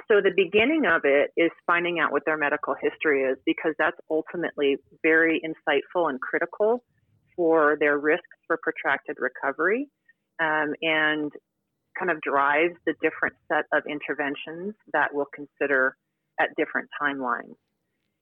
so 0.08 0.22
the 0.22 0.32
beginning 0.36 0.86
of 0.86 1.02
it 1.04 1.32
is 1.38 1.52
finding 1.66 2.00
out 2.00 2.12
what 2.12 2.24
their 2.26 2.38
medical 2.38 2.76
history 2.80 3.24
is 3.24 3.38
because 3.46 3.74
that's 3.78 3.98
ultimately 4.10 4.78
very 5.04 5.42
insightful 5.42 6.10
and 6.10 6.20
critical 6.22 6.84
for 7.36 7.78
their 7.80 7.98
risks 7.98 8.26
for 8.48 8.58
protracted 8.62 9.18
recovery 9.20 9.88
um, 10.40 10.74
and 10.82 11.32
kind 11.98 12.12
of 12.12 12.22
drives 12.22 12.76
the 12.86 12.94
different 13.02 13.36
set 13.48 13.66
of 13.74 13.84
interventions 13.88 14.74
that 14.94 15.10
we'll 15.14 15.30
consider 15.34 15.96
at 16.40 16.50
different 16.58 16.90
timelines. 17.02 17.56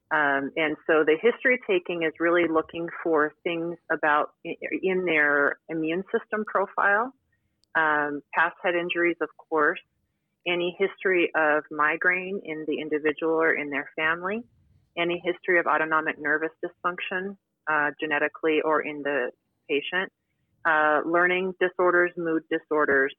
Um, 0.10 0.52
and 0.56 0.78
so 0.88 1.04
the 1.06 1.18
history 1.22 1.60
taking 1.70 2.04
is 2.04 2.13
really 2.20 2.48
looking 2.48 2.88
for 3.04 3.34
things 3.44 3.78
about 3.92 4.32
in 4.46 5.06
their 5.06 5.58
immune 5.68 6.04
system 6.12 6.46
profile, 6.46 7.13
um, 7.76 8.22
past 8.34 8.56
head 8.63 8.76
injuries, 8.76 9.18
of 9.22 9.30
course, 9.50 9.82
any 10.48 10.76
history 10.80 11.30
of 11.36 11.64
migraine 11.70 12.42
in 12.46 12.66
the 12.68 12.80
individual 12.80 13.34
or 13.34 13.54
in 13.54 13.70
their 13.70 13.90
family, 13.96 14.44
any 14.98 15.22
history 15.24 15.60
of 15.60 15.66
autonomic 15.68 16.20
nervous 16.20 16.52
dysfunction, 16.64 17.36
uh, 17.70 17.92
genetically 18.00 18.62
or 18.64 18.82
in 18.82 19.02
the 19.04 19.30
patient, 19.70 20.12
uh, 20.66 21.02
learning 21.06 21.54
disorders, 21.60 22.12
mood 22.18 22.44
disorders, 22.50 23.14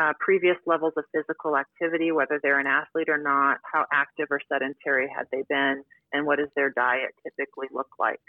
uh, 0.00 0.12
previous 0.20 0.56
levels 0.66 0.94
of 0.96 1.04
physical 1.14 1.56
activity, 1.56 2.12
whether 2.12 2.40
they're 2.42 2.58
an 2.58 2.66
athlete 2.66 3.08
or 3.08 3.18
not, 3.18 3.58
how 3.70 3.84
active 3.92 4.26
or 4.30 4.40
sedentary 4.50 5.08
had 5.14 5.26
they 5.30 5.42
been, 5.48 5.82
and 6.12 6.26
what 6.26 6.38
does 6.38 6.48
their 6.56 6.70
diet 6.70 7.10
typically 7.22 7.66
look 7.72 7.88
like. 7.98 8.20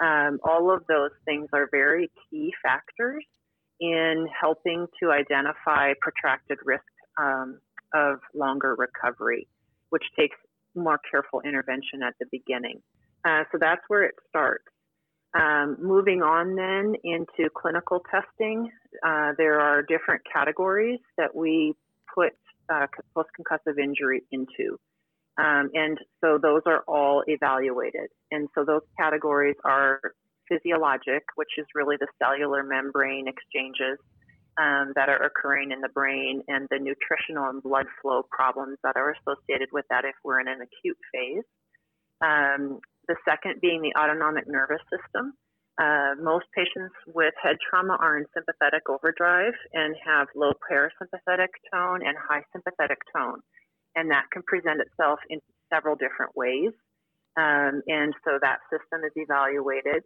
Um, 0.00 0.38
all 0.44 0.72
of 0.72 0.84
those 0.88 1.10
things 1.24 1.48
are 1.52 1.68
very 1.70 2.10
key 2.30 2.52
factors 2.62 3.24
in 3.80 4.26
helping 4.40 4.86
to 5.00 5.10
identify 5.10 5.92
protracted 6.00 6.58
risk 6.64 6.82
um, 7.20 7.58
of 7.94 8.20
longer 8.34 8.74
recovery, 8.74 9.46
which 9.90 10.04
takes 10.18 10.36
more 10.74 11.00
careful 11.10 11.40
intervention 11.40 12.02
at 12.02 12.14
the 12.20 12.26
beginning. 12.30 12.80
Uh, 13.24 13.44
so 13.50 13.58
that's 13.60 13.82
where 13.88 14.04
it 14.04 14.14
starts. 14.28 14.64
Um, 15.34 15.76
moving 15.80 16.22
on 16.22 16.56
then 16.56 16.94
into 17.04 17.50
clinical 17.54 18.02
testing, 18.10 18.70
uh, 19.06 19.32
there 19.36 19.60
are 19.60 19.82
different 19.82 20.22
categories 20.30 21.00
that 21.18 21.34
we 21.34 21.74
put 22.14 22.32
uh, 22.72 22.86
post 23.14 23.28
concussive 23.38 23.78
injury 23.78 24.22
into. 24.30 24.78
Um, 25.36 25.70
and 25.74 25.98
so 26.20 26.38
those 26.40 26.62
are 26.66 26.82
all 26.88 27.22
evaluated. 27.26 28.08
And 28.30 28.48
so 28.54 28.64
those 28.64 28.82
categories 28.98 29.56
are 29.64 30.00
physiologic, 30.48 31.24
which 31.36 31.50
is 31.58 31.66
really 31.74 31.96
the 32.00 32.08
cellular 32.18 32.62
membrane 32.62 33.28
exchanges 33.28 33.98
um, 34.58 34.92
that 34.96 35.08
are 35.08 35.22
occurring 35.22 35.70
in 35.70 35.80
the 35.80 35.88
brain 35.88 36.42
and 36.48 36.66
the 36.70 36.78
nutritional 36.78 37.48
and 37.48 37.62
blood 37.62 37.86
flow 38.02 38.22
problems 38.30 38.76
that 38.82 38.96
are 38.96 39.14
associated 39.14 39.68
with 39.72 39.84
that 39.90 40.04
if 40.04 40.14
we're 40.24 40.40
in 40.40 40.48
an 40.48 40.60
acute 40.60 40.98
phase. 41.14 41.46
Um, 42.20 42.80
the 43.06 43.16
second 43.24 43.60
being 43.60 43.80
the 43.82 43.94
autonomic 43.98 44.44
nervous 44.48 44.82
system. 44.90 45.32
Uh, 45.80 46.18
most 46.20 46.44
patients 46.56 46.94
with 47.14 47.32
head 47.40 47.54
trauma 47.70 47.96
are 48.00 48.18
in 48.18 48.26
sympathetic 48.34 48.82
overdrive 48.90 49.54
and 49.72 49.94
have 50.04 50.26
low 50.34 50.50
parasympathetic 50.66 51.54
tone 51.72 52.02
and 52.04 52.18
high 52.18 52.42
sympathetic 52.52 52.98
tone. 53.14 53.38
And 53.94 54.10
that 54.10 54.24
can 54.32 54.42
present 54.42 54.80
itself 54.80 55.20
in 55.30 55.38
several 55.72 55.94
different 55.94 56.34
ways. 56.34 56.74
Um, 57.38 57.82
and 57.86 58.12
so 58.26 58.38
that 58.42 58.58
system 58.66 59.06
is 59.06 59.14
evaluated 59.14 60.02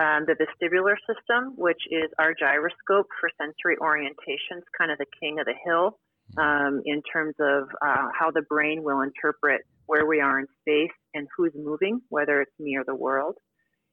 um, 0.00 0.24
the 0.26 0.34
vestibular 0.34 0.96
system, 1.06 1.52
which 1.56 1.82
is 1.90 2.08
our 2.18 2.32
gyroscope 2.32 3.06
for 3.20 3.28
sensory 3.38 3.76
orientation, 3.78 4.56
is 4.56 4.64
kind 4.76 4.90
of 4.90 4.96
the 4.96 5.06
king 5.20 5.38
of 5.38 5.44
the 5.44 5.54
hill 5.62 5.98
um, 6.38 6.80
in 6.86 7.02
terms 7.02 7.34
of 7.38 7.64
uh, 7.84 8.08
how 8.18 8.30
the 8.30 8.42
brain 8.48 8.82
will 8.82 9.02
interpret 9.02 9.60
where 9.86 10.06
we 10.06 10.20
are 10.20 10.38
in 10.38 10.46
space 10.60 10.96
and 11.12 11.28
who's 11.36 11.52
moving, 11.54 12.00
whether 12.08 12.40
it's 12.40 12.58
me 12.58 12.76
or 12.76 12.84
the 12.84 12.94
world. 12.94 13.36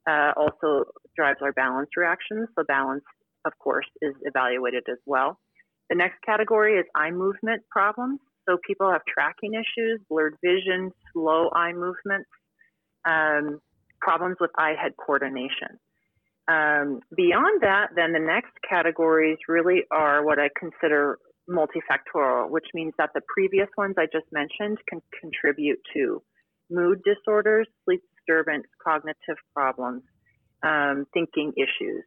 Uh, 0.10 0.32
also 0.38 0.86
drives 1.18 1.40
our 1.42 1.52
balance 1.52 1.90
reactions. 1.98 2.48
So 2.58 2.64
balance, 2.66 3.04
of 3.44 3.52
course, 3.60 3.88
is 4.02 4.14
evaluated 4.22 4.84
as 4.90 5.00
well. 5.06 5.38
The 5.90 5.98
next 5.98 6.22
category 6.26 6.80
is 6.80 6.86
eye 6.96 7.12
movement 7.12 7.64
problems. 7.70 8.20
So 8.48 8.58
people 8.66 8.90
have 8.90 9.02
tracking 9.14 9.56
issues, 9.56 10.00
blurred 10.10 10.36
vision, 10.42 10.92
slow 11.12 11.50
eye 11.54 11.74
movements, 11.74 12.30
um, 13.04 13.60
problems 14.00 14.38
with 14.40 14.52
eye-head 14.58 14.94
coordination. 14.96 15.78
Um, 16.48 17.02
beyond 17.16 17.62
that, 17.62 17.90
then 17.96 18.14
the 18.14 18.20
next 18.20 18.54
categories 18.68 19.38
really 19.50 19.84
are 19.92 20.24
what 20.24 20.40
I 20.40 20.50
consider 20.58 21.20
multifactorial, 21.50 22.50
which 22.50 22.68
means 22.74 22.94
that 22.98 23.10
the 23.14 23.22
previous 23.34 23.68
ones 23.78 23.96
I 23.98 24.06
just 24.06 24.26
mentioned 24.32 24.78
can 24.88 25.02
contribute 25.20 25.80
to 25.94 26.22
mood 26.70 27.02
disorders, 27.04 27.68
sleep 27.86 28.02
disturbance, 28.16 28.66
cognitive 28.84 29.38
problems, 29.54 30.04
um, 30.64 31.06
thinking 31.14 31.54
issues. 31.58 32.04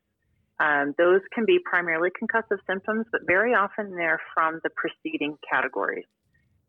Um, 0.58 0.94
those 0.98 1.20
can 1.34 1.46
be 1.46 1.58
primarily 1.64 2.10
concussive 2.10 2.58
symptoms, 2.68 3.06
but 3.12 3.22
very 3.26 3.54
often 3.54 3.94
they're 3.96 4.20
from 4.34 4.60
the 4.62 4.70
preceding 4.76 5.36
categories. 5.50 6.04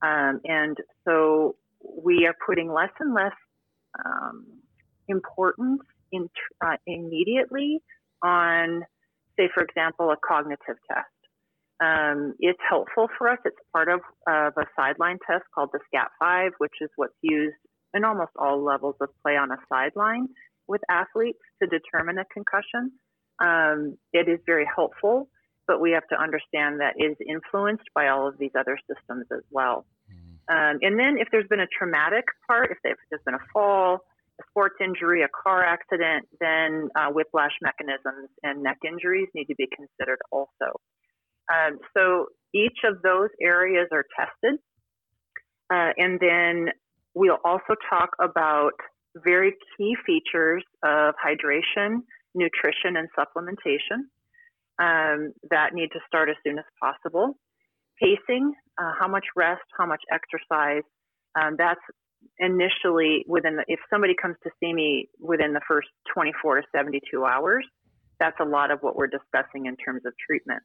Um, 0.01 0.39
and 0.45 0.77
so 1.05 1.55
we 1.84 2.25
are 2.25 2.36
putting 2.45 2.71
less 2.71 2.91
and 2.99 3.13
less 3.13 3.34
um, 4.05 4.45
importance 5.10 5.81
in, 6.12 6.30
uh, 6.65 6.78
immediately 6.86 7.80
on, 8.24 8.84
say, 9.38 9.50
for 9.54 9.63
example, 9.63 10.12
a 10.12 10.17
cognitive 10.26 10.78
test. 10.88 11.08
Um, 11.82 12.36
it's 12.39 12.60
helpful 12.69 13.08
for 13.17 13.28
us. 13.28 13.39
It's 13.43 13.58
part 13.74 13.89
of, 13.89 14.02
of 14.28 14.54
a 14.58 14.65
sideline 14.76 15.17
test 15.26 15.43
called 15.54 15.69
the 15.74 15.80
SCAT5, 15.91 16.52
which 16.60 16.76
is 16.80 16.89
what's 16.95 17.15
used 17.21 17.56
in 17.93 18.06
almost 18.06 18.32
all 18.38 18.63
levels 18.63 18.95
of 19.02 19.10
play 19.24 19.36
on 19.36 19.52
a 19.52 19.58
sideline 19.67 20.28
with 20.67 20.82
athletes 20.89 21.39
to 21.62 21.67
determine 21.67 22.19
a 22.19 22.26
concussion. 22.32 22.91
Um, 23.41 23.97
it 24.13 24.30
is 24.30 24.39
very 24.45 24.65
helpful, 24.74 25.28
but 25.67 25.82
we 25.82 25.91
have 25.91 26.08
to 26.10 26.21
understand 26.21 26.80
that 26.82 26.93
it 26.97 27.12
is 27.12 27.17
influenced 27.28 27.89
by 27.95 28.10
all 28.10 28.28
of 28.28 28.38
these 28.38 28.52
other 28.58 28.78
systems 28.88 29.26
as 29.32 29.43
well. 29.50 29.86
Mm-hmm. 30.12 30.56
Um, 30.56 30.80
and 30.82 31.00
then 31.00 31.17
if 31.17 31.30
there's 31.32 31.47
been 31.47 31.60
a 31.60 31.67
traumatic 31.78 32.26
part, 32.45 32.69
if 32.71 32.78
there's 32.84 33.21
been 33.26 33.34
a 33.34 33.45
fall, 33.52 34.02
sports 34.49 34.75
injury, 34.84 35.23
a 35.23 35.27
car 35.43 35.63
accident, 35.63 36.27
then 36.39 36.89
uh, 36.95 37.08
whiplash 37.12 37.51
mechanisms 37.62 38.30
and 38.43 38.63
neck 38.63 38.77
injuries 38.88 39.27
need 39.36 39.45
to 39.45 39.56
be 39.56 39.67
considered 39.75 40.19
also. 40.32 40.80
Um, 41.51 41.80
so 41.95 42.27
each 42.54 42.80
of 42.86 43.01
those 43.01 43.30
areas 43.41 43.88
are 43.91 44.06
tested. 44.17 44.60
Uh, 45.73 45.91
and 45.97 46.19
then 46.19 46.67
we'll 47.13 47.39
also 47.45 47.75
talk 47.89 48.10
about 48.21 48.73
very 49.23 49.54
key 49.77 49.95
features 50.06 50.63
of 50.84 51.15
hydration, 51.15 51.99
nutrition, 52.36 52.97
and 52.97 53.08
supplementation 53.17 54.08
um, 54.80 55.34
that 55.49 55.73
need 55.73 55.89
to 55.93 55.99
start 56.08 56.30
as 56.30 56.36
soon 56.45 56.58
as 56.58 56.65
possible. 56.82 57.38
Pacing, 58.01 58.54
uh, 58.82 58.91
how 58.99 59.08
much 59.08 59.25
rest, 59.36 59.62
how 59.77 59.86
much 59.86 60.01
exercise. 60.12 60.84
Um, 61.39 61.56
that's 61.58 61.80
initially 62.39 63.25
within 63.27 63.57
the, 63.57 63.63
if 63.67 63.79
somebody 63.89 64.13
comes 64.19 64.36
to 64.43 64.49
see 64.60 64.73
me 64.73 65.10
within 65.19 65.53
the 65.53 65.62
first 65.67 65.88
24 66.13 66.62
to 66.62 66.67
72 66.75 67.25
hours, 67.25 67.65
that's 68.19 68.38
a 68.39 68.45
lot 68.45 68.71
of 68.71 68.79
what 68.81 68.95
we're 68.95 69.07
discussing 69.07 69.65
in 69.65 69.75
terms 69.77 70.01
of 70.05 70.13
treatment. 70.25 70.62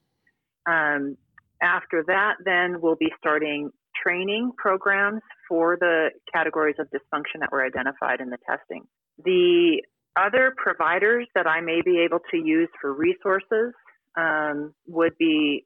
Um, 0.69 1.17
after 1.63 2.05
that, 2.07 2.35
then 2.45 2.81
we'll 2.81 2.97
be 2.97 3.13
starting 3.19 3.71
training 4.03 4.53
programs 4.59 5.23
for 5.49 5.77
the 5.81 6.11
categories 6.33 6.77
of 6.79 6.87
dysfunction 6.89 7.41
that 7.41 7.51
were 7.51 7.65
identified 7.65 8.21
in 8.21 8.29
the 8.29 8.39
testing. 8.47 8.85
The 9.25 9.83
other 10.17 10.55
providers 10.57 11.27
that 11.35 11.47
I 11.47 11.61
may 11.61 11.81
be 11.85 11.99
able 11.99 12.19
to 12.31 12.37
use 12.37 12.69
for 12.81 12.93
resources 12.93 13.73
um, 14.17 14.75
would 14.87 15.17
be 15.19 15.65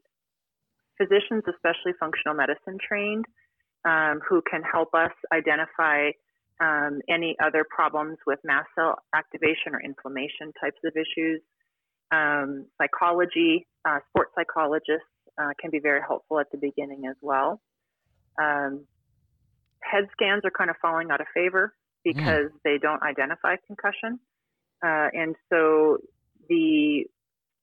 physicians, 0.98 1.42
especially 1.48 1.92
functional 1.98 2.34
medicine 2.34 2.78
trained, 2.86 3.24
um, 3.84 4.20
who 4.28 4.42
can 4.48 4.62
help 4.62 4.94
us 4.94 5.12
identify 5.32 6.10
um, 6.60 7.00
any 7.08 7.36
other 7.42 7.64
problems 7.68 8.18
with 8.26 8.38
mast 8.44 8.68
cell 8.74 8.98
activation 9.14 9.72
or 9.72 9.80
inflammation 9.82 10.52
types 10.60 10.78
of 10.84 10.92
issues. 10.96 11.40
Um, 12.12 12.66
psychology, 12.76 13.66
uh, 13.88 13.98
sports 14.10 14.32
psychologists 14.34 15.08
uh, 15.40 15.50
can 15.60 15.70
be 15.70 15.78
very 15.78 16.00
helpful 16.06 16.38
at 16.38 16.50
the 16.50 16.58
beginning 16.58 17.04
as 17.08 17.16
well. 17.22 17.60
Um, 18.40 18.84
head 19.82 20.04
scans 20.12 20.42
are 20.44 20.50
kind 20.50 20.70
of 20.70 20.76
falling 20.82 21.10
out 21.10 21.20
of 21.20 21.26
favor 21.32 21.74
because 22.04 22.50
mm. 22.50 22.60
they 22.64 22.78
don't 22.78 23.02
identify 23.02 23.56
concussion. 23.66 24.18
Uh, 24.84 25.08
and 25.12 25.34
so 25.50 25.98
the 26.48 27.04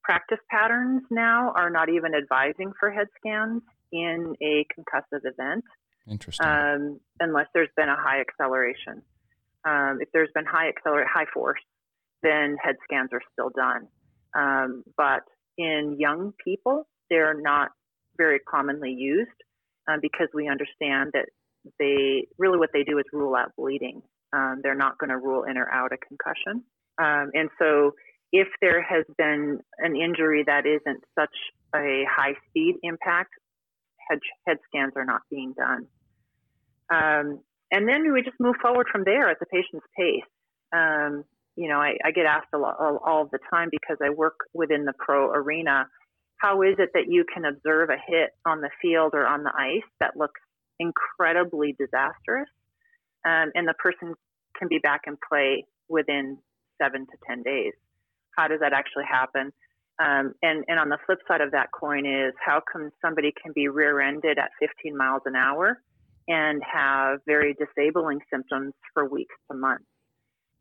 practice 0.04 0.40
patterns 0.50 1.02
now 1.12 1.52
are 1.56 1.70
not 1.70 1.90
even 1.90 2.14
advising 2.16 2.72
for 2.80 2.90
head 2.92 3.08
scans 3.20 3.62
in 3.92 4.36
a 4.42 4.66
concussive 4.74 5.22
event. 5.24 5.64
Interesting. 6.10 6.48
Um, 6.48 7.00
unless 7.20 7.48
there's 7.54 7.70
been 7.76 7.90
a 7.90 7.96
high 7.96 8.22
acceleration. 8.22 9.02
Um, 9.66 10.00
if 10.02 10.10
there's 10.14 10.30
been 10.34 10.46
high 10.46 10.70
accelerate, 10.70 11.08
high 11.14 11.26
force, 11.34 11.60
then 12.24 12.58
head 12.62 12.76
scans 12.84 13.10
are 13.12 13.22
still 13.34 13.50
done. 13.56 13.88
Um, 14.36 14.84
but 14.96 15.24
in 15.58 15.98
young 16.00 16.34
people, 16.44 16.88
they're 17.10 17.40
not 17.40 17.72
very 18.18 18.40
commonly 18.40 18.92
used 18.92 19.30
um, 19.88 20.00
because 20.02 20.28
we 20.34 20.48
understand 20.48 21.12
that 21.14 21.26
they 21.80 22.28
really 22.38 22.58
what 22.58 22.70
they 22.74 22.84
do 22.84 22.98
is 22.98 23.06
rule 23.12 23.36
out 23.36 23.52
bleeding. 23.58 24.02
Um, 24.34 24.62
they're 24.64 24.76
not 24.76 24.98
going 24.98 25.10
to 25.10 25.18
rule 25.18 25.44
in 25.44 25.58
or 25.58 25.70
out 25.72 25.92
a 25.92 25.98
concussion. 25.98 26.64
Um, 27.00 27.32
and 27.34 27.50
so, 27.60 27.94
if 28.34 28.48
there 28.62 28.82
has 28.82 29.06
been 29.18 29.60
an 29.78 29.96
injury 29.96 30.44
that 30.48 30.66
isn't 30.66 31.02
such 31.18 31.36
a 31.74 32.04
high 32.10 32.34
speed 32.50 32.76
impact, 32.84 33.32
head, 34.10 34.20
head 34.46 34.58
scans 34.68 34.94
are 34.98 35.06
not 35.06 35.22
being 35.30 35.54
done. 35.54 35.88
Um, 36.90 37.40
and 37.72 37.88
then 37.88 38.12
we 38.14 38.22
just 38.22 38.40
move 38.40 38.56
forward 38.62 38.88
from 38.92 39.04
there 39.04 39.30
at 39.30 39.40
the 39.40 39.46
patient's 39.46 39.86
pace. 39.98 40.24
Um, 40.74 41.24
you 41.56 41.68
know, 41.68 41.80
I, 41.80 41.98
I 42.06 42.12
get 42.12 42.26
asked 42.26 42.50
a 42.54 42.58
lot, 42.58 42.78
all, 42.80 43.28
the 43.32 43.40
time 43.52 43.70
because 43.72 43.98
I 44.04 44.10
work 44.10 44.36
within 44.54 44.86
the 44.86 44.94
pro 44.98 45.32
arena. 45.32 45.88
How 46.38 46.62
is 46.62 46.76
it 46.78 46.92
that 46.94 47.08
you 47.10 47.26
can 47.34 47.46
observe 47.46 47.90
a 47.90 47.98
hit 48.08 48.30
on 48.46 48.62
the 48.62 48.70
field 48.82 49.14
or 49.14 49.26
on 49.26 49.44
the 49.44 49.52
ice 49.58 49.90
that 50.00 50.16
looks 50.16 50.40
incredibly 50.80 51.76
disastrous, 51.80 52.48
um, 53.26 53.52
and 53.56 53.68
the 53.68 53.74
person 53.74 54.14
can 54.58 54.68
be 54.68 54.78
back 54.78 55.02
in 55.08 55.18
play 55.28 55.66
within 55.90 56.38
seven 56.80 57.08
to 57.08 57.18
ten 57.28 57.42
days? 57.42 57.74
How 58.38 58.48
does 58.48 58.60
that 58.60 58.74
actually 58.74 59.06
happen? 59.10 59.52
Um, 60.00 60.36
and, 60.44 60.64
and 60.68 60.80
on 60.80 60.90
the 60.90 61.00
flip 61.08 61.20
side 61.28 61.42
of 61.42 61.52
that 61.52 61.72
coin 61.72 62.06
is 62.06 62.34
how 62.46 62.62
come 62.72 62.92
somebody 63.02 63.34
can 63.42 63.52
be 63.52 63.68
rear-ended 63.68 64.38
at 64.38 64.52
15 64.60 64.96
miles 64.96 65.24
an 65.26 65.36
hour 65.36 65.82
and 66.28 66.62
have 66.64 67.20
very 67.26 67.56
disabling 67.56 68.20
symptoms 68.32 68.74
for 68.94 69.10
weeks 69.10 69.36
to 69.50 69.58
months. 69.58 69.86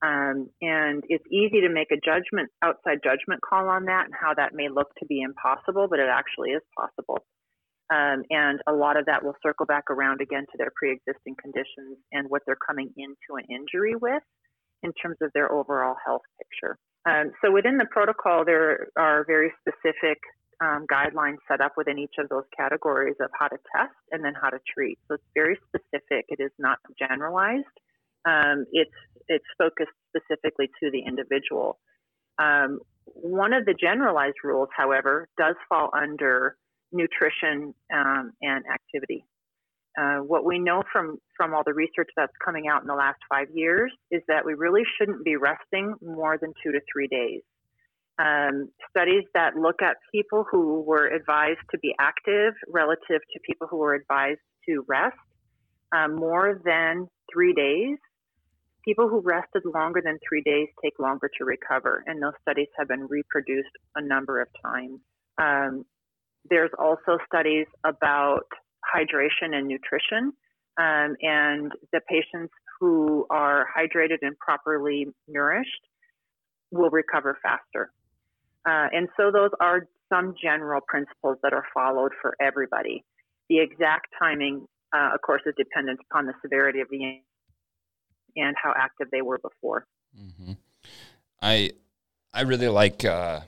Um, 0.03 0.51
and 0.61 1.03
it's 1.09 1.25
easy 1.33 1.63
to 1.63 1.69
make 1.69 1.91
a 1.91 1.97
judgment, 2.05 2.51
outside 2.63 2.99
judgment 3.03 3.41
call 3.43 3.69
on 3.69 3.87
that 3.87 4.05
and 4.05 4.15
how 4.15 4.35
that 4.35 4.55
may 4.55 4.69
look 4.69 4.95
to 4.99 5.07
be 5.07 5.23
impossible, 5.23 5.89
but 5.89 5.99
it 5.99 6.09
actually 6.11 6.51
is 6.51 6.63
possible. 6.77 7.25
Um, 7.89 8.23
and 8.31 8.61
a 8.67 8.73
lot 8.73 8.99
of 8.99 9.07
that 9.07 9.25
will 9.25 9.37
circle 9.43 9.65
back 9.65 9.85
around 9.91 10.21
again 10.21 10.45
to 10.51 10.59
their 10.59 10.73
pre 10.77 10.93
existing 10.93 11.37
conditions 11.41 11.99
and 12.13 12.29
what 12.29 12.43
they're 12.45 12.59
coming 12.67 12.93
into 12.97 13.39
an 13.39 13.45
injury 13.49 13.95
with 13.95 14.23
in 14.83 14.93
terms 14.93 15.17
of 15.23 15.31
their 15.35 15.51
overall 15.51 15.95
health 16.05 16.23
picture. 16.39 16.77
Um, 17.09 17.31
so 17.43 17.53
within 17.53 17.79
the 17.79 17.87
protocol, 17.91 18.45
there 18.45 18.89
are 18.99 19.25
very 19.27 19.53
specific 19.61 20.19
um, 20.61 20.87
guidelines 20.91 21.37
set 21.49 21.61
up 21.61 21.73
within 21.77 21.99
each 21.99 22.15
of 22.19 22.29
those 22.29 22.45
categories 22.57 23.17
of 23.21 23.31
how 23.39 23.49
to 23.49 23.57
test 23.75 23.95
and 24.11 24.25
then 24.25 24.33
how 24.41 24.49
to 24.49 24.59
treat. 24.73 24.99
So 25.09 25.15
it's 25.15 25.25
very 25.35 25.59
specific. 25.69 26.27
It 26.29 26.41
is 26.41 26.53
not 26.59 26.79
generalized. 26.99 27.65
Um, 28.27 28.65
it's 28.73 28.91
it's 29.29 29.45
focused 29.59 29.91
specifically 30.09 30.69
to 30.83 30.91
the 30.91 31.01
individual. 31.07 31.79
Um, 32.39 32.81
one 33.05 33.53
of 33.53 33.65
the 33.65 33.75
generalized 33.75 34.37
rules, 34.45 34.69
however, 34.77 35.29
does 35.39 35.55
fall 35.69 35.91
under 35.97 36.57
nutrition 36.93 37.75
um, 37.93 38.33
and 38.43 38.65
activity. 38.73 39.25
Uh, 39.99 40.19
what 40.19 40.45
we 40.45 40.59
know 40.59 40.83
from 40.93 41.19
from 41.37 41.55
all 41.55 41.63
the 41.65 41.73
research 41.73 42.09
that's 42.17 42.33
coming 42.45 42.69
out 42.69 42.83
in 42.83 42.87
the 42.87 42.95
last 42.95 43.19
five 43.29 43.49
years 43.55 43.93
is 44.11 44.23
that 44.29 44.45
we 44.45 44.55
really 44.55 44.83
shouldn't 44.99 45.25
be 45.25 45.37
resting 45.37 45.95
more 46.03 46.39
than 46.39 46.53
two 46.63 46.73
to 46.73 46.81
three 46.93 47.09
days 47.09 47.43
um, 48.19 48.71
studies 48.91 49.25
that 49.35 49.57
look 49.57 49.83
at 49.83 49.97
people 50.13 50.45
who 50.51 50.81
were 50.81 51.07
advised 51.07 51.61
to 51.71 51.79
be 51.79 51.95
active 51.99 52.55
relative 52.69 53.21
to 53.33 53.41
people 53.47 53.67
who 53.71 53.77
were 53.77 53.95
advised 53.95 54.41
to 54.69 54.85
rest 54.89 55.17
um, 55.95 56.17
more 56.17 56.61
than 56.65 57.09
three 57.33 57.53
days. 57.53 57.99
People 58.85 59.09
who 59.09 59.21
rested 59.21 59.63
longer 59.65 60.01
than 60.03 60.19
three 60.27 60.43
days 60.43 60.69
take 60.83 60.99
longer 60.99 61.29
to 61.39 61.45
recover, 61.45 62.05
and 62.07 62.23
those 62.23 62.33
studies 62.41 62.69
have 62.79 62.89
been 62.89 63.07
reproduced 63.07 63.69
a 63.97 64.03
number 64.03 64.41
of 64.41 64.49
times. 64.65 65.01
Um, 65.39 65.85
there's 66.49 66.71
also 66.79 67.19
studies 67.27 67.67
about 67.85 68.47
hydration 68.95 69.55
and 69.55 69.67
nutrition, 69.67 70.33
um, 70.79 71.17
and 71.21 71.73
the 71.93 72.01
patients 72.09 72.53
who 72.79 73.27
are 73.31 73.67
hydrated 73.77 74.19
and 74.23 74.39
properly 74.39 75.09
nourished 75.27 75.83
will 76.71 76.91
recover 76.91 77.39
faster. 77.43 77.91
Uh, 78.67 78.89
and 78.93 79.09
so 79.17 79.31
those 79.31 79.51
are 79.61 79.87
some 80.09 80.35
general 80.43 80.81
principles 80.87 81.39
that 81.43 81.53
are 81.53 81.65
followed 81.73 82.13
for 82.21 82.37
everybody. 82.41 83.05
The 83.49 83.61
exact 83.61 84.09
timing, 84.19 84.67
uh, 84.93 85.11
of 85.15 85.21
course, 85.23 85.43
is 85.47 85.55
dependent 85.57 86.01
upon 86.11 86.27
the 86.27 86.35
severity 86.43 86.81
of 86.81 86.89
the 86.91 87.21
and 88.39 88.55
how 88.63 88.75
active 88.77 89.09
they 89.11 89.23
were 89.23 89.39
before. 89.39 89.87
Mm-hmm. 90.19 90.53
I 91.41 91.71
I 92.35 92.43
really 92.43 92.69
like. 92.69 93.05
Uh, 93.05 93.41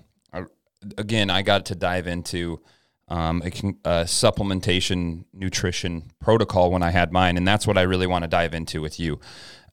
again, 0.97 1.31
I 1.31 1.43
got 1.43 1.67
to 1.67 1.75
dive 1.75 2.07
into 2.07 2.61
um, 3.09 3.43
a, 3.43 3.49
a, 3.49 4.05
supplementation 4.05 5.25
nutrition 5.33 6.11
protocol 6.21 6.71
when 6.71 6.83
I 6.83 6.91
had 6.91 7.13
mine, 7.13 7.37
and 7.37 7.47
that's 7.47 7.67
what 7.67 7.79
I 7.79 7.83
really 7.83 8.07
want 8.07 8.23
to 8.25 8.29
dive 8.29 8.55
into 8.55 8.81
with 8.81 9.01
you. 9.01 9.19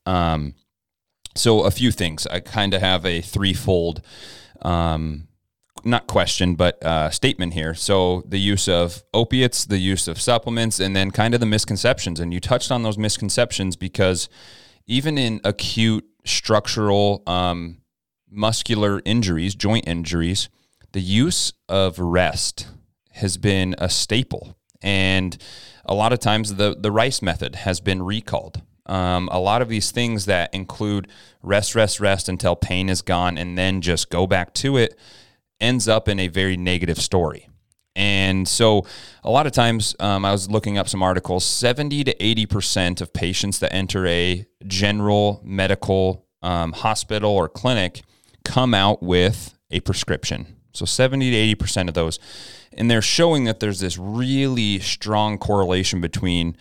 Um, 0.05 0.55
so, 1.35 1.63
a 1.63 1.71
few 1.71 1.91
things. 1.91 2.25
I 2.27 2.39
kind 2.39 2.73
of 2.73 2.81
have 2.81 3.05
a 3.05 3.21
threefold 3.21 4.01
um, 4.61 5.27
not 5.83 6.07
question, 6.07 6.55
but 6.55 6.83
uh, 6.83 7.09
statement 7.09 7.53
here. 7.53 7.73
So 7.73 8.23
the 8.27 8.39
use 8.39 8.67
of 8.67 9.03
opiates, 9.13 9.65
the 9.65 9.77
use 9.77 10.07
of 10.07 10.19
supplements, 10.19 10.79
and 10.79 10.95
then 10.95 11.11
kind 11.11 11.33
of 11.33 11.39
the 11.39 11.45
misconceptions. 11.45 12.19
And 12.19 12.33
you 12.33 12.39
touched 12.39 12.71
on 12.71 12.83
those 12.83 12.97
misconceptions 12.97 13.75
because 13.75 14.29
even 14.87 15.17
in 15.17 15.41
acute 15.43 16.05
structural 16.23 17.23
um, 17.27 17.77
muscular 18.29 19.01
injuries, 19.05 19.53
joint 19.55 19.87
injuries, 19.87 20.49
the 20.93 21.01
use 21.01 21.53
of 21.67 21.99
rest 21.99 22.67
has 23.11 23.37
been 23.37 23.75
a 23.77 23.89
staple. 23.89 24.57
And 24.81 25.37
a 25.85 25.93
lot 25.93 26.13
of 26.13 26.19
times 26.19 26.55
the, 26.55 26.75
the 26.77 26.91
RICE 26.91 27.21
method 27.21 27.55
has 27.55 27.79
been 27.79 28.01
recalled. 28.01 28.61
Um, 28.85 29.29
a 29.31 29.39
lot 29.39 29.61
of 29.61 29.69
these 29.69 29.91
things 29.91 30.25
that 30.25 30.53
include 30.53 31.07
rest, 31.41 31.75
rest, 31.75 31.99
rest 31.99 32.29
until 32.29 32.55
pain 32.55 32.87
is 32.87 33.01
gone 33.01 33.37
and 33.37 33.57
then 33.57 33.81
just 33.81 34.09
go 34.09 34.27
back 34.27 34.53
to 34.55 34.77
it 34.77 34.97
ends 35.59 35.87
up 35.87 36.07
in 36.07 36.19
a 36.19 36.27
very 36.27 36.57
negative 36.57 36.99
story. 36.99 37.49
And 37.95 38.47
so, 38.47 38.85
a 39.23 39.31
lot 39.31 39.47
of 39.47 39.53
times, 39.53 39.95
um, 39.99 40.25
I 40.25 40.31
was 40.31 40.49
looking 40.49 40.77
up 40.77 40.89
some 40.89 41.01
articles 41.01 41.45
70 41.45 42.03
to 42.03 42.15
80% 42.15 42.99
of 42.99 43.13
patients 43.13 43.59
that 43.59 43.73
enter 43.73 44.05
a 44.05 44.45
general 44.67 45.41
medical 45.45 46.25
um, 46.41 46.73
hospital 46.73 47.31
or 47.31 47.47
clinic 47.47 48.01
come 48.43 48.73
out 48.73 49.01
with 49.01 49.57
a 49.71 49.79
prescription. 49.79 50.57
So, 50.73 50.83
70 50.83 51.31
to 51.31 51.55
80% 51.55 51.87
of 51.87 51.93
those. 51.93 52.19
And 52.73 52.91
they're 52.91 53.01
showing 53.01 53.45
that 53.45 53.61
there's 53.61 53.79
this 53.79 53.97
really 53.97 54.79
strong 54.79 55.37
correlation 55.37 56.01
between 56.01 56.57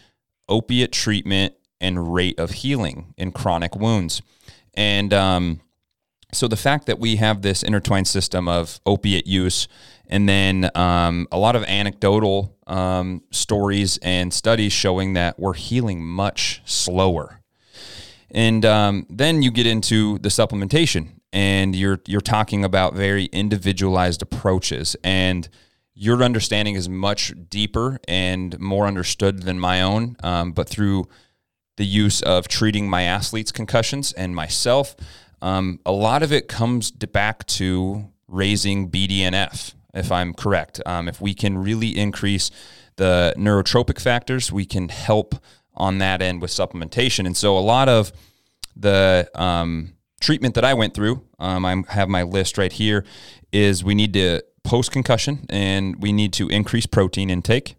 opiate 0.48 0.92
treatment 0.92 1.54
and 1.80 2.14
rate 2.14 2.38
of 2.38 2.50
healing 2.50 3.12
in 3.16 3.32
chronic 3.32 3.74
wounds. 3.74 4.22
And 4.74 5.12
um, 5.12 5.60
so 6.34 6.48
the 6.48 6.56
fact 6.56 6.86
that 6.86 6.98
we 6.98 7.16
have 7.16 7.42
this 7.42 7.62
intertwined 7.62 8.08
system 8.08 8.48
of 8.48 8.80
opiate 8.84 9.26
use 9.26 9.68
and 10.06 10.28
then 10.28 10.70
um, 10.74 11.26
a 11.32 11.38
lot 11.38 11.56
of 11.56 11.64
anecdotal 11.64 12.56
um, 12.66 13.22
stories 13.30 13.98
and 14.02 14.32
studies 14.32 14.72
showing 14.72 15.14
that 15.14 15.38
we're 15.38 15.54
healing 15.54 16.04
much 16.04 16.62
slower. 16.64 17.40
And 18.30 18.64
um, 18.64 19.06
then 19.08 19.42
you 19.42 19.50
get 19.50 19.66
into 19.66 20.18
the 20.18 20.28
supplementation, 20.28 21.20
and 21.32 21.74
you're 21.74 22.00
you're 22.06 22.20
talking 22.20 22.64
about 22.64 22.94
very 22.94 23.26
individualized 23.26 24.22
approaches, 24.22 24.96
and 25.04 25.48
your 25.94 26.22
understanding 26.22 26.74
is 26.74 26.88
much 26.88 27.32
deeper 27.48 28.00
and 28.08 28.58
more 28.58 28.86
understood 28.86 29.42
than 29.42 29.60
my 29.60 29.80
own. 29.82 30.16
Um, 30.22 30.52
but 30.52 30.68
through 30.68 31.06
the 31.76 31.84
use 31.84 32.22
of 32.22 32.48
treating 32.48 32.88
my 32.88 33.02
athletes' 33.02 33.52
concussions 33.52 34.12
and 34.12 34.34
myself, 34.34 34.96
um, 35.44 35.78
a 35.84 35.92
lot 35.92 36.22
of 36.22 36.32
it 36.32 36.48
comes 36.48 36.90
back 36.90 37.44
to 37.46 38.10
raising 38.28 38.90
BDNF, 38.90 39.74
if 39.92 40.10
I'm 40.10 40.32
correct. 40.32 40.80
Um, 40.86 41.06
if 41.06 41.20
we 41.20 41.34
can 41.34 41.58
really 41.58 41.98
increase 41.98 42.50
the 42.96 43.34
neurotrophic 43.36 44.00
factors, 44.00 44.50
we 44.50 44.64
can 44.64 44.88
help 44.88 45.34
on 45.74 45.98
that 45.98 46.22
end 46.22 46.40
with 46.40 46.50
supplementation. 46.50 47.26
And 47.26 47.36
so 47.36 47.58
a 47.58 47.60
lot 47.60 47.90
of 47.90 48.10
the 48.74 49.30
um, 49.34 49.92
treatment 50.18 50.54
that 50.54 50.64
I 50.64 50.72
went 50.72 50.94
through, 50.94 51.22
um, 51.38 51.66
I 51.66 51.82
have 51.88 52.08
my 52.08 52.22
list 52.22 52.56
right 52.56 52.72
here, 52.72 53.04
is 53.52 53.84
we 53.84 53.94
need 53.94 54.14
to 54.14 54.42
post 54.62 54.92
concussion 54.92 55.44
and 55.50 56.00
we 56.00 56.10
need 56.10 56.32
to 56.34 56.48
increase 56.48 56.86
protein 56.86 57.28
intake. 57.28 57.76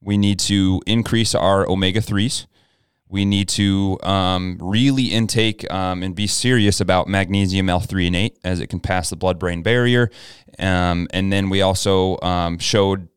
We 0.00 0.16
need 0.16 0.38
to 0.40 0.80
increase 0.86 1.34
our 1.34 1.68
omega 1.68 1.98
3s. 1.98 2.46
We 3.12 3.26
need 3.26 3.50
to 3.50 3.98
um, 4.02 4.56
really 4.58 5.12
intake 5.12 5.70
um, 5.70 6.02
and 6.02 6.14
be 6.14 6.26
serious 6.26 6.80
about 6.80 7.08
magnesium 7.08 7.68
L-threonate 7.68 8.36
as 8.42 8.58
it 8.58 8.68
can 8.68 8.80
pass 8.80 9.10
the 9.10 9.16
blood 9.16 9.38
brain 9.38 9.62
barrier. 9.62 10.10
Um, 10.58 11.08
and 11.12 11.30
then 11.30 11.50
we 11.50 11.60
also 11.60 12.18
um, 12.22 12.58
showed 12.58 13.08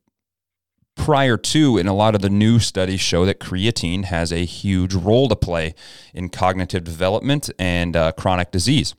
prior 0.95 1.37
to, 1.37 1.77
and 1.77 1.87
a 1.87 1.93
lot 1.93 2.13
of 2.13 2.21
the 2.21 2.29
new 2.29 2.59
studies 2.59 2.99
show 2.99 3.25
that 3.25 3.39
creatine 3.39 4.03
has 4.03 4.33
a 4.33 4.43
huge 4.43 4.93
role 4.93 5.29
to 5.29 5.35
play 5.35 5.73
in 6.13 6.27
cognitive 6.27 6.83
development 6.83 7.49
and 7.57 7.95
uh, 7.95 8.11
chronic 8.11 8.51
disease. 8.51 8.95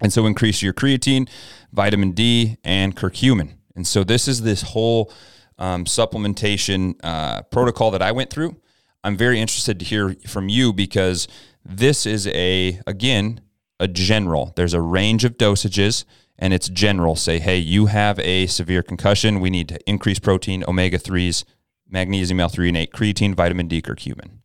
And 0.00 0.12
so 0.12 0.26
increase 0.26 0.60
your 0.60 0.72
creatine, 0.72 1.28
vitamin 1.72 2.10
D, 2.10 2.56
and 2.64 2.96
curcumin. 2.96 3.54
And 3.76 3.86
so 3.86 4.02
this 4.02 4.26
is 4.26 4.42
this 4.42 4.62
whole 4.62 5.12
um, 5.56 5.84
supplementation 5.84 6.96
uh, 7.04 7.42
protocol 7.42 7.92
that 7.92 8.02
I 8.02 8.10
went 8.10 8.30
through. 8.30 8.56
I'm 9.06 9.16
very 9.16 9.40
interested 9.40 9.78
to 9.78 9.84
hear 9.84 10.16
from 10.26 10.48
you 10.48 10.72
because 10.72 11.28
this 11.64 12.06
is 12.06 12.26
a 12.26 12.80
again 12.88 13.40
a 13.78 13.86
general. 13.86 14.52
There's 14.56 14.74
a 14.74 14.80
range 14.80 15.24
of 15.24 15.38
dosages 15.38 16.04
and 16.36 16.52
it's 16.52 16.68
general. 16.68 17.14
Say, 17.14 17.38
hey, 17.38 17.56
you 17.56 17.86
have 17.86 18.18
a 18.18 18.48
severe 18.48 18.82
concussion. 18.82 19.38
We 19.38 19.48
need 19.48 19.68
to 19.68 19.78
increase 19.88 20.18
protein, 20.18 20.64
omega 20.66 20.98
threes, 20.98 21.44
magnesium 21.88 22.40
L-threonate, 22.40 22.90
creatine, 22.90 23.36
vitamin 23.36 23.68
D, 23.68 23.80
curcumin. 23.80 24.40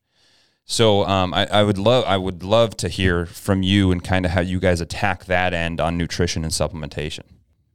So 0.66 1.06
um, 1.06 1.34
I, 1.34 1.48
I, 1.48 1.64
would 1.64 1.80
love 1.80 2.04
I 2.06 2.18
would 2.18 2.44
love 2.44 2.78
to 2.78 2.88
hear 2.88 3.26
from 3.26 3.64
you 3.64 3.92
and 3.92 4.04
kind 4.04 4.26
of 4.26 4.32
how 4.32 4.42
you 4.42 4.60
guys 4.60 4.80
attack 4.80 5.26
that 5.26 5.56
end 5.56 5.82
on 5.82 5.98
nutrition 5.98 6.44
and 6.44 6.54
supplementation. 6.54 7.24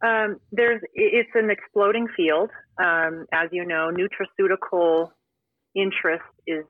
Um, 0.03 0.39
there's 0.53 0.81
it's 0.95 1.31
an 1.35 1.51
exploding 1.51 2.07
field. 2.17 2.51
Um, 2.79 3.27
as 3.33 3.49
you 3.51 3.65
know, 3.65 3.91
nutraceutical 3.91 5.11
interest 5.75 6.23
is 6.47 6.65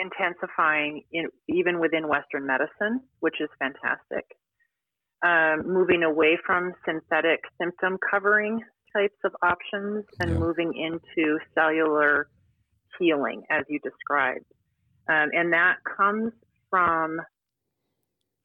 intensifying 0.00 1.02
in, 1.12 1.26
even 1.48 1.78
within 1.80 2.08
Western 2.08 2.46
medicine, 2.46 3.00
which 3.20 3.40
is 3.40 3.48
fantastic. 3.58 4.24
Um, 5.22 5.70
moving 5.70 6.02
away 6.02 6.38
from 6.46 6.72
synthetic 6.86 7.40
symptom 7.60 7.98
covering 8.10 8.60
types 8.96 9.18
of 9.24 9.32
options 9.42 10.04
and 10.20 10.30
yeah. 10.30 10.38
moving 10.38 10.72
into 10.74 11.38
cellular 11.54 12.28
healing, 12.98 13.42
as 13.50 13.64
you 13.68 13.78
described. 13.80 14.46
Um, 15.08 15.28
and 15.32 15.52
that 15.52 15.76
comes 15.96 16.32
from 16.70 17.20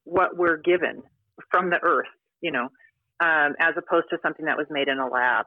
what 0.04 0.38
we're 0.38 0.58
given 0.58 1.02
from 1.52 1.70
the 1.70 1.80
earth, 1.82 2.08
you 2.42 2.52
know, 2.52 2.70
um, 3.20 3.56
as 3.60 3.74
opposed 3.78 4.08
to 4.10 4.18
something 4.22 4.46
that 4.46 4.58
was 4.58 4.68
made 4.70 4.88
in 4.88 5.00
a 5.00 5.08
lab. 5.08 5.46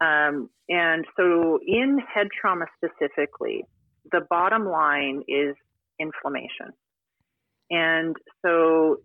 Yeah. 0.00 0.28
Um, 0.28 0.50
and 0.68 1.04
so, 1.16 1.58
in 1.66 1.98
head 2.12 2.28
trauma 2.38 2.66
specifically, 2.76 3.64
the 4.12 4.22
bottom 4.28 4.66
line 4.66 5.22
is 5.28 5.54
inflammation. 6.00 6.72
And 7.70 8.16
so 8.44 8.98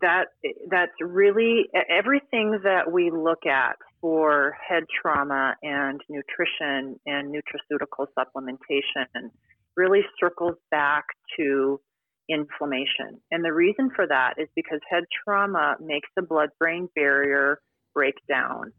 that 0.00 0.26
that's 0.70 0.92
really 1.00 1.68
everything 1.90 2.60
that 2.64 2.90
we 2.90 3.10
look 3.10 3.44
at 3.46 3.76
for 4.00 4.56
head 4.66 4.84
trauma 5.02 5.54
and 5.62 6.00
nutrition 6.08 6.98
and 7.06 7.34
nutraceutical 7.34 8.06
supplementation 8.18 9.30
really 9.76 10.00
circles 10.18 10.56
back 10.70 11.04
to 11.38 11.80
inflammation. 12.28 13.20
And 13.30 13.44
the 13.44 13.52
reason 13.52 13.90
for 13.94 14.06
that 14.06 14.34
is 14.38 14.48
because 14.56 14.80
head 14.88 15.04
trauma 15.24 15.76
makes 15.80 16.08
the 16.16 16.22
blood 16.22 16.48
brain 16.58 16.88
barrier 16.94 17.60
break 17.94 18.14
down. 18.28 18.72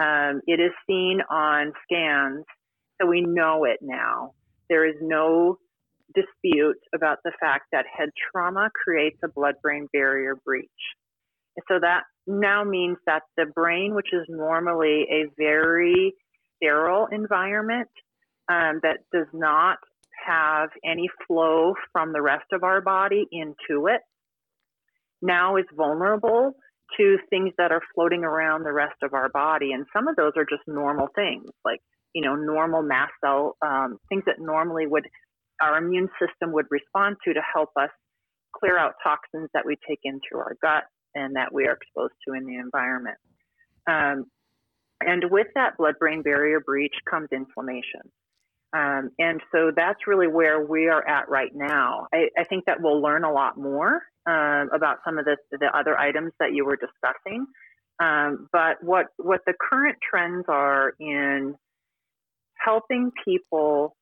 Um, 0.00 0.40
it 0.46 0.60
is 0.60 0.72
seen 0.86 1.20
on 1.30 1.72
scans, 1.84 2.44
so 3.00 3.06
we 3.08 3.22
know 3.22 3.64
it 3.64 3.78
now. 3.80 4.34
There 4.68 4.86
is 4.88 4.96
no 5.00 5.58
dispute 6.14 6.78
about 6.94 7.18
the 7.24 7.32
fact 7.40 7.66
that 7.72 7.84
head 7.96 8.10
trauma 8.30 8.70
creates 8.74 9.18
a 9.24 9.28
blood 9.28 9.54
brain 9.62 9.88
barrier 9.92 10.36
breach. 10.44 10.68
So 11.68 11.78
that 11.80 12.02
now 12.26 12.64
means 12.64 12.96
that 13.06 13.22
the 13.36 13.46
brain, 13.46 13.94
which 13.94 14.12
is 14.12 14.26
normally 14.28 15.06
a 15.10 15.26
very 15.36 16.14
sterile 16.56 17.08
environment 17.10 17.88
um, 18.48 18.80
that 18.82 18.98
does 19.12 19.26
not 19.32 19.78
have 20.26 20.70
any 20.84 21.08
flow 21.26 21.74
from 21.92 22.12
the 22.12 22.22
rest 22.22 22.46
of 22.52 22.62
our 22.62 22.80
body 22.80 23.26
into 23.30 23.86
it, 23.86 24.00
now 25.22 25.56
is 25.56 25.64
vulnerable 25.76 26.52
to 26.96 27.18
things 27.30 27.52
that 27.58 27.72
are 27.72 27.80
floating 27.94 28.24
around 28.24 28.62
the 28.62 28.72
rest 28.72 28.96
of 29.02 29.14
our 29.14 29.28
body. 29.28 29.72
And 29.72 29.86
some 29.92 30.08
of 30.08 30.16
those 30.16 30.32
are 30.36 30.44
just 30.44 30.62
normal 30.66 31.08
things, 31.14 31.50
like 31.64 31.80
you 32.14 32.22
know, 32.22 32.36
normal 32.36 32.82
mast 32.82 33.12
cell, 33.22 33.56
um, 33.60 33.98
things 34.08 34.22
that 34.26 34.36
normally 34.38 34.86
would 34.86 35.06
our 35.60 35.78
immune 35.78 36.08
system 36.18 36.52
would 36.52 36.66
respond 36.70 37.16
to 37.24 37.32
to 37.32 37.40
help 37.54 37.70
us 37.80 37.90
clear 38.56 38.78
out 38.78 38.94
toxins 39.02 39.48
that 39.54 39.64
we 39.64 39.76
take 39.88 40.00
in 40.04 40.20
through 40.20 40.40
our 40.40 40.56
gut 40.62 40.84
and 41.14 41.36
that 41.36 41.52
we 41.52 41.66
are 41.66 41.72
exposed 41.72 42.14
to 42.26 42.34
in 42.34 42.44
the 42.46 42.56
environment. 42.56 43.16
Um, 43.88 44.26
and 45.00 45.30
with 45.30 45.48
that 45.54 45.76
blood 45.76 45.94
brain 45.98 46.22
barrier 46.22 46.60
breach 46.60 46.94
comes 47.08 47.28
inflammation. 47.32 48.00
Um, 48.72 49.10
and 49.18 49.40
so 49.52 49.70
that's 49.74 50.06
really 50.06 50.26
where 50.26 50.64
we 50.64 50.88
are 50.88 51.06
at 51.06 51.28
right 51.28 51.54
now. 51.54 52.08
I, 52.12 52.28
I 52.36 52.44
think 52.44 52.64
that 52.66 52.80
we'll 52.80 53.00
learn 53.00 53.22
a 53.22 53.32
lot 53.32 53.56
more 53.56 54.02
uh, 54.28 54.64
about 54.74 54.98
some 55.04 55.18
of 55.18 55.24
the, 55.24 55.36
the 55.52 55.68
other 55.76 55.96
items 55.96 56.32
that 56.40 56.52
you 56.52 56.64
were 56.64 56.76
discussing. 56.76 57.46
Um, 58.00 58.48
but 58.52 58.82
what, 58.82 59.06
what 59.18 59.42
the 59.46 59.54
current 59.70 59.98
trends 60.02 60.46
are 60.48 60.94
in 60.98 61.54
helping 62.64 63.10
people 63.24 63.96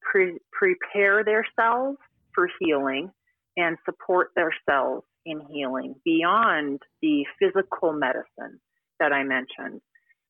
pre- 0.00 0.38
prepare 0.52 1.24
their 1.24 1.46
cells 1.58 1.96
for 2.34 2.48
healing 2.60 3.10
and 3.56 3.76
support 3.84 4.28
their 4.34 4.52
cells 4.68 5.04
in 5.24 5.40
healing 5.50 5.94
beyond 6.04 6.80
the 7.00 7.24
physical 7.38 7.92
medicine 7.92 8.60
that 8.98 9.12
I 9.12 9.22
mentioned. 9.22 9.80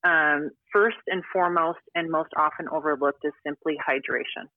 Um, 0.05 0.51
first 0.73 0.97
and 1.07 1.23
foremost, 1.33 1.79
and 1.95 2.11
most 2.11 2.31
often 2.37 2.69
overlooked, 2.69 3.25
is 3.25 3.33
simply 3.47 3.77
hydration. 3.89 4.49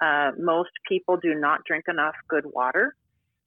Uh, 0.00 0.32
most 0.38 0.70
people 0.86 1.16
do 1.16 1.34
not 1.34 1.60
drink 1.66 1.84
enough 1.88 2.14
good 2.28 2.44
water. 2.44 2.94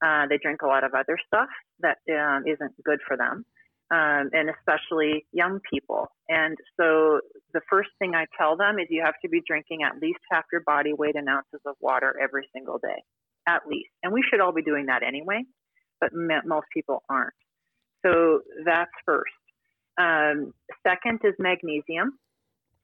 Uh, 0.04 0.26
they 0.28 0.38
drink 0.38 0.62
a 0.62 0.66
lot 0.66 0.82
of 0.82 0.92
other 0.94 1.16
stuff 1.26 1.48
that 1.80 1.98
um, 2.10 2.42
not 2.46 2.72
good 2.84 2.98
for 3.06 3.16
them 3.16 3.44
um, 3.90 4.30
and 4.32 4.48
especially 4.50 5.26
young 5.32 5.60
people. 5.68 6.06
And 6.28 6.56
so 6.78 7.20
the 7.52 7.60
first 7.68 7.90
thing 7.98 8.14
I 8.14 8.26
tell 8.38 8.56
them 8.56 8.78
is 8.78 8.86
you 8.88 9.02
have 9.04 9.14
to 9.22 9.28
be 9.28 9.42
drinking 9.46 9.82
at 9.82 10.00
least 10.00 10.20
half 10.30 10.44
your 10.52 10.62
body 10.64 10.92
weight 10.92 11.16
in 11.16 11.28
ounces 11.28 11.60
of 11.66 11.74
water 11.80 12.14
every 12.22 12.48
single 12.54 12.78
day, 12.78 13.02
at 13.48 13.66
least. 13.66 13.90
And 14.02 14.12
we 14.12 14.22
should 14.28 14.40
all 14.40 14.52
be 14.52 14.62
doing 14.62 14.86
that 14.86 15.02
anyway, 15.02 15.42
but 16.00 16.10
most 16.14 16.66
people 16.72 17.02
aren't. 17.08 17.34
So 18.06 18.40
that's 18.64 18.90
first. 19.04 19.32
Um, 19.98 20.54
second 20.86 21.20
is 21.24 21.34
magnesium. 21.38 22.18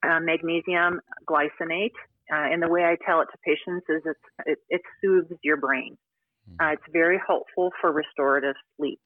Uh, 0.07 0.21
magnesium 0.21 1.01
glycinate. 1.29 1.97
Uh, 2.31 2.51
and 2.53 2.61
the 2.61 2.69
way 2.69 2.83
I 2.83 2.97
tell 3.07 3.21
it 3.21 3.29
to 3.33 3.39
patients 3.45 3.87
is 3.89 4.03
it, 4.45 4.59
it 4.69 4.83
soothes 5.01 5.33
your 5.43 5.57
brain. 5.57 5.97
Hmm. 6.59 6.67
Uh, 6.67 6.73
it's 6.73 6.93
very 6.93 7.21
helpful 7.25 7.71
for 7.81 7.93
restorative 7.93 8.57
sleep. 8.77 8.99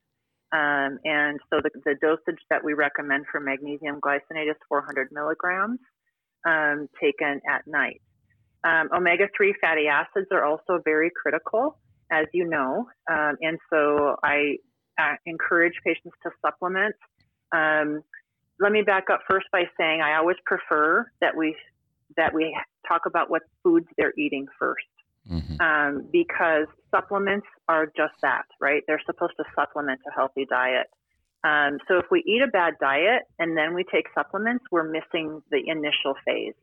Um, 0.53 0.99
and 1.05 1.39
so 1.49 1.61
the, 1.63 1.71
the, 1.85 1.95
dosage 2.01 2.41
that 2.51 2.65
we 2.65 2.75
recommend 2.75 3.27
for 3.31 3.39
magnesium 3.39 4.01
glycinate 4.01 4.51
is 4.51 4.57
400 4.69 5.09
milligrams 5.13 5.79
um, 6.45 6.89
taken 7.01 7.41
at 7.49 7.67
night. 7.69 8.01
Um, 8.65 8.89
omega 8.93 9.29
3 9.37 9.55
fatty 9.61 9.87
acids 9.87 10.27
are 10.33 10.45
also 10.45 10.81
very 10.85 11.11
critical, 11.15 11.79
as 12.11 12.27
you 12.35 12.45
know. 12.49 12.89
Um, 13.09 13.37
and 13.41 13.59
so 13.73 14.17
I 14.25 14.57
uh, 14.99 15.15
encourage 15.25 15.75
patients 15.85 16.17
to 16.25 16.31
supplement. 16.45 16.97
Um, 17.53 18.03
let 18.59 18.73
me 18.73 18.83
back 18.83 19.05
up 19.11 19.21
first 19.31 19.47
by 19.53 19.63
saying 19.79 20.01
I 20.01 20.17
always 20.17 20.37
prefer 20.45 21.11
that 21.21 21.37
we 21.37 21.57
that 22.17 22.35
we 22.35 22.59
talk 22.89 23.03
about 23.07 23.31
what 23.31 23.43
foods 23.63 23.87
they're 23.97 24.13
eating 24.19 24.47
1st 24.61 24.75
mm-hmm. 25.31 25.61
um, 25.61 26.09
because 26.13 26.67
supplements 26.91 27.47
are 27.69 27.87
just 27.87 28.15
that, 28.23 28.45
right? 28.61 28.83
They're 28.87 29.03
supposed 29.07 29.35
to 29.39 29.45
supplement 29.55 30.01
a 30.09 30.13
healthy 30.15 30.47
diet. 30.49 30.87
Um, 31.43 31.79
so 31.89 31.99
if 31.99 32.07
we 32.11 32.23
eat 32.27 32.43
a 32.43 32.49
bad 32.49 32.75
diet 32.81 33.23
and 33.39 33.57
then 33.57 33.75
we 33.75 33.85
take 33.85 34.05
supplements, 34.15 34.65
we're 34.71 34.91
missing 34.91 35.41
the 35.51 35.63
initial 35.67 36.15
phase. 36.27 36.55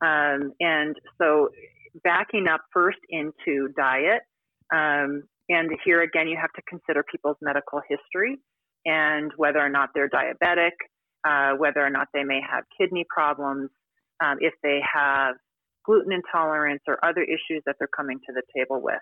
Um, 0.00 0.52
and 0.60 0.96
so 1.18 1.50
backing 2.02 2.46
up 2.48 2.62
first 2.72 2.98
into 3.10 3.68
diet, 3.76 4.22
um, 4.72 5.22
and 5.48 5.70
here 5.84 6.02
again, 6.02 6.28
you 6.28 6.36
have 6.40 6.52
to 6.54 6.62
consider 6.68 7.04
people's 7.10 7.36
medical 7.40 7.80
history 7.88 8.38
and 8.84 9.32
whether 9.36 9.58
or 9.58 9.68
not 9.68 9.90
they're 9.94 10.10
diabetic, 10.10 10.72
uh, 11.26 11.56
whether 11.56 11.84
or 11.84 11.90
not 11.90 12.08
they 12.12 12.24
may 12.24 12.40
have 12.40 12.64
kidney 12.78 13.04
problems, 13.08 13.70
um, 14.22 14.36
if 14.40 14.54
they 14.62 14.80
have 14.92 15.36
gluten 15.88 16.12
intolerance 16.12 16.82
or 16.86 17.02
other 17.02 17.22
issues 17.22 17.62
that 17.64 17.76
they're 17.78 17.96
coming 17.96 18.18
to 18.26 18.32
the 18.34 18.42
table 18.54 18.80
with. 18.82 19.00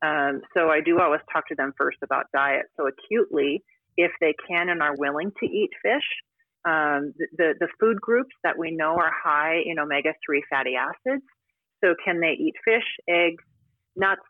Um, 0.00 0.42
so 0.54 0.70
I 0.70 0.80
do 0.80 1.00
always 1.00 1.20
talk 1.32 1.48
to 1.48 1.56
them 1.56 1.72
first 1.76 1.98
about 2.04 2.26
diet. 2.32 2.66
So 2.76 2.86
acutely, 2.86 3.64
if 3.96 4.12
they 4.20 4.34
can 4.48 4.68
and 4.68 4.80
are 4.80 4.94
willing 4.96 5.32
to 5.40 5.46
eat 5.46 5.70
fish, 5.82 6.06
um, 6.64 7.12
the, 7.36 7.54
the 7.58 7.68
food 7.80 8.00
groups 8.00 8.34
that 8.44 8.56
we 8.56 8.70
know 8.70 8.94
are 8.96 9.12
high 9.12 9.56
in 9.66 9.78
omega 9.78 10.10
3 10.24 10.42
fatty 10.48 10.74
acids. 10.76 11.24
So, 11.82 11.94
can 12.04 12.20
they 12.20 12.32
eat 12.32 12.54
fish, 12.64 12.86
eggs, 13.08 13.44
nuts, 13.94 14.20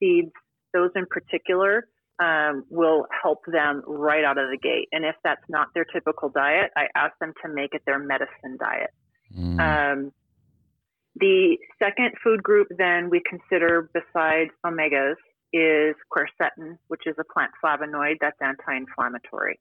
seeds? 0.00 0.32
Those 0.72 0.90
in 0.96 1.04
particular 1.06 1.86
um, 2.18 2.64
will 2.70 3.06
help 3.22 3.40
them 3.46 3.82
right 3.86 4.24
out 4.24 4.38
of 4.38 4.48
the 4.50 4.56
gate. 4.56 4.88
And 4.92 5.04
if 5.04 5.14
that's 5.22 5.44
not 5.48 5.68
their 5.74 5.84
typical 5.84 6.30
diet, 6.30 6.70
I 6.76 6.86
ask 6.94 7.12
them 7.20 7.32
to 7.44 7.52
make 7.52 7.74
it 7.74 7.82
their 7.86 7.98
medicine 7.98 8.56
diet. 8.58 8.90
Mm. 9.38 9.60
Um, 9.60 10.12
the 11.16 11.56
second 11.78 12.12
food 12.22 12.42
group, 12.42 12.68
then, 12.76 13.08
we 13.10 13.22
consider 13.28 13.90
besides 13.94 14.50
omegas 14.66 15.14
is 15.52 15.94
quercetin, 16.12 16.76
which 16.88 17.02
is 17.06 17.14
a 17.18 17.32
plant 17.32 17.52
flavonoid 17.64 18.16
that's 18.20 18.36
anti 18.40 18.76
inflammatory. 18.76 19.60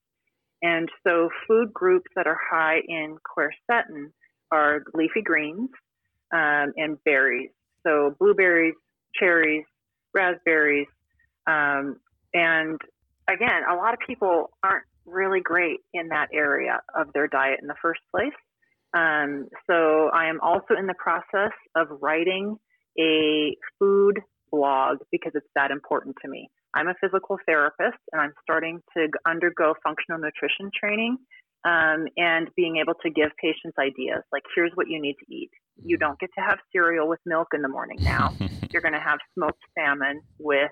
And 0.62 0.90
so, 1.06 1.30
food 1.48 1.74
groups 1.74 2.10
that 2.16 2.26
are 2.26 2.40
high 2.50 2.80
in 2.88 3.18
quercetin 3.18 4.12
are 4.52 4.82
leafy 4.94 5.22
greens 5.24 5.70
um, 6.34 6.74
and 6.76 6.98
berries. 7.06 7.52
So, 7.86 8.16
blueberries, 8.20 8.76
cherries, 9.20 9.66
raspberries. 10.14 10.88
Um, 11.46 11.98
and 12.34 12.80
again, 13.30 13.62
a 13.70 13.76
lot 13.76 13.94
of 13.94 14.00
people 14.08 14.50
aren't 14.64 14.86
really 15.06 15.42
great 15.42 15.82
in 15.94 16.08
that 16.08 16.30
area 16.34 16.82
of 16.96 17.12
their 17.14 17.28
diet 17.28 17.60
in 17.62 17.68
the 17.68 17.76
first 17.82 18.02
place. 18.10 18.34
Um, 18.94 19.48
so 19.70 20.10
I 20.14 20.28
am 20.28 20.40
also 20.42 20.76
in 20.78 20.86
the 20.86 20.94
process 20.94 21.54
of 21.76 21.88
writing 22.02 22.58
a 23.00 23.56
food 23.80 24.20
blog 24.52 25.00
because 25.12 25.32
it's 25.36 25.48
that 25.56 25.72
important 25.72 26.16
to 26.22 26.30
me. 26.30 26.50
I'm 26.76 26.88
a 26.88 26.94
physical 27.02 27.38
therapist 27.46 27.98
and 28.12 28.22
I'm 28.22 28.34
starting 28.44 28.82
to 28.96 29.08
undergo 29.28 29.74
functional 29.84 30.20
nutrition 30.20 30.70
training 30.80 31.18
um, 31.66 32.08
and 32.18 32.50
being 32.56 32.78
able 32.78 32.94
to 33.04 33.10
give 33.10 33.30
patients 33.42 33.78
ideas 33.80 34.22
like, 34.32 34.44
here's 34.56 34.72
what 34.76 34.88
you 34.90 35.02
need 35.02 35.16
to 35.26 35.34
eat. 35.34 35.50
You 35.84 35.98
don't 35.98 36.20
get 36.20 36.30
to 36.38 36.44
have 36.44 36.60
cereal 36.72 37.08
with 37.08 37.20
milk 37.26 37.50
in 37.54 37.62
the 37.62 37.68
morning 37.70 37.98
now. 38.02 38.36
You're 38.72 38.82
going 38.82 38.94
to 38.94 39.00
have 39.00 39.20
smoked 39.34 39.62
salmon 39.78 40.22
with 40.40 40.72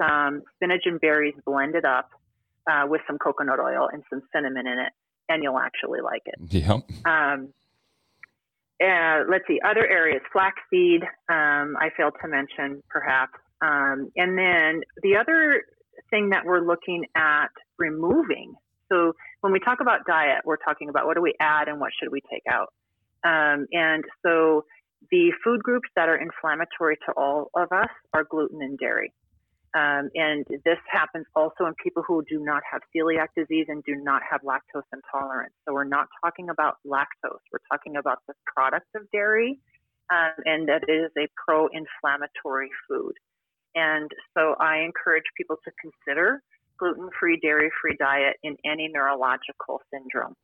some 0.00 0.42
spinach 0.54 0.82
and 0.84 1.00
berries 1.00 1.34
blended 1.46 1.84
up 1.84 2.10
uh, 2.70 2.84
with 2.86 3.00
some 3.06 3.18
coconut 3.18 3.58
oil 3.58 3.88
and 3.92 4.02
some 4.10 4.22
cinnamon 4.34 4.66
in 4.66 4.78
it 4.78 4.92
and 5.28 5.42
you'll 5.42 5.58
actually 5.58 6.00
like 6.00 6.22
it. 6.26 6.36
Yep. 6.52 6.90
Um, 7.04 7.52
uh, 8.82 9.24
let's 9.28 9.44
see, 9.48 9.60
other 9.64 9.86
areas, 9.86 10.22
flaxseed, 10.32 11.02
um, 11.28 11.76
I 11.80 11.90
failed 11.96 12.14
to 12.22 12.28
mention 12.28 12.82
perhaps. 12.88 13.34
Um, 13.60 14.10
and 14.16 14.38
then 14.38 14.82
the 15.02 15.16
other 15.16 15.64
thing 16.10 16.30
that 16.30 16.44
we're 16.44 16.60
looking 16.60 17.04
at 17.16 17.48
removing. 17.76 18.54
So 18.90 19.14
when 19.40 19.52
we 19.52 19.58
talk 19.58 19.80
about 19.80 20.06
diet, 20.06 20.42
we're 20.44 20.56
talking 20.56 20.88
about 20.88 21.06
what 21.06 21.16
do 21.16 21.22
we 21.22 21.34
add 21.40 21.68
and 21.68 21.80
what 21.80 21.90
should 21.98 22.12
we 22.12 22.20
take 22.20 22.44
out. 22.48 22.72
Um, 23.24 23.66
and 23.72 24.04
so 24.24 24.64
the 25.10 25.32
food 25.44 25.62
groups 25.62 25.88
that 25.96 26.08
are 26.08 26.16
inflammatory 26.16 26.96
to 27.06 27.12
all 27.16 27.50
of 27.56 27.72
us 27.72 27.90
are 28.14 28.24
gluten 28.24 28.62
and 28.62 28.78
dairy. 28.78 29.12
Um, 29.74 30.08
and 30.14 30.46
this 30.64 30.78
happens 30.90 31.26
also 31.36 31.66
in 31.66 31.74
people 31.82 32.02
who 32.06 32.24
do 32.28 32.42
not 32.42 32.62
have 32.70 32.80
celiac 32.96 33.28
disease 33.36 33.66
and 33.68 33.84
do 33.84 33.96
not 33.96 34.22
have 34.28 34.40
lactose 34.40 34.82
intolerance. 34.92 35.52
So 35.66 35.74
we're 35.74 35.84
not 35.84 36.08
talking 36.24 36.48
about 36.48 36.76
lactose. 36.86 37.44
We're 37.52 37.66
talking 37.70 37.96
about 37.96 38.18
the 38.26 38.34
product 38.46 38.86
of 38.96 39.02
dairy, 39.12 39.58
um, 40.10 40.32
and 40.46 40.68
that 40.68 40.84
is 40.88 41.10
a 41.18 41.28
pro-inflammatory 41.44 42.70
food. 42.88 43.12
And 43.74 44.10
so 44.34 44.54
I 44.58 44.78
encourage 44.78 45.24
people 45.36 45.56
to 45.64 45.70
consider 45.80 46.42
gluten-free, 46.78 47.40
dairy-free 47.42 47.96
diet 47.98 48.36
in 48.42 48.56
any 48.64 48.88
neurological 48.88 49.82
syndrome 49.92 50.34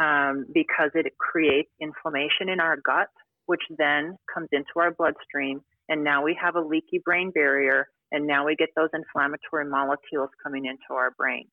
um, 0.00 0.46
because 0.54 0.90
it 0.94 1.06
creates 1.18 1.70
inflammation 1.80 2.48
in 2.48 2.60
our 2.60 2.76
gut, 2.76 3.08
which 3.46 3.62
then 3.76 4.16
comes 4.32 4.48
into 4.52 4.72
our 4.76 4.92
bloodstream, 4.92 5.60
and 5.88 6.02
now 6.02 6.22
we 6.22 6.36
have 6.40 6.56
a 6.56 6.60
leaky 6.60 7.00
brain 7.04 7.30
barrier 7.30 7.88
and 8.12 8.26
now 8.26 8.46
we 8.46 8.56
get 8.56 8.68
those 8.76 8.90
inflammatory 8.94 9.68
molecules 9.68 10.30
coming 10.42 10.66
into 10.66 10.92
our 10.92 11.12
brain. 11.12 11.46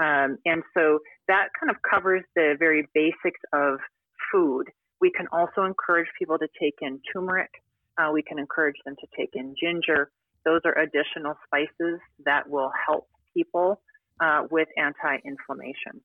Um, 0.00 0.38
and 0.44 0.62
so 0.76 0.98
that 1.28 1.48
kind 1.58 1.70
of 1.70 1.76
covers 1.88 2.22
the 2.34 2.54
very 2.58 2.88
basics 2.94 3.40
of 3.52 3.78
food. 4.32 4.64
We 5.00 5.10
can 5.10 5.26
also 5.32 5.64
encourage 5.64 6.08
people 6.18 6.38
to 6.38 6.48
take 6.60 6.74
in 6.80 7.00
turmeric. 7.12 7.50
Uh, 7.98 8.10
we 8.12 8.22
can 8.22 8.38
encourage 8.38 8.76
them 8.84 8.96
to 9.00 9.06
take 9.16 9.30
in 9.34 9.54
ginger. 9.60 10.10
Those 10.44 10.60
are 10.64 10.76
additional 10.78 11.34
spices 11.46 12.00
that 12.24 12.48
will 12.48 12.70
help 12.86 13.06
people 13.34 13.80
uh, 14.20 14.42
with 14.50 14.68
anti 14.76 15.16
inflammation. 15.24 16.00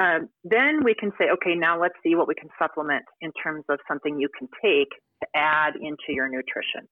Um, 0.00 0.30
then 0.44 0.82
we 0.82 0.94
can 0.94 1.12
say, 1.18 1.26
okay, 1.30 1.54
now 1.54 1.80
let's 1.80 1.94
see 2.02 2.14
what 2.14 2.26
we 2.26 2.34
can 2.34 2.48
supplement 2.58 3.04
in 3.20 3.32
terms 3.42 3.64
of 3.68 3.78
something 3.86 4.18
you 4.18 4.28
can 4.36 4.48
take 4.62 4.88
to 5.22 5.28
add 5.34 5.74
into 5.76 6.08
your 6.08 6.28
nutrition. 6.28 6.88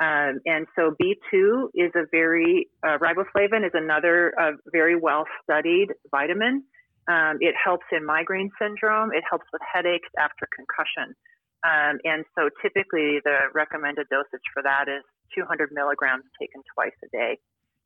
Um, 0.00 0.40
and 0.46 0.66
so 0.74 0.94
B2 1.00 1.68
is 1.74 1.92
a 1.94 2.06
very, 2.10 2.68
uh, 2.82 2.98
riboflavin 2.98 3.64
is 3.64 3.72
another 3.74 4.32
uh, 4.40 4.52
very 4.72 4.98
well 4.98 5.24
studied 5.42 5.88
vitamin. 6.10 6.64
Um, 7.08 7.38
it 7.40 7.54
helps 7.62 7.86
in 7.92 8.04
migraine 8.04 8.50
syndrome. 8.60 9.10
It 9.12 9.24
helps 9.28 9.46
with 9.52 9.62
headaches 9.62 10.08
after 10.18 10.48
concussion. 10.54 11.14
Um, 11.62 11.98
and 12.04 12.24
so 12.34 12.48
typically 12.60 13.22
the 13.24 13.50
recommended 13.54 14.08
dosage 14.10 14.46
for 14.52 14.62
that 14.62 14.88
is 14.88 15.02
200 15.36 15.70
milligrams 15.72 16.24
taken 16.40 16.62
twice 16.74 16.96
a 17.04 17.08
day. 17.16 17.38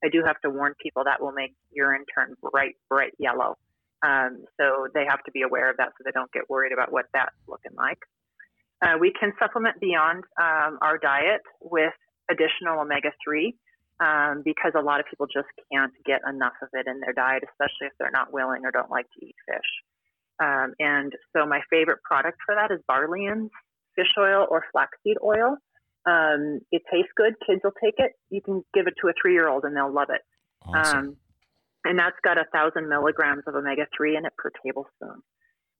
I 0.04 0.08
do 0.08 0.22
have 0.24 0.40
to 0.42 0.50
warn 0.50 0.74
people 0.82 1.04
that 1.04 1.20
will 1.20 1.32
make 1.32 1.54
urine 1.72 2.04
turn 2.14 2.36
bright, 2.40 2.76
bright 2.88 3.12
yellow. 3.18 3.56
Um, 4.02 4.44
so 4.60 4.88
they 4.94 5.04
have 5.08 5.22
to 5.24 5.32
be 5.32 5.42
aware 5.42 5.70
of 5.70 5.78
that 5.78 5.92
so 5.96 6.04
they 6.04 6.12
don't 6.12 6.30
get 6.32 6.48
worried 6.48 6.72
about 6.72 6.92
what 6.92 7.06
that's 7.12 7.34
looking 7.48 7.72
like. 7.76 7.98
Uh, 8.82 8.96
we 9.00 9.12
can 9.18 9.32
supplement 9.38 9.80
beyond 9.80 10.24
um, 10.40 10.78
our 10.82 10.98
diet 10.98 11.40
with 11.60 11.94
additional 12.30 12.80
omega 12.80 13.10
3 13.24 13.54
um, 14.00 14.42
because 14.44 14.72
a 14.76 14.82
lot 14.82 15.00
of 15.00 15.06
people 15.08 15.26
just 15.26 15.48
can't 15.72 15.92
get 16.04 16.20
enough 16.28 16.52
of 16.62 16.68
it 16.74 16.86
in 16.86 17.00
their 17.00 17.14
diet, 17.14 17.42
especially 17.48 17.86
if 17.86 17.92
they're 17.98 18.10
not 18.12 18.32
willing 18.32 18.64
or 18.64 18.70
don't 18.70 18.90
like 18.90 19.06
to 19.18 19.26
eat 19.26 19.34
fish. 19.48 19.70
Um, 20.42 20.74
and 20.78 21.12
so 21.34 21.46
my 21.46 21.60
favorite 21.70 22.02
product 22.02 22.38
for 22.44 22.54
that 22.54 22.70
is 22.70 22.80
Barlean's 22.90 23.50
fish 23.94 24.12
oil 24.18 24.46
or 24.50 24.64
flaxseed 24.72 25.16
oil. 25.24 25.56
Um, 26.04 26.60
it 26.70 26.82
tastes 26.92 27.10
good. 27.16 27.34
Kids 27.46 27.62
will 27.64 27.72
take 27.82 27.94
it. 27.98 28.12
You 28.28 28.42
can 28.42 28.62
give 28.74 28.86
it 28.86 28.94
to 29.00 29.08
a 29.08 29.12
three 29.20 29.32
year 29.32 29.48
old 29.48 29.64
and 29.64 29.74
they'll 29.74 29.92
love 29.92 30.08
it. 30.10 30.20
Awesome. 30.62 30.98
Um, 30.98 31.16
and 31.84 31.98
that's 31.98 32.16
got 32.22 32.36
a 32.36 32.44
thousand 32.52 32.88
milligrams 32.88 33.44
of 33.46 33.54
omega 33.54 33.86
3 33.96 34.16
in 34.16 34.26
it 34.26 34.32
per 34.36 34.50
tablespoon. 34.64 35.22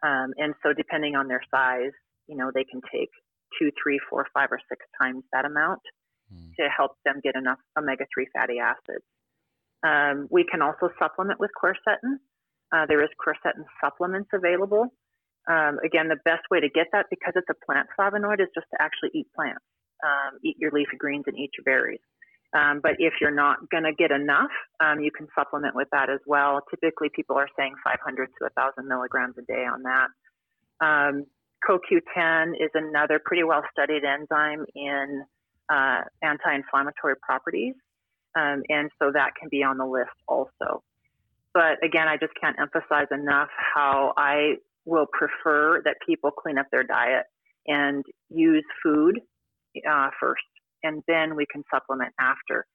Um, 0.03 0.33
and 0.39 0.55
so 0.63 0.73
depending 0.73 1.17
on 1.17 1.27
their 1.27 1.43
size, 1.51 1.93
you 2.29 2.37
know, 2.37 2.51
they 2.55 2.65
can 2.65 2.81
take 2.93 3.11
two, 3.59 3.71
three, 3.81 4.01
four, 4.11 4.27
five, 4.35 4.49
or 4.51 4.61
six 4.69 4.85
times 5.01 5.23
that 5.33 5.45
amount 5.45 5.81
mm. 6.33 6.55
to 6.59 6.69
help 6.69 6.93
them 7.05 7.21
get 7.23 7.37
enough 7.37 7.59
omega 7.79 8.05
3 8.13 8.27
fatty 8.35 8.59
acids. 8.59 9.05
Um, 9.83 10.27
we 10.31 10.45
can 10.45 10.63
also 10.63 10.91
supplement 10.99 11.39
with 11.39 11.51
quercetin. 11.55 12.19
Uh, 12.73 12.87
there 12.87 13.03
is 13.03 13.11
quercetin 13.21 13.65
supplements 13.81 14.31
available. 14.33 14.89
Um, 15.49 15.79
again, 15.85 16.09
the 16.09 16.19
best 16.25 16.43
way 16.51 16.61
to 16.61 16.69
get 16.69 16.89
that 16.93 17.07
because 17.09 17.35
it's 17.37 17.49
a 17.49 17.67
plant 17.67 17.87
flavonoid 17.99 18.41
is 18.41 18.49
just 18.55 18.67
to 18.75 18.83
actually 18.83 19.11
eat 19.15 19.29
plants, 19.35 19.63
um, 20.03 20.39
eat 20.43 20.57
your 20.59 20.73
leafy 20.73 20.97
greens 20.99 21.25
and 21.27 21.39
eat 21.39 21.51
your 21.57 21.63
berries. 21.65 22.03
Um, 22.55 22.81
but 22.83 22.93
if 22.99 23.15
you're 23.21 23.35
not 23.35 23.69
going 23.71 23.85
to 23.85 23.93
get 23.93 24.11
enough, 24.11 24.51
um, 24.81 25.01
you 25.01 25.11
can 25.11 25.29
supplement 25.35 25.75
with 25.77 25.89
that 25.93 26.11
as 26.11 26.21
well. 26.27 26.61
Typically, 26.71 27.11
people 27.15 27.37
are 27.37 27.49
saying 27.57 27.75
500 27.85 28.27
to 28.27 28.51
1,000 28.57 28.89
milligrams 28.89 29.35
a 29.39 29.43
day 29.43 29.67
on 29.67 29.83
that. 29.83 30.09
Um, 30.81 31.27
CoQ10 31.69 32.53
is 32.61 32.71
another 32.75 33.21
pretty 33.25 33.43
well 33.43 33.63
studied 33.73 34.03
enzyme 34.05 34.65
in 34.75 35.25
uh, 35.69 36.03
anti 36.23 36.55
inflammatory 36.55 37.17
properties. 37.21 37.75
Um, 38.37 38.63
and 38.69 38.91
so 38.99 39.11
that 39.13 39.31
can 39.39 39.49
be 39.51 39.63
on 39.63 39.79
the 39.79 39.87
list 39.87 40.11
also. 40.29 40.83
But 41.55 41.83
again, 41.83 42.07
I 42.07 42.19
just 42.19 42.35
can't 42.39 42.57
emphasize 42.61 43.07
enough 43.11 43.49
how 43.75 44.13
I 44.17 44.57
will 44.85 45.07
prefer 45.07 45.81
that 45.85 45.97
people 46.07 46.31
clean 46.31 46.59
up 46.59 46.67
their 46.71 46.85
diet 46.85 47.25
and 47.67 48.05
use 48.29 48.65
food 48.83 49.21
uh, 49.89 50.11
first, 50.21 50.43
and 50.83 51.03
then 51.09 51.35
we 51.35 51.47
can 51.51 51.65
supplement 51.73 52.13
after. 52.21 52.67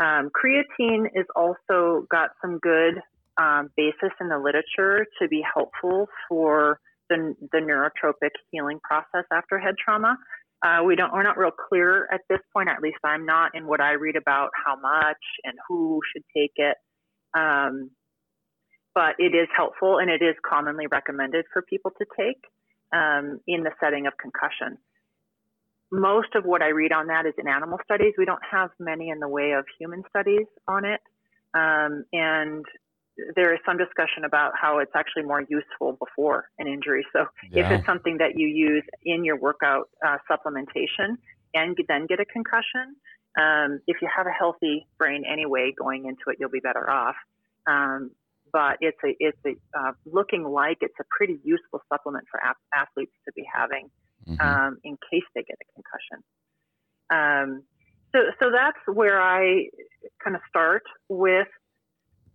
Um, 0.00 0.30
creatine 0.30 1.06
is 1.14 1.26
also 1.34 2.06
got 2.10 2.30
some 2.42 2.58
good 2.58 3.00
um, 3.38 3.70
basis 3.76 4.10
in 4.20 4.28
the 4.28 4.38
literature 4.38 5.06
to 5.20 5.28
be 5.28 5.42
helpful 5.54 6.08
for 6.28 6.80
the, 7.08 7.34
the 7.52 7.58
neurotrophic 7.58 8.30
healing 8.50 8.80
process 8.82 9.24
after 9.32 9.58
head 9.58 9.74
trauma. 9.82 10.16
Uh, 10.64 10.82
we 10.84 10.96
don't, 10.96 11.12
we're 11.12 11.22
not 11.22 11.38
real 11.38 11.52
clear 11.68 12.08
at 12.12 12.20
this 12.28 12.40
point, 12.52 12.68
at 12.68 12.82
least 12.82 12.98
I'm 13.04 13.24
not, 13.24 13.52
in 13.54 13.66
what 13.66 13.80
I 13.80 13.92
read 13.92 14.16
about 14.16 14.50
how 14.66 14.74
much 14.74 15.22
and 15.44 15.56
who 15.68 16.00
should 16.12 16.24
take 16.36 16.52
it. 16.56 16.76
Um, 17.36 17.90
but 18.94 19.14
it 19.18 19.34
is 19.34 19.46
helpful 19.56 19.98
and 19.98 20.10
it 20.10 20.22
is 20.22 20.34
commonly 20.48 20.86
recommended 20.90 21.44
for 21.52 21.62
people 21.62 21.92
to 21.98 22.06
take 22.18 22.42
um, 22.92 23.38
in 23.46 23.62
the 23.62 23.70
setting 23.80 24.06
of 24.08 24.14
concussion. 24.20 24.78
Most 25.92 26.34
of 26.34 26.44
what 26.44 26.62
I 26.62 26.68
read 26.68 26.92
on 26.92 27.06
that 27.06 27.24
is 27.24 27.34
in 27.38 27.46
animal 27.46 27.78
studies. 27.84 28.14
We 28.18 28.24
don't 28.24 28.42
have 28.50 28.70
many 28.80 29.10
in 29.10 29.20
the 29.20 29.28
way 29.28 29.52
of 29.52 29.64
human 29.78 30.02
studies 30.10 30.46
on 30.66 30.84
it. 30.84 31.00
Um, 31.54 32.04
and 32.12 32.64
there 33.34 33.52
is 33.52 33.60
some 33.66 33.76
discussion 33.76 34.24
about 34.24 34.52
how 34.60 34.78
it's 34.78 34.92
actually 34.94 35.24
more 35.24 35.42
useful 35.48 35.92
before 35.92 36.48
an 36.58 36.66
injury. 36.66 37.04
So 37.12 37.26
yeah. 37.50 37.64
if 37.64 37.72
it's 37.72 37.86
something 37.86 38.18
that 38.18 38.38
you 38.38 38.46
use 38.46 38.84
in 39.04 39.24
your 39.24 39.36
workout 39.36 39.88
uh, 40.06 40.18
supplementation 40.30 41.16
and 41.54 41.76
then 41.88 42.06
get 42.06 42.20
a 42.20 42.24
concussion, 42.24 42.96
um, 43.38 43.80
if 43.86 43.96
you 44.00 44.08
have 44.14 44.26
a 44.26 44.30
healthy 44.30 44.86
brain 44.98 45.24
anyway 45.30 45.72
going 45.76 46.06
into 46.06 46.22
it, 46.28 46.36
you'll 46.38 46.50
be 46.50 46.60
better 46.60 46.88
off. 46.88 47.16
Um, 47.66 48.10
but 48.50 48.78
it's 48.80 48.98
a 49.04 49.14
it's 49.20 49.38
a 49.44 49.78
uh, 49.78 49.92
looking 50.06 50.42
like 50.42 50.78
it's 50.80 50.98
a 51.00 51.04
pretty 51.10 51.38
useful 51.44 51.82
supplement 51.88 52.24
for 52.30 52.40
athletes 52.74 53.12
to 53.26 53.32
be 53.34 53.44
having 53.52 53.90
mm-hmm. 54.26 54.40
um, 54.40 54.78
in 54.84 54.96
case 55.10 55.24
they 55.34 55.42
get 55.42 55.58
a 55.60 55.72
concussion. 55.74 56.24
Um, 57.10 57.62
so 58.12 58.20
so 58.40 58.50
that's 58.50 58.78
where 58.86 59.20
I 59.20 59.68
kind 60.22 60.34
of 60.34 60.42
start 60.48 60.82
with 61.08 61.48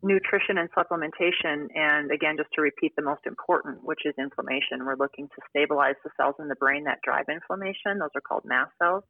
nutrition 0.04 0.58
and 0.58 0.70
supplementation. 0.72 1.68
And 1.76 2.12
again, 2.12 2.36
just 2.38 2.49
to 2.54 2.62
repeat 2.62 2.93
the 2.95 3.01
most 3.01 3.22
important, 3.26 3.84
which 3.84 4.01
is 4.06 4.14
inflammation. 4.20 4.86
We're 4.86 4.97
looking 4.97 5.28
to 5.30 5.41
stabilize 5.49 5.95
the 6.04 6.12
cells 6.18 6.36
in 6.39 6.49
the 6.49 6.56
brain 6.56 6.84
that 6.84 6.99
drive 7.04 7.26
inflammation. 7.30 7.99
Those 7.99 8.10
are 8.16 8.22
called 8.22 8.43
mast 8.45 8.72
cells. 8.78 9.04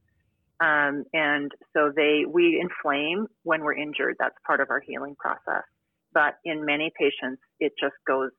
Um, 0.60 1.04
and 1.14 1.52
so 1.74 1.91
they 1.94 2.26
we 2.30 2.60
inflame 2.62 3.28
when 3.41 3.62
we're 3.64 3.74
injured. 3.74 4.16
That's 4.20 4.36
part 4.46 4.62
of 4.62 4.70
our 4.70 4.80
healing 4.80 5.16
process. 5.20 5.64
But 6.14 6.38
in 6.46 6.64
many 6.64 6.91
patients, 6.98 7.41
it 7.60 7.74
just 7.80 7.96
goes 8.08 8.30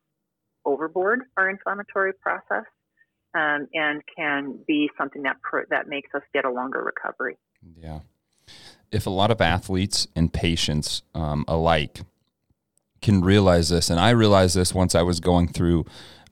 overboard 0.64 1.20
our 1.36 1.50
inflammatory 1.50 2.12
process 2.14 2.64
um, 3.34 3.66
and 3.74 4.00
can 4.16 4.58
be 4.66 4.88
something 4.96 5.22
that 5.22 5.36
that 5.70 5.88
makes 5.88 6.14
us 6.14 6.22
get 6.32 6.44
a 6.44 6.50
longer 6.50 6.82
recovery. 6.82 7.36
Yeah. 7.76 8.00
If 8.92 9.06
a 9.06 9.10
lot 9.10 9.32
of 9.32 9.40
athletes 9.40 10.06
and 10.14 10.32
patients 10.32 11.02
um, 11.14 11.44
alike 11.48 12.02
can 13.04 13.20
realize 13.20 13.68
this, 13.68 13.90
and 13.90 14.00
I 14.00 14.10
realized 14.10 14.56
this 14.56 14.74
once 14.74 14.94
I 14.94 15.02
was 15.02 15.20
going 15.20 15.48
through 15.48 15.84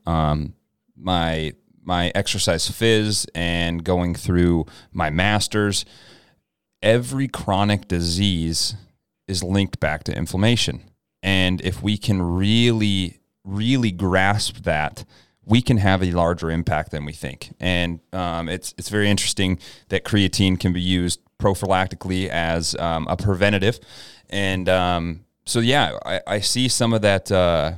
um, 0.07 0.55
my 0.97 1.53
my 1.85 2.11
exercise 2.15 2.69
phys 2.71 3.27
and 3.35 3.85
going 3.85 4.15
through 4.15 4.65
my 4.93 5.11
masters. 5.11 5.85
Every 6.81 7.29
chronic 7.29 7.89
disease 7.89 8.75
is 9.29 9.45
linked 9.45 9.81
back 9.81 10.05
to 10.05 10.17
inflammation, 10.17 10.81
and 11.23 11.61
if 11.61 11.83
we 11.83 11.99
can 11.99 12.23
really, 12.23 13.21
really 13.45 13.93
grasp 13.93 14.63
that, 14.63 15.05
we 15.45 15.61
can 15.61 15.77
have 15.77 16.03
a 16.03 16.11
larger 16.11 16.51
impact 16.51 16.91
than 16.91 17.05
we 17.05 17.13
think. 17.13 17.55
And 17.61 18.01
um, 18.15 18.49
it's 18.49 18.75
it's 18.79 18.89
very 18.89 19.11
interesting 19.11 19.59
that 19.91 20.05
creatine 20.05 20.59
can 20.59 20.73
be 20.73 20.81
used 20.81 21.21
prophylactically 21.39 22.29
as 22.29 22.75
um, 22.77 23.07
a 23.11 23.17
preventative, 23.17 23.79
and 24.31 24.69
um, 24.71 25.25
so 25.45 25.61
yeah, 25.61 25.99
I, 26.05 26.21
I 26.27 26.41
see 26.41 26.69
some 26.69 26.93
of 26.93 27.03
that 27.03 27.31
uh, 27.31 27.73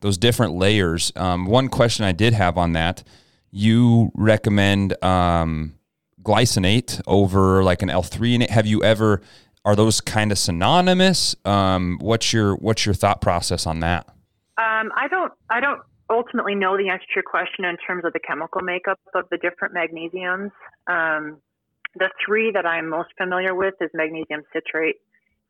those 0.00 0.18
different 0.18 0.54
layers. 0.54 1.12
Um, 1.16 1.46
one 1.46 1.68
question 1.68 2.04
I 2.04 2.12
did 2.12 2.32
have 2.34 2.56
on 2.58 2.72
that: 2.72 3.02
you 3.50 4.10
recommend 4.14 5.02
um, 5.02 5.74
glycinate 6.22 7.00
over 7.06 7.62
like 7.62 7.82
an 7.82 7.90
L 7.90 8.02
three? 8.02 8.46
Have 8.48 8.66
you 8.66 8.82
ever? 8.82 9.22
Are 9.64 9.74
those 9.74 10.00
kind 10.02 10.30
of 10.30 10.38
synonymous? 10.38 11.34
Um, 11.44 11.98
what's 12.00 12.32
your 12.32 12.56
what's 12.56 12.84
your 12.84 12.94
thought 12.94 13.20
process 13.20 13.66
on 13.66 13.80
that? 13.80 14.06
Um, 14.58 14.92
I 14.96 15.08
don't 15.10 15.32
I 15.50 15.60
don't 15.60 15.80
ultimately 16.10 16.54
know 16.54 16.76
the 16.76 16.88
answer 16.88 17.04
to 17.06 17.14
your 17.16 17.24
question 17.24 17.64
in 17.64 17.76
terms 17.78 18.04
of 18.04 18.12
the 18.12 18.20
chemical 18.20 18.60
makeup 18.60 19.00
of 19.14 19.24
the 19.30 19.38
different 19.38 19.74
magnesiums. 19.74 20.50
Um, 20.86 21.38
the 21.96 22.10
three 22.24 22.50
that 22.52 22.66
I'm 22.66 22.88
most 22.88 23.10
familiar 23.16 23.54
with 23.54 23.74
is 23.80 23.90
magnesium 23.94 24.42
citrate, 24.52 24.96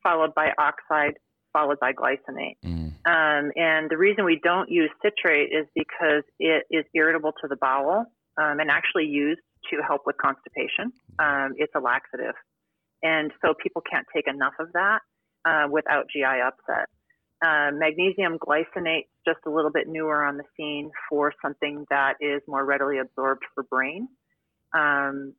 followed 0.03 0.35
by 0.35 0.53
oxide, 0.59 1.15
followed 1.55 1.81
by 1.81 1.93
glycinate. 1.95 2.57
Mm. 2.63 2.93
Um, 3.07 3.53
and 3.57 3.91
the 3.91 3.97
reason 3.97 4.25
we 4.25 4.41
don't 4.43 4.71
use 4.71 4.91
citrate 5.01 5.51
is 5.53 5.67
because 5.75 6.25
it 6.39 6.67
is 6.71 6.85
irritable 6.95 7.33
to 7.41 7.49
the 7.49 7.57
bowel 7.57 8.07
um, 8.37 8.61
and 8.61 8.71
actually 8.71 9.07
used 9.07 9.41
to 9.71 9.81
help 9.87 10.03
with 10.05 10.17
constipation. 10.19 10.93
Um, 11.19 11.55
it's 11.57 11.73
a 11.75 11.81
laxative. 11.81 12.35
And 13.03 13.33
so 13.41 13.55
people 13.63 13.83
can't 13.89 14.07
take 14.15 14.27
enough 14.27 14.55
of 14.59 14.73
that 14.73 15.01
uh, 15.47 15.69
without 15.71 16.07
GI 16.13 16.25
upset. 16.25 16.89
Uh, 17.45 17.71
magnesium 17.73 18.39
glycinate 18.39 19.07
just 19.27 19.41
a 19.47 19.51
little 19.51 19.71
bit 19.71 19.87
newer 19.87 20.25
on 20.25 20.39
the 20.39 20.45
scene 20.57 20.91
for 21.09 21.33
something 21.43 21.85
that 21.91 22.15
is 22.21 22.41
more 22.49 22.65
readily 22.65 22.99
absorbed 22.99 23.43
for 23.55 23.65
brain. 23.65 24.09
Um, 24.75 25.35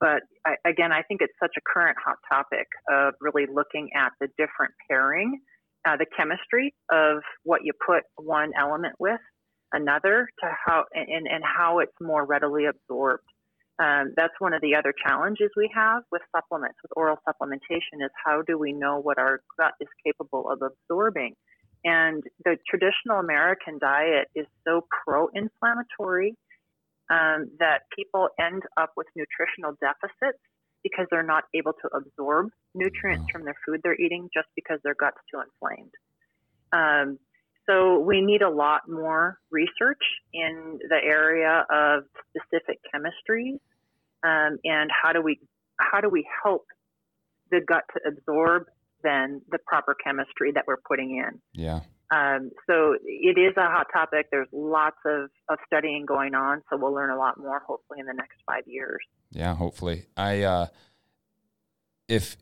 but 0.00 0.22
I, 0.46 0.56
again, 0.68 0.92
I 0.92 1.02
think 1.02 1.20
it's 1.22 1.32
such 1.40 1.54
a 1.56 1.60
current 1.72 1.96
hot 2.04 2.16
topic 2.28 2.66
of 2.90 3.14
really 3.20 3.46
looking 3.52 3.90
at 3.96 4.12
the 4.20 4.28
different 4.38 4.72
pairing, 4.88 5.40
uh, 5.86 5.96
the 5.96 6.06
chemistry 6.16 6.74
of 6.90 7.22
what 7.44 7.60
you 7.64 7.72
put 7.86 8.02
one 8.16 8.52
element 8.58 8.94
with 8.98 9.20
another 9.72 10.28
to 10.40 10.50
how 10.66 10.84
and, 10.92 11.26
and 11.26 11.44
how 11.44 11.78
it's 11.78 11.92
more 12.00 12.26
readily 12.26 12.64
absorbed. 12.66 13.24
Um, 13.80 14.12
that's 14.14 14.34
one 14.40 14.52
of 14.52 14.60
the 14.60 14.74
other 14.74 14.92
challenges 15.06 15.48
we 15.56 15.70
have 15.74 16.02
with 16.12 16.20
supplements, 16.36 16.76
with 16.82 16.92
oral 16.96 17.16
supplementation, 17.26 18.04
is 18.04 18.10
how 18.24 18.42
do 18.42 18.58
we 18.58 18.72
know 18.72 19.00
what 19.00 19.18
our 19.18 19.40
gut 19.58 19.72
is 19.80 19.88
capable 20.04 20.50
of 20.50 20.60
absorbing? 20.60 21.34
And 21.82 22.22
the 22.44 22.58
traditional 22.68 23.20
American 23.20 23.78
diet 23.78 24.28
is 24.34 24.46
so 24.66 24.86
pro 25.04 25.28
inflammatory 25.28 26.36
um, 27.10 27.50
that 27.58 27.82
people 27.94 28.28
end 28.40 28.62
up 28.76 28.92
with 28.96 29.06
nutritional 29.16 29.76
deficits 29.80 30.38
because 30.82 31.06
they're 31.10 31.22
not 31.22 31.44
able 31.54 31.72
to 31.72 31.88
absorb 31.94 32.50
nutrients 32.74 33.26
from 33.30 33.44
their 33.44 33.56
food 33.66 33.80
they're 33.82 34.00
eating 34.00 34.30
just 34.32 34.48
because 34.54 34.78
their 34.82 34.94
gut's 34.94 35.18
too 35.30 35.40
inflamed. 35.40 35.92
Um, 36.72 37.18
so 37.68 37.98
we 37.98 38.20
need 38.20 38.42
a 38.42 38.48
lot 38.48 38.88
more 38.88 39.38
research 39.50 40.02
in 40.32 40.78
the 40.88 40.96
area 41.04 41.66
of 41.70 42.04
specific 42.30 42.78
chemistries 42.94 43.58
um, 44.22 44.58
and 44.64 44.90
how 44.90 45.12
do 45.12 45.20
we 45.20 45.38
how 45.78 46.00
do 46.00 46.08
we 46.08 46.26
help 46.42 46.66
the 47.50 47.60
gut 47.66 47.84
to 47.94 48.00
absorb 48.08 48.64
then 49.02 49.40
the 49.50 49.58
proper 49.66 49.94
chemistry 50.02 50.52
that 50.52 50.64
we're 50.66 50.76
putting 50.86 51.16
in. 51.16 51.40
Yeah. 51.52 51.80
Um, 52.10 52.50
so 52.68 52.96
it 53.04 53.38
is 53.38 53.56
a 53.56 53.66
hot 53.66 53.86
topic. 53.92 54.26
There's 54.30 54.48
lots 54.52 54.96
of, 55.06 55.30
of 55.48 55.58
studying 55.66 56.06
going 56.06 56.34
on. 56.34 56.62
So 56.68 56.76
we'll 56.76 56.92
learn 56.92 57.10
a 57.10 57.16
lot 57.16 57.38
more 57.38 57.60
hopefully 57.60 58.00
in 58.00 58.06
the 58.06 58.14
next 58.14 58.38
five 58.46 58.64
years. 58.66 58.98
Yeah, 59.30 59.54
hopefully. 59.54 60.06
I, 60.16 60.42
uh, 60.42 60.66
if 62.08 62.36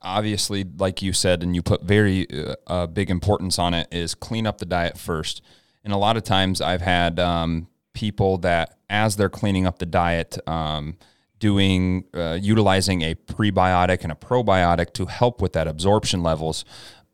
obviously, 0.00 0.64
like 0.78 1.02
you 1.02 1.12
said, 1.12 1.42
and 1.42 1.54
you 1.54 1.62
put 1.62 1.82
very 1.82 2.26
uh, 2.30 2.54
uh, 2.66 2.86
big 2.86 3.10
importance 3.10 3.58
on 3.58 3.74
it, 3.74 3.88
is 3.92 4.14
clean 4.14 4.46
up 4.46 4.58
the 4.58 4.66
diet 4.66 4.96
first. 4.96 5.42
And 5.84 5.92
a 5.92 5.96
lot 5.96 6.16
of 6.16 6.22
times 6.22 6.60
I've 6.60 6.80
had 6.80 7.18
um, 7.18 7.68
people 7.92 8.38
that, 8.38 8.78
as 8.88 9.16
they're 9.16 9.28
cleaning 9.28 9.66
up 9.66 9.78
the 9.78 9.86
diet, 9.86 10.38
um, 10.48 10.96
doing 11.38 12.04
uh, 12.14 12.38
utilizing 12.40 13.02
a 13.02 13.16
prebiotic 13.16 14.02
and 14.04 14.12
a 14.12 14.14
probiotic 14.14 14.92
to 14.92 15.06
help 15.06 15.42
with 15.42 15.52
that 15.54 15.66
absorption 15.66 16.22
levels. 16.22 16.64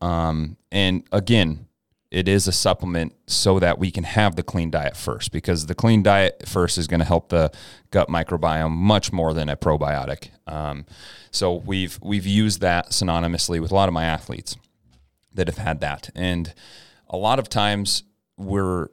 Um, 0.01 0.55
and 0.71 1.03
again, 1.11 1.65
it 2.11 2.27
is 2.27 2.47
a 2.47 2.51
supplement 2.51 3.13
so 3.27 3.59
that 3.59 3.77
we 3.77 3.91
can 3.91 4.03
have 4.03 4.35
the 4.35 4.41
clean 4.43 4.71
diet 4.71 4.97
first 4.97 5.31
because 5.31 5.67
the 5.67 5.75
clean 5.75 6.01
diet 6.01 6.43
first 6.47 6.77
is 6.77 6.87
going 6.87 6.99
to 6.99 7.05
help 7.05 7.29
the 7.29 7.51
gut 7.91 8.07
microbiome 8.07 8.71
much 8.71 9.11
more 9.11 9.33
than 9.33 9.47
a 9.47 9.55
probiotic. 9.55 10.29
Um, 10.47 10.85
so 11.31 11.53
we've 11.53 11.99
we've 12.01 12.25
used 12.25 12.61
that 12.61 12.89
synonymously 12.89 13.61
with 13.61 13.71
a 13.71 13.75
lot 13.75 13.89
of 13.89 13.93
my 13.93 14.05
athletes 14.05 14.55
that 15.33 15.47
have 15.47 15.59
had 15.59 15.79
that, 15.81 16.09
and 16.15 16.53
a 17.07 17.17
lot 17.17 17.37
of 17.37 17.47
times 17.47 18.03
we're 18.37 18.87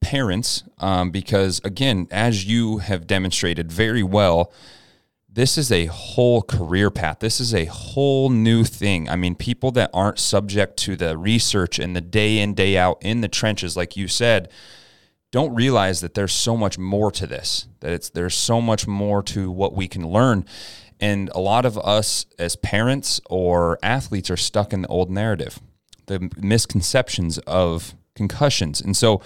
parents, 0.00 0.64
um, 0.78 1.10
because 1.10 1.60
again, 1.64 2.06
as 2.10 2.46
you 2.46 2.78
have 2.78 3.06
demonstrated 3.06 3.70
very 3.70 4.02
well, 4.02 4.52
this 5.34 5.58
is 5.58 5.72
a 5.72 5.86
whole 5.86 6.42
career 6.42 6.90
path. 6.92 7.18
This 7.18 7.40
is 7.40 7.52
a 7.52 7.64
whole 7.64 8.30
new 8.30 8.62
thing. 8.62 9.08
I 9.08 9.16
mean, 9.16 9.34
people 9.34 9.72
that 9.72 9.90
aren't 9.92 10.20
subject 10.20 10.76
to 10.78 10.94
the 10.94 11.18
research 11.18 11.80
and 11.80 11.96
the 11.96 12.00
day 12.00 12.38
in, 12.38 12.54
day 12.54 12.76
out 12.76 12.98
in 13.00 13.20
the 13.20 13.28
trenches, 13.28 13.76
like 13.76 13.96
you 13.96 14.06
said, 14.06 14.48
don't 15.32 15.52
realize 15.52 16.00
that 16.02 16.14
there's 16.14 16.32
so 16.32 16.56
much 16.56 16.78
more 16.78 17.10
to 17.10 17.26
this, 17.26 17.66
that 17.80 17.92
it's 17.92 18.10
there's 18.10 18.36
so 18.36 18.60
much 18.60 18.86
more 18.86 19.24
to 19.24 19.50
what 19.50 19.74
we 19.74 19.88
can 19.88 20.08
learn. 20.08 20.44
And 21.00 21.28
a 21.34 21.40
lot 21.40 21.64
of 21.64 21.76
us 21.78 22.26
as 22.38 22.54
parents 22.54 23.20
or 23.28 23.76
athletes 23.82 24.30
are 24.30 24.36
stuck 24.36 24.72
in 24.72 24.82
the 24.82 24.88
old 24.88 25.10
narrative, 25.10 25.58
the 26.06 26.30
misconceptions 26.36 27.38
of 27.38 27.96
concussions. 28.14 28.80
And 28.80 28.96
so 28.96 29.20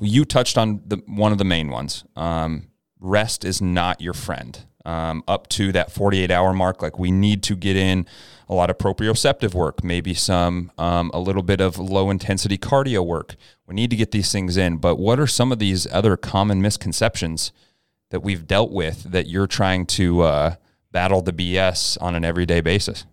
you 0.00 0.24
touched 0.24 0.56
on 0.56 0.80
the 0.86 1.02
one 1.04 1.32
of 1.32 1.38
the 1.38 1.44
main 1.44 1.68
ones. 1.68 2.02
Um, 2.16 2.68
rest 2.98 3.44
is 3.44 3.60
not 3.60 4.00
your 4.00 4.14
friend 4.14 4.64
um, 4.84 5.24
up 5.26 5.48
to 5.48 5.72
that 5.72 5.90
48 5.90 6.30
hour 6.30 6.52
mark. 6.52 6.82
Like 6.82 6.98
we 6.98 7.10
need 7.10 7.42
to 7.44 7.56
get 7.56 7.76
in 7.76 8.06
a 8.48 8.54
lot 8.54 8.70
of 8.70 8.78
proprioceptive 8.78 9.54
work, 9.54 9.82
maybe 9.82 10.14
some, 10.14 10.70
um, 10.76 11.10
a 11.14 11.20
little 11.20 11.42
bit 11.42 11.60
of 11.60 11.78
low 11.78 12.10
intensity 12.10 12.58
cardio 12.58 13.04
work. 13.04 13.36
We 13.66 13.74
need 13.74 13.90
to 13.90 13.96
get 13.96 14.10
these 14.10 14.30
things 14.30 14.56
in. 14.56 14.76
But 14.76 14.96
what 14.96 15.18
are 15.18 15.26
some 15.26 15.50
of 15.52 15.58
these 15.58 15.86
other 15.92 16.16
common 16.16 16.60
misconceptions 16.60 17.52
that 18.10 18.20
we've 18.20 18.46
dealt 18.46 18.70
with 18.70 19.04
that 19.04 19.26
you're 19.26 19.46
trying 19.46 19.86
to 19.86 20.22
uh, 20.22 20.54
battle 20.92 21.22
the 21.22 21.32
BS 21.32 22.00
on 22.00 22.14
an 22.14 22.24
everyday 22.24 22.60
basis? 22.60 23.06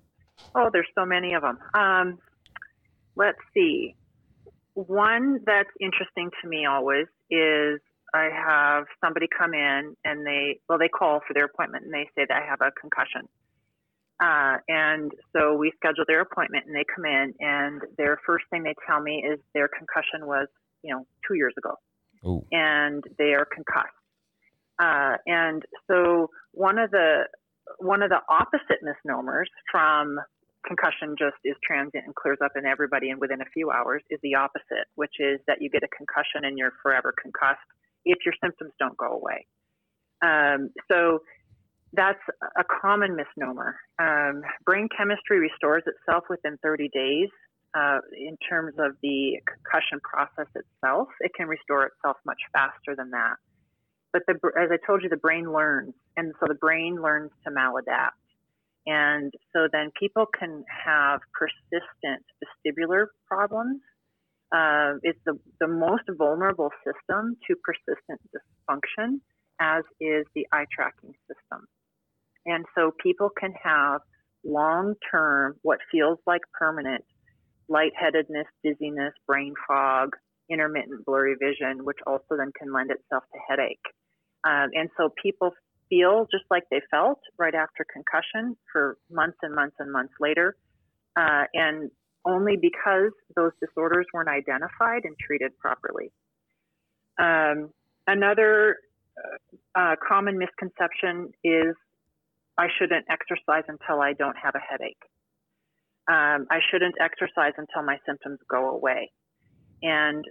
Oh, 0.54 0.70
there's 0.72 0.88
so 0.96 1.06
many 1.06 1.34
of 1.34 1.42
them. 1.42 1.58
Um, 1.74 2.20
let's 3.16 3.40
see. 3.54 3.96
One 4.74 5.40
that's 5.46 5.70
interesting 5.80 6.30
to 6.42 6.48
me 6.48 6.66
always 6.66 7.08
is 7.30 7.80
I 8.14 8.30
have 8.34 8.86
somebody 9.04 9.28
come 9.28 9.54
in 9.54 9.96
and 10.04 10.26
they, 10.26 10.60
well, 10.68 10.78
they 10.78 10.90
call 10.90 11.22
for 11.26 11.34
their 11.34 11.46
appointment 11.46 11.86
and 11.86 11.94
they 11.94 12.10
say 12.16 12.26
that 12.28 12.36
I 12.36 12.46
have 12.46 12.60
a 12.62 12.72
concussion. 12.80 13.28
Uh, 14.22 14.58
and 14.68 15.12
so 15.34 15.56
we 15.56 15.72
schedule 15.78 16.04
their 16.08 16.22
appointment 16.22 16.66
and 16.68 16.76
they 16.76 16.86
come 16.94 17.06
in 17.06 17.34
and 17.40 17.82
their 17.98 18.20
first 18.26 18.46
thing 18.52 18.64
they 18.64 18.76
tell 18.86 19.02
me 19.02 19.24
is 19.26 19.40
their 19.56 19.68
concussion 19.68 20.28
was, 20.28 20.48
you 20.84 20.94
know, 20.94 21.08
two 21.28 21.36
years 21.36 21.54
ago. 21.58 21.76
Ooh. 22.26 22.46
And 22.52 23.04
they 23.18 23.34
are 23.34 23.46
concussed. 23.46 23.88
Uh, 24.78 25.18
and 25.26 25.64
so 25.90 26.30
one 26.52 26.78
of 26.78 26.92
the, 26.92 27.24
one 27.78 28.04
of 28.04 28.10
the 28.10 28.20
opposite 28.30 28.84
misnomers 28.84 29.50
from 29.72 30.20
concussion 30.68 31.16
just 31.18 31.38
is 31.44 31.56
transient 31.66 32.06
and 32.06 32.14
clears 32.14 32.38
up 32.44 32.52
in 32.56 32.66
everybody 32.66 33.10
and 33.10 33.20
within 33.20 33.42
a 33.42 33.50
few 33.54 33.72
hours 33.72 34.04
is 34.12 34.20
the 34.22 34.36
opposite, 34.36 34.86
which 34.96 35.18
is 35.20 35.40
that 35.48 35.62
you 35.62 35.70
get 35.70 35.82
a 35.82 35.90
concussion 35.98 36.46
and 36.46 36.58
you're 36.58 36.74
forever 36.84 37.14
concussed 37.20 37.66
if 38.06 38.20
your 38.26 38.34
symptoms 38.44 38.72
don't 38.80 38.98
go 38.98 39.14
away. 39.14 39.46
Um, 40.24 40.70
so 40.90 41.20
that's 41.94 42.22
a 42.58 42.64
common 42.64 43.16
misnomer. 43.16 43.76
Um, 44.00 44.42
brain 44.66 44.88
chemistry 44.96 45.40
restores 45.40 45.84
itself 45.86 46.26
within 46.30 46.58
30 46.64 46.90
days. 46.94 47.30
Uh, 47.74 48.00
in 48.18 48.36
terms 48.50 48.74
of 48.80 48.92
the 49.02 49.40
concussion 49.48 50.00
process 50.04 50.48
itself, 50.56 51.08
it 51.22 51.32
can 51.34 51.48
restore 51.48 51.86
itself 51.86 52.18
much 52.26 52.40
faster 52.52 52.96
than 52.98 53.12
that. 53.12 53.36
But 54.12 54.24
the, 54.28 54.34
as 54.60 54.70
I 54.72 54.78
told 54.86 55.04
you, 55.04 55.10
the 55.10 55.16
brain 55.16 55.52
learns, 55.52 55.94
and 56.18 56.34
so 56.40 56.48
the 56.50 56.56
brain 56.56 57.02
learns 57.02 57.32
to 57.46 57.52
maladapt. 57.52 58.20
And 58.86 59.32
so 59.54 59.68
then 59.72 59.92
people 59.98 60.26
can 60.26 60.66
have 60.68 61.22
persistent 61.34 62.26
vestibular 62.44 63.08
problems 63.26 63.80
uh, 64.52 64.94
is 65.04 65.16
the, 65.26 65.40
the 65.60 65.68
most 65.68 66.04
vulnerable 66.18 66.70
system 66.86 67.38
to 67.48 67.56
persistent 67.64 68.20
dysfunction, 68.36 69.20
as 69.60 69.84
is 70.00 70.26
the 70.36 70.46
eye 70.52 70.66
tracking 70.72 71.14
system. 71.28 71.66
And 72.46 72.66
so 72.76 72.92
people 73.02 73.30
can 73.30 73.54
have 73.64 74.02
long 74.44 74.96
term, 75.12 75.56
what 75.62 75.80
feels 75.92 76.20
like 76.26 76.42
permanent 76.58 77.06
lightheadedness, 77.70 78.48
dizziness, 78.64 79.14
brain 79.28 79.54
fog, 79.68 80.10
intermittent 80.50 81.06
blurry 81.06 81.36
vision, 81.40 81.86
which 81.86 81.98
also 82.06 82.36
then 82.38 82.52
can 82.58 82.74
lend 82.74 82.92
itself 82.92 83.24
to 83.32 83.40
headache. 83.48 83.80
Um, 84.44 84.70
and 84.74 84.90
so 84.98 85.10
people 85.22 85.52
feel 85.90 86.28
just 86.32 86.44
like 86.50 86.64
they 86.72 86.82
felt 86.90 87.20
right 87.38 87.54
after 87.54 87.86
concussion 87.94 88.58
for 88.72 88.98
months 89.10 89.38
and 89.42 89.54
months 89.56 89.76
and 89.80 89.92
months 89.92 90.14
later. 90.20 90.56
Uh, 91.16 91.44
and 91.54 91.92
only 92.26 92.58
because 92.58 93.12
those 93.36 93.52
disorders 93.60 94.06
weren't 94.14 94.30
identified 94.30 95.04
and 95.06 95.16
treated 95.20 95.58
properly. 95.58 96.12
Um, 97.20 97.72
another 98.08 98.78
uh, 99.18 99.80
uh, 99.80 99.96
common 100.08 100.38
misconception 100.38 101.32
is 101.44 101.76
I 102.58 102.68
shouldn't 102.78 103.06
exercise 103.10 103.64
until 103.68 104.02
I 104.02 104.14
don't 104.14 104.38
have 104.38 104.56
a 104.56 104.60
headache. 104.60 105.02
Um, 106.10 106.48
I 106.52 106.60
shouldn't 106.72 106.96
exercise 107.00 107.54
until 107.58 107.84
my 107.84 107.98
symptoms 108.06 108.40
go 108.50 108.70
away. 108.70 109.12
And 109.82 110.26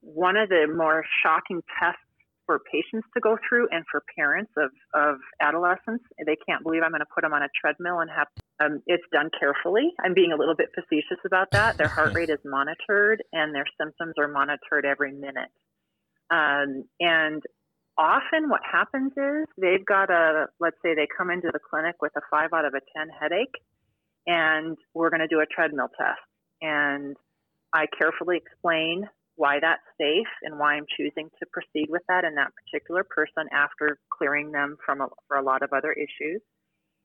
one 0.00 0.36
of 0.36 0.48
the 0.48 0.66
more 0.74 1.04
shocking 1.22 1.62
tests 1.78 2.00
for 2.50 2.58
patients 2.66 3.06
to 3.14 3.20
go 3.20 3.38
through 3.48 3.68
and 3.70 3.84
for 3.86 4.02
parents 4.18 4.50
of, 4.58 4.70
of 4.92 5.22
adolescents. 5.40 6.02
They 6.18 6.34
can't 6.42 6.64
believe 6.64 6.82
I'm 6.82 6.90
going 6.90 6.98
to 6.98 7.12
put 7.14 7.22
them 7.22 7.32
on 7.32 7.42
a 7.42 7.48
treadmill 7.54 8.00
and 8.00 8.10
have 8.10 8.26
um, 8.60 8.82
it's 8.86 9.04
done 9.12 9.30
carefully. 9.38 9.92
I'm 10.04 10.14
being 10.14 10.32
a 10.32 10.36
little 10.36 10.54
bit 10.54 10.68
facetious 10.74 11.18
about 11.24 11.48
that. 11.52 11.76
Their 11.78 11.88
heart 11.88 12.12
rate 12.14 12.28
is 12.28 12.38
monitored 12.44 13.22
and 13.32 13.54
their 13.54 13.64
symptoms 13.80 14.14
are 14.18 14.28
monitored 14.28 14.84
every 14.84 15.12
minute. 15.12 15.50
Um, 16.30 16.84
and 17.00 17.42
often 17.98 18.48
what 18.48 18.60
happens 18.70 19.12
is 19.16 19.46
they've 19.60 19.84
got 19.84 20.10
a, 20.10 20.46
let's 20.60 20.76
say 20.82 20.94
they 20.94 21.08
come 21.16 21.30
into 21.30 21.48
the 21.52 21.58
clinic 21.58 21.96
with 22.02 22.12
a 22.16 22.20
five 22.30 22.52
out 22.52 22.64
of 22.66 22.74
a 22.74 22.80
10 22.96 23.08
headache 23.08 23.56
and 24.26 24.76
we're 24.94 25.10
going 25.10 25.20
to 25.20 25.28
do 25.28 25.40
a 25.40 25.46
treadmill 25.46 25.88
test. 25.98 26.20
And 26.60 27.16
I 27.74 27.86
carefully 27.98 28.36
explain 28.36 29.04
why 29.36 29.58
that's 29.58 29.80
safe 29.98 30.28
and 30.42 30.58
why 30.58 30.74
I'm 30.74 30.84
choosing 30.98 31.30
to 31.38 31.46
proceed 31.50 31.88
with 31.88 32.02
that 32.08 32.24
in 32.24 32.34
that 32.34 32.52
particular 32.52 33.04
person 33.04 33.48
after 33.52 33.98
clearing 34.12 34.52
them 34.52 34.76
from 34.84 35.00
a, 35.00 35.08
for 35.28 35.38
a 35.38 35.42
lot 35.42 35.62
of 35.62 35.70
other 35.72 35.92
issues. 35.92 36.42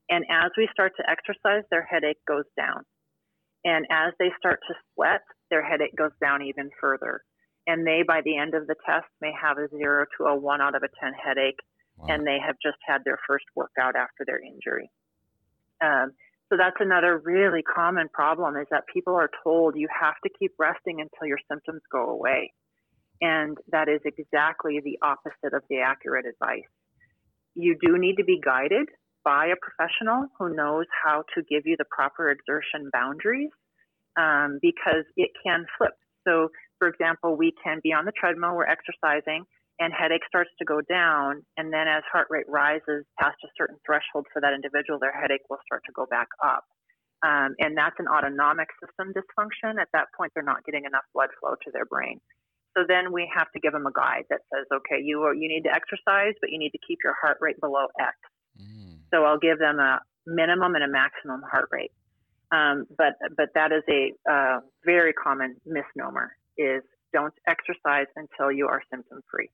And 0.10 0.26
as 0.30 0.52
we 0.58 0.70
start 0.72 0.94
to 0.98 1.10
exercise, 1.10 1.64
their 1.72 1.84
headache 1.84 2.24
goes 2.28 2.46
down. 2.58 2.84
And 3.64 3.86
as 3.90 4.14
they 4.20 4.30
start 4.38 4.60
to 4.68 4.76
sweat, 4.94 5.22
their 5.50 5.64
headache 5.64 5.96
goes 5.98 6.14
down 6.22 6.44
even 6.44 6.70
further. 6.80 7.22
And 7.68 7.86
they, 7.86 8.04
by 8.08 8.22
the 8.24 8.38
end 8.38 8.54
of 8.54 8.68
the 8.68 8.76
test, 8.86 9.08
may 9.22 9.32
have 9.34 9.58
a 9.58 9.68
zero 9.70 10.06
to 10.18 10.26
a 10.26 10.36
one 10.36 10.62
out 10.62 10.76
of 10.76 10.84
a 10.84 10.90
10 11.02 11.14
headache, 11.14 11.58
wow. 11.98 12.14
and 12.14 12.28
they 12.28 12.38
have 12.46 12.56
just 12.62 12.78
had 12.86 13.02
their 13.04 13.18
first 13.28 13.46
workout 13.56 13.96
after 13.96 14.24
their 14.26 14.40
injury. 14.40 14.92
Um, 15.84 16.12
so 16.50 16.58
that's 16.58 16.78
another 16.80 17.20
really 17.24 17.64
common 17.64 18.08
problem 18.14 18.56
is 18.56 18.68
that 18.70 18.84
people 18.94 19.16
are 19.16 19.30
told 19.44 19.76
you 19.76 19.88
have 19.90 20.14
to 20.24 20.30
keep 20.38 20.54
resting 20.60 21.02
until 21.02 21.28
your 21.28 21.40
symptoms 21.50 21.82
go 21.92 22.12
away. 22.12 22.54
And 23.20 23.58
that 23.72 23.88
is 23.90 24.02
exactly 24.06 24.80
the 24.84 25.00
opposite 25.02 25.56
of 25.56 25.64
the 25.70 25.80
accurate 25.80 26.26
advice. 26.28 26.70
You 27.56 27.76
do 27.82 27.98
need 27.98 28.18
to 28.18 28.24
be 28.24 28.40
guided 28.44 28.90
by 29.26 29.48
a 29.48 29.58
professional 29.58 30.28
who 30.38 30.56
knows 30.56 30.86
how 31.04 31.24
to 31.34 31.42
give 31.50 31.66
you 31.66 31.76
the 31.78 31.90
proper 31.90 32.30
exertion 32.30 32.90
boundaries 32.94 33.50
um, 34.16 34.60
because 34.62 35.04
it 35.18 35.32
can 35.44 35.66
flip. 35.78 35.94
So, 36.28 36.50
for 36.80 36.88
example, 36.88 37.36
we 37.36 37.52
can 37.64 37.82
be 37.84 37.92
on 37.92 38.06
the 38.06 38.14
treadmill, 38.14 38.56
we're 38.56 38.70
exercising, 38.70 39.44
and 39.80 39.92
headache 39.92 40.24
starts 40.28 40.52
to 40.60 40.66
go 40.66 40.80
down. 40.82 41.44
And 41.58 41.74
then 41.74 41.88
as 41.88 42.04
heart 42.12 42.28
rate 42.30 42.48
rises 42.48 43.04
past 43.20 43.38
a 43.44 43.50
certain 43.58 43.78
threshold 43.86 44.26
for 44.32 44.42
that 44.42 44.54
individual, 44.54 45.00
their 45.00 45.14
headache 45.14 45.44
will 45.50 45.60
start 45.66 45.84
to 45.86 45.92
go 45.92 46.06
back 46.06 46.28
up. 46.44 46.64
Um, 47.26 47.56
and 47.60 47.76
that's 47.76 47.96
an 47.98 48.08
autonomic 48.08 48.70
system 48.78 49.12
dysfunction. 49.12 49.82
At 49.82 49.90
that 49.94 50.08
point, 50.16 50.32
they're 50.34 50.44
not 50.44 50.64
getting 50.66 50.86
enough 50.86 51.06
blood 51.14 51.30
flow 51.40 51.56
to 51.66 51.72
their 51.74 51.86
brain. 51.86 52.22
So 52.78 52.84
then 52.88 53.12
we 53.12 53.30
have 53.34 53.50
to 53.54 53.60
give 53.60 53.72
them 53.72 53.88
a 53.88 53.92
guide 53.92 54.26
that 54.30 54.42
says, 54.54 54.68
okay, 54.72 55.02
you 55.02 55.24
are, 55.24 55.34
you 55.34 55.48
need 55.48 55.64
to 55.64 55.74
exercise, 55.74 56.36
but 56.42 56.52
you 56.52 56.60
need 56.60 56.72
to 56.72 56.80
keep 56.86 57.00
your 57.04 57.16
heart 57.20 57.38
rate 57.40 57.60
below 57.62 57.88
X. 58.00 58.16
Mm. 58.62 58.85
So 59.16 59.24
I'll 59.24 59.40
give 59.40 59.60
them 59.60 59.80
a 59.80 60.02
minimum 60.28 60.76
and 60.76 60.84
a 60.84 60.88
maximum 60.88 61.42
heart 61.50 61.70
rate. 61.72 61.92
Um, 62.52 62.86
but 62.98 63.14
but 63.36 63.50
that 63.56 63.72
is 63.72 63.84
a 63.90 64.32
uh, 64.32 64.60
very 64.84 65.14
common 65.14 65.56
misnomer: 65.66 66.36
is 66.58 66.84
don't 67.14 67.34
exercise 67.48 68.08
until 68.16 68.52
you 68.52 68.68
are 68.68 68.82
symptom 68.92 69.22
free. 69.32 69.50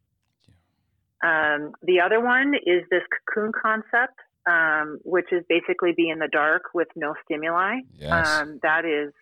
Um, 1.23 1.73
the 1.83 2.01
other 2.01 2.19
one 2.19 2.53
is 2.55 2.83
this 2.89 3.03
cocoon 3.27 3.51
concept, 3.61 4.17
um, 4.49 4.99
which 5.03 5.31
is 5.31 5.43
basically 5.47 5.93
be 5.95 6.09
in 6.09 6.19
the 6.19 6.27
dark 6.31 6.63
with 6.73 6.87
no 6.95 7.13
stimuli. 7.23 7.75
Yes. 7.93 8.27
Um, 8.27 8.59
that 8.63 8.85
is 8.85 9.13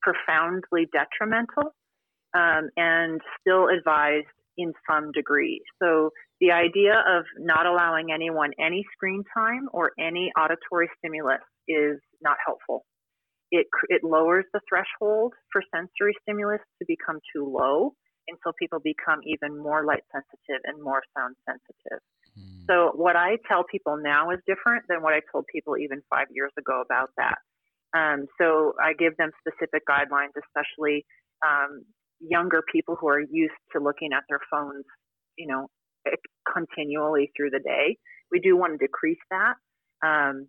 profoundly 0.00 0.88
detrimental 0.92 1.74
um, 2.34 2.70
and 2.76 3.20
still 3.40 3.68
advised 3.68 4.26
in 4.56 4.72
some 4.88 5.12
degree. 5.12 5.60
So 5.82 6.10
the 6.40 6.50
idea 6.50 7.02
of 7.06 7.24
not 7.38 7.66
allowing 7.66 8.12
anyone 8.12 8.50
any 8.58 8.84
screen 8.92 9.22
time 9.34 9.68
or 9.72 9.92
any 9.98 10.32
auditory 10.38 10.88
stimulus 10.98 11.42
is 11.68 11.98
not 12.22 12.36
helpful. 12.44 12.84
It, 13.50 13.66
it 13.88 14.02
lowers 14.02 14.44
the 14.52 14.60
threshold 14.68 15.32
for 15.52 15.62
sensory 15.74 16.14
stimulus 16.22 16.60
to 16.80 16.84
become 16.88 17.20
too 17.34 17.46
low 17.46 17.94
until 18.28 18.52
people 18.58 18.80
become 18.82 19.20
even 19.24 19.56
more 19.56 19.84
light 19.84 20.02
sensitive 20.10 20.60
and 20.64 20.82
more 20.82 21.02
sound 21.16 21.36
sensitive. 21.46 22.02
Hmm. 22.34 22.66
So 22.68 22.92
what 22.94 23.14
I 23.14 23.38
tell 23.46 23.62
people 23.70 23.96
now 24.02 24.30
is 24.30 24.40
different 24.46 24.84
than 24.88 25.02
what 25.02 25.14
I 25.14 25.20
told 25.30 25.46
people 25.52 25.76
even 25.76 26.02
five 26.10 26.26
years 26.30 26.50
ago 26.58 26.82
about 26.84 27.10
that. 27.16 27.38
Um, 27.94 28.26
so 28.38 28.74
I 28.82 28.92
give 28.98 29.16
them 29.16 29.30
specific 29.40 29.86
guidelines, 29.88 30.34
especially 30.34 31.06
um, 31.46 31.84
younger 32.20 32.62
people 32.72 32.96
who 33.00 33.08
are 33.08 33.20
used 33.20 33.54
to 33.72 33.82
looking 33.82 34.10
at 34.12 34.24
their 34.28 34.40
phones, 34.50 34.84
you 35.36 35.46
know, 35.46 35.68
continually 36.52 37.32
through 37.36 37.50
the 37.50 37.60
day. 37.60 37.96
We 38.30 38.40
do 38.40 38.56
want 38.56 38.78
to 38.78 38.78
decrease 38.78 39.18
that. 39.30 39.54
Um, 40.06 40.48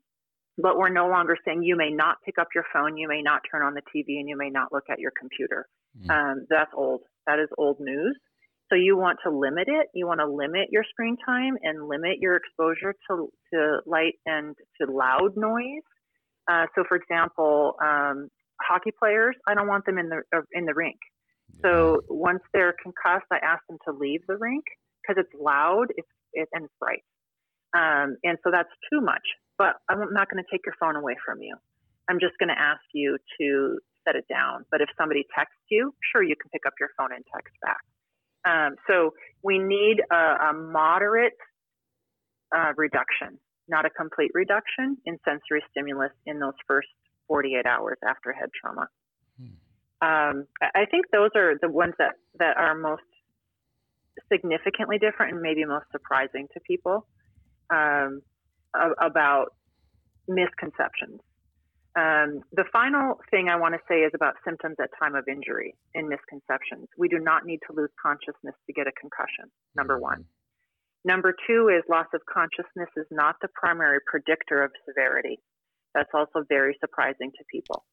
but 0.57 0.77
we're 0.77 0.89
no 0.89 1.07
longer 1.07 1.37
saying 1.45 1.61
you 1.63 1.75
may 1.75 1.91
not 1.91 2.17
pick 2.25 2.35
up 2.39 2.47
your 2.55 2.65
phone, 2.73 2.97
you 2.97 3.07
may 3.07 3.21
not 3.21 3.41
turn 3.49 3.61
on 3.61 3.75
the 3.75 3.81
TV, 3.81 4.19
and 4.19 4.27
you 4.27 4.35
may 4.35 4.49
not 4.49 4.73
look 4.73 4.85
at 4.89 4.99
your 4.99 5.11
computer. 5.19 5.67
Mm. 6.01 6.09
Um, 6.09 6.47
that's 6.49 6.71
old. 6.75 7.01
That 7.27 7.39
is 7.39 7.47
old 7.57 7.77
news. 7.79 8.17
So 8.69 8.75
you 8.75 8.97
want 8.97 9.19
to 9.23 9.31
limit 9.31 9.67
it. 9.67 9.87
You 9.93 10.07
want 10.07 10.19
to 10.19 10.27
limit 10.27 10.67
your 10.71 10.83
screen 10.89 11.15
time 11.25 11.57
and 11.61 11.87
limit 11.87 12.17
your 12.19 12.35
exposure 12.35 12.93
to, 13.09 13.29
to 13.53 13.77
light 13.85 14.15
and 14.25 14.55
to 14.81 14.91
loud 14.91 15.37
noise. 15.37 15.85
Uh, 16.49 16.65
so, 16.75 16.83
for 16.87 16.97
example, 16.97 17.75
um, 17.81 18.29
hockey 18.61 18.91
players, 18.97 19.35
I 19.47 19.53
don't 19.53 19.67
want 19.67 19.85
them 19.85 19.97
in 19.97 20.09
the 20.09 20.21
uh, 20.35 20.41
in 20.53 20.65
the 20.65 20.73
rink. 20.73 20.97
So 21.63 22.01
once 22.09 22.41
they're 22.53 22.75
concussed, 22.81 23.27
I 23.31 23.37
ask 23.37 23.65
them 23.67 23.77
to 23.85 23.91
leave 23.91 24.21
the 24.27 24.37
rink 24.37 24.65
because 25.01 25.21
it's 25.21 25.33
loud 25.41 25.87
it's, 25.95 26.07
it, 26.33 26.47
and 26.53 26.65
it's 26.65 26.73
bright. 26.79 27.03
Um, 27.75 28.17
and 28.23 28.37
so 28.43 28.51
that's 28.51 28.71
too 28.91 29.01
much. 29.01 29.23
But 29.57 29.75
I'm 29.89 30.13
not 30.13 30.29
going 30.29 30.43
to 30.43 30.49
take 30.51 30.61
your 30.65 30.75
phone 30.79 30.95
away 30.95 31.15
from 31.25 31.41
you. 31.41 31.55
I'm 32.09 32.19
just 32.19 32.37
going 32.39 32.49
to 32.49 32.59
ask 32.59 32.81
you 32.93 33.17
to 33.39 33.79
set 34.05 34.15
it 34.15 34.25
down. 34.29 34.65
But 34.71 34.81
if 34.81 34.89
somebody 34.97 35.25
texts 35.35 35.59
you, 35.69 35.93
sure, 36.11 36.23
you 36.23 36.35
can 36.39 36.49
pick 36.51 36.61
up 36.65 36.73
your 36.79 36.89
phone 36.97 37.11
and 37.11 37.23
text 37.33 37.53
back. 37.61 37.81
Um, 38.45 38.75
so 38.87 39.11
we 39.43 39.59
need 39.59 39.97
a, 40.11 40.49
a 40.49 40.53
moderate 40.53 41.35
uh, 42.55 42.71
reduction, 42.77 43.39
not 43.67 43.85
a 43.85 43.89
complete 43.89 44.31
reduction 44.33 44.97
in 45.05 45.17
sensory 45.25 45.63
stimulus 45.71 46.11
in 46.25 46.39
those 46.39 46.55
first 46.67 46.87
48 47.27 47.65
hours 47.65 47.97
after 48.07 48.31
head 48.31 48.49
trauma. 48.55 48.87
Um, 50.01 50.45
I 50.61 50.85
think 50.89 51.05
those 51.11 51.31
are 51.35 51.55
the 51.61 51.69
ones 51.69 51.93
that, 51.97 52.13
that 52.39 52.57
are 52.57 52.75
most 52.75 53.01
significantly 54.31 54.97
different 54.97 55.33
and 55.33 55.41
maybe 55.41 55.65
most 55.65 55.85
surprising 55.91 56.47
to 56.53 56.59
people 56.61 57.07
um, 57.73 58.21
about 58.99 59.53
misconceptions. 60.27 61.21
Um, 61.97 62.41
the 62.53 62.65
final 62.71 63.19
thing 63.31 63.49
I 63.49 63.55
want 63.55 63.73
to 63.73 63.81
say 63.89 64.05
is 64.05 64.11
about 64.13 64.35
symptoms 64.45 64.75
at 64.79 64.89
time 65.01 65.15
of 65.15 65.27
injury 65.27 65.73
and 65.95 66.07
misconceptions. 66.07 66.89
We 66.95 67.07
do 67.07 67.17
not 67.17 67.45
need 67.45 67.59
to 67.67 67.75
lose 67.75 67.89
consciousness 67.99 68.53
to 68.67 68.73
get 68.73 68.85
a 68.85 68.91
concussion, 68.91 69.49
number 69.75 69.97
one. 69.97 70.25
Number 71.05 71.33
two 71.47 71.69
is 71.69 71.81
loss 71.89 72.05
of 72.13 72.21
consciousness 72.31 72.89
is 72.97 73.07
not 73.09 73.37
the 73.41 73.47
primary 73.55 73.97
predictor 74.05 74.63
of 74.63 74.71
severity. 74.85 75.39
That's 75.95 76.09
also 76.13 76.45
very 76.47 76.77
surprising 76.79 77.31
to 77.31 77.43
people. 77.51 77.83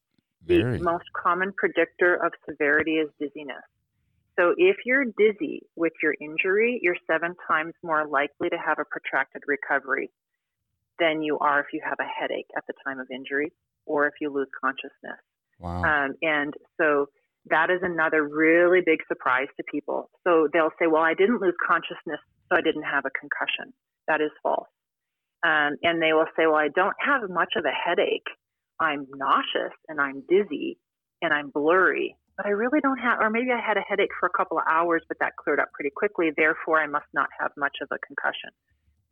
Very. 0.47 0.78
The 0.78 0.84
most 0.84 1.05
common 1.12 1.53
predictor 1.57 2.14
of 2.14 2.32
severity 2.49 2.97
is 2.97 3.09
dizziness. 3.20 3.64
So 4.38 4.55
if 4.57 4.76
you're 4.84 5.05
dizzy 5.05 5.62
with 5.76 5.92
your 6.03 6.14
injury, 6.20 6.80
you're 6.82 6.97
seven 7.07 7.34
times 7.49 7.72
more 7.82 8.07
likely 8.07 8.49
to 8.51 8.57
have 8.57 8.78
a 8.78 8.84
protracted 8.84 9.42
recovery 9.47 10.11
than 10.99 11.22
you 11.22 11.38
are 11.38 11.61
if 11.61 11.66
you 11.72 11.80
have 11.84 11.99
a 12.01 12.05
headache 12.20 12.49
at 12.57 12.64
the 12.66 12.74
time 12.84 12.99
of 12.99 13.07
injury 13.11 13.53
or 13.86 14.07
if 14.07 14.14
you 14.20 14.30
lose 14.30 14.49
consciousness. 14.61 15.20
Wow. 15.61 15.82
Um, 15.84 16.14
and 16.22 16.55
so 16.80 17.09
that 17.51 17.70
is 17.70 17.80
another 17.82 18.26
really 18.26 18.80
big 18.84 19.01
surprise 19.07 19.49
to 19.57 19.64
people. 19.70 20.11
So 20.24 20.49
they'll 20.53 20.72
say, 20.80 20.86
well, 20.86 21.03
I 21.03 21.14
didn't 21.14 21.40
lose 21.40 21.55
consciousness, 21.64 22.20
so 22.49 22.57
I 22.57 22.61
didn't 22.61 22.82
have 22.84 23.05
a 23.05 23.11
concussion. 23.11 23.72
That 24.09 24.20
is 24.20 24.30
false. 24.42 24.68
Um, 25.45 25.76
and 25.82 26.01
they 26.01 26.12
will 26.12 26.26
say, 26.36 26.47
well, 26.47 26.57
I 26.57 26.68
don't 26.74 26.97
have 26.99 27.28
much 27.28 27.53
of 27.57 27.64
a 27.64 27.70
headache. 27.70 28.26
I'm 28.80 29.06
nauseous 29.14 29.74
and 29.88 30.00
I'm 30.00 30.22
dizzy 30.28 30.78
and 31.22 31.32
I'm 31.32 31.50
blurry, 31.50 32.16
but 32.36 32.46
I 32.46 32.50
really 32.50 32.80
don't 32.80 32.98
have, 32.98 33.20
or 33.20 33.30
maybe 33.30 33.50
I 33.52 33.60
had 33.64 33.76
a 33.76 33.80
headache 33.80 34.10
for 34.18 34.26
a 34.26 34.36
couple 34.36 34.58
of 34.58 34.64
hours, 34.68 35.02
but 35.08 35.18
that 35.20 35.36
cleared 35.36 35.60
up 35.60 35.72
pretty 35.72 35.90
quickly. 35.94 36.30
Therefore, 36.36 36.80
I 36.80 36.86
must 36.86 37.06
not 37.14 37.28
have 37.40 37.52
much 37.56 37.76
of 37.80 37.88
a 37.92 37.98
concussion. 38.06 38.50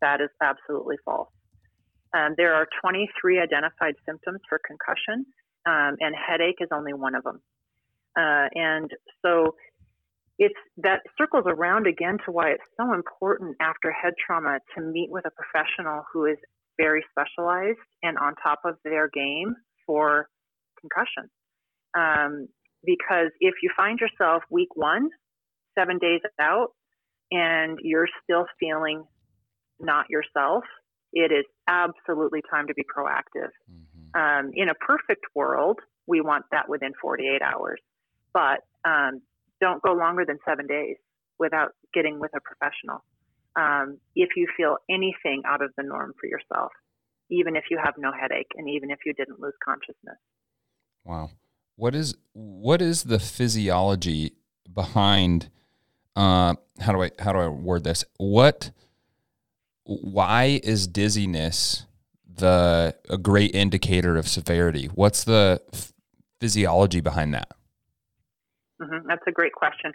That 0.01 0.21
is 0.21 0.31
absolutely 0.43 0.97
false. 1.05 1.31
Um, 2.15 2.35
there 2.37 2.55
are 2.55 2.67
23 2.83 3.41
identified 3.41 3.95
symptoms 4.05 4.41
for 4.49 4.61
concussion, 4.67 5.25
um, 5.65 5.97
and 6.01 6.15
headache 6.15 6.59
is 6.61 6.69
only 6.73 6.93
one 6.93 7.15
of 7.15 7.25
them. 7.25 7.41
Uh, 8.17 8.49
and 8.55 8.91
so 9.25 9.55
it's 10.39 10.59
that 10.79 11.01
circles 11.17 11.45
around 11.47 11.87
again 11.87 12.19
to 12.27 12.33
why 12.33 12.51
it's 12.51 12.63
so 12.77 12.93
important 12.93 13.57
after 13.61 13.91
head 13.91 14.13
trauma 14.25 14.59
to 14.77 14.83
meet 14.83 15.11
with 15.11 15.25
a 15.25 15.31
professional 15.31 16.05
who 16.13 16.27
is 16.27 16.37
very 16.79 17.05
specialized 17.11 17.79
and 18.03 18.19
on 18.19 18.35
top 18.43 18.61
of 18.65 18.77
their 18.85 19.09
game 19.09 19.55
for 19.87 20.29
concussion. 20.81 21.31
Um, 21.97 22.49
because 22.85 23.31
if 23.41 23.55
you 23.63 23.71
find 23.77 23.99
yourself 24.01 24.43
week 24.51 24.75
one, 24.75 25.09
seven 25.79 25.99
days 25.99 26.21
out, 26.41 26.69
and 27.31 27.79
you're 27.83 28.09
still 28.23 28.47
feeling 28.59 29.05
not 29.81 30.07
yourself, 30.11 30.65
it 31.13 31.33
is 31.33 31.45
absolutely 31.69 32.43
time 32.51 32.67
to 32.67 32.75
be 32.75 32.85
proactive. 32.85 33.51
Mhm. 33.71 34.17
Um, 34.19 34.51
in 34.55 34.69
a 34.69 34.75
perfect 34.75 35.25
world, 35.35 35.81
we 36.07 36.21
want 36.21 36.45
that 36.51 36.69
within 36.69 36.93
48 37.01 37.43
hours, 37.43 37.81
but 38.33 38.61
um, 38.85 39.23
don't 39.61 39.83
go 39.83 39.93
longer 39.93 40.25
than 40.25 40.39
seven 40.45 40.67
days 40.67 40.97
without 41.39 41.73
getting 41.95 42.19
with 42.19 42.35
a 42.35 42.41
professional. 42.41 43.05
Um, 43.57 43.99
if 44.17 44.31
you 44.37 44.47
feel 44.57 44.77
anything 44.91 45.43
out 45.47 45.63
of 45.63 45.73
the 45.77 45.83
norm 45.83 46.15
for 46.21 46.27
yourself, 46.27 46.73
even 47.31 47.57
if 47.57 47.65
you 47.71 47.79
have 47.83 47.95
no 47.99 48.11
headache 48.13 48.51
and 48.57 48.69
even 48.69 48.91
if 48.91 49.01
you 49.05 49.13
didn't 49.15 49.41
lose 49.41 49.55
consciousness. 49.65 50.17
Wow. 51.05 51.31
What 51.77 51.95
is 51.95 52.15
what 52.33 52.83
is 52.83 53.05
the 53.05 53.19
physiology 53.19 54.33
behind 54.73 55.49
uh 56.15 56.55
how 56.81 56.93
do 56.93 57.03
I 57.03 57.11
how 57.19 57.33
do 57.33 57.39
I 57.39 57.49
word 57.49 57.85
this? 57.85 58.05
What 58.19 58.71
why 59.85 60.61
is 60.63 60.87
dizziness 60.87 61.87
the 62.35 62.95
a 63.09 63.19
great 63.19 63.55
indicator 63.55 64.17
of 64.17 64.29
severity? 64.29 64.87
What's 64.87 65.25
the 65.25 65.61
f- 65.73 65.93
physiology 66.41 67.01
behind 67.01 67.35
that? 67.35 67.51
hmm 68.81 69.07
That's 69.07 69.23
a 69.27 69.33
great 69.33 69.53
question. 69.53 69.93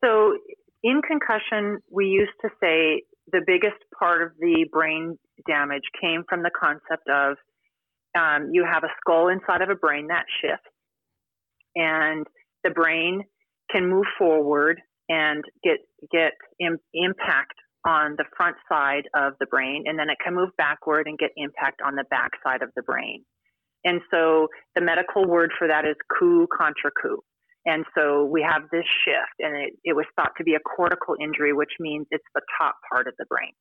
So, 0.00 0.36
in 0.82 1.00
concussion, 1.02 1.78
we 1.90 2.06
used 2.06 2.32
to 2.42 2.48
say 2.60 3.02
the 3.30 3.42
biggest 3.46 3.78
part 3.98 4.22
of 4.22 4.30
the 4.38 4.66
brain 4.72 5.18
damage 5.46 5.82
came 6.00 6.24
from 6.28 6.42
the 6.42 6.50
concept 6.58 7.08
of 7.08 7.36
um, 8.18 8.50
you 8.52 8.64
have 8.64 8.84
a 8.84 8.92
skull 9.00 9.28
inside 9.28 9.62
of 9.62 9.68
a 9.68 9.74
brain 9.74 10.08
that 10.08 10.24
shifts, 10.40 10.68
and 11.76 12.26
the 12.64 12.70
brain 12.70 13.22
can 13.70 13.88
move 13.88 14.06
forward 14.18 14.80
and 15.08 15.44
get 15.62 15.78
get 16.10 16.32
Im- 16.58 16.78
impact 16.94 17.54
on 17.86 18.14
the 18.16 18.24
front 18.36 18.56
side 18.68 19.04
of 19.14 19.34
the 19.40 19.46
brain, 19.46 19.84
and 19.86 19.98
then 19.98 20.08
it 20.10 20.18
can 20.24 20.34
move 20.34 20.50
backward 20.56 21.06
and 21.06 21.18
get 21.18 21.30
impact 21.36 21.80
on 21.84 21.94
the 21.94 22.04
back 22.10 22.30
side 22.42 22.62
of 22.62 22.70
the 22.76 22.82
brain. 22.82 23.24
And 23.84 24.00
so 24.10 24.48
the 24.74 24.80
medical 24.80 25.26
word 25.26 25.50
for 25.58 25.68
that 25.68 25.84
is 25.84 25.94
coup 26.18 26.46
contra 26.56 26.90
coup. 27.00 27.22
And 27.68 27.84
so 27.94 28.24
we 28.24 28.40
have 28.40 28.62
this 28.72 28.86
shift, 29.04 29.36
and 29.40 29.54
it, 29.54 29.74
it 29.84 29.94
was 29.94 30.06
thought 30.16 30.32
to 30.38 30.44
be 30.44 30.54
a 30.54 30.60
cortical 30.60 31.16
injury, 31.20 31.52
which 31.52 31.72
means 31.78 32.06
it's 32.10 32.24
the 32.34 32.40
top 32.58 32.76
part 32.90 33.06
of 33.06 33.14
the 33.18 33.26
brain, 33.28 33.52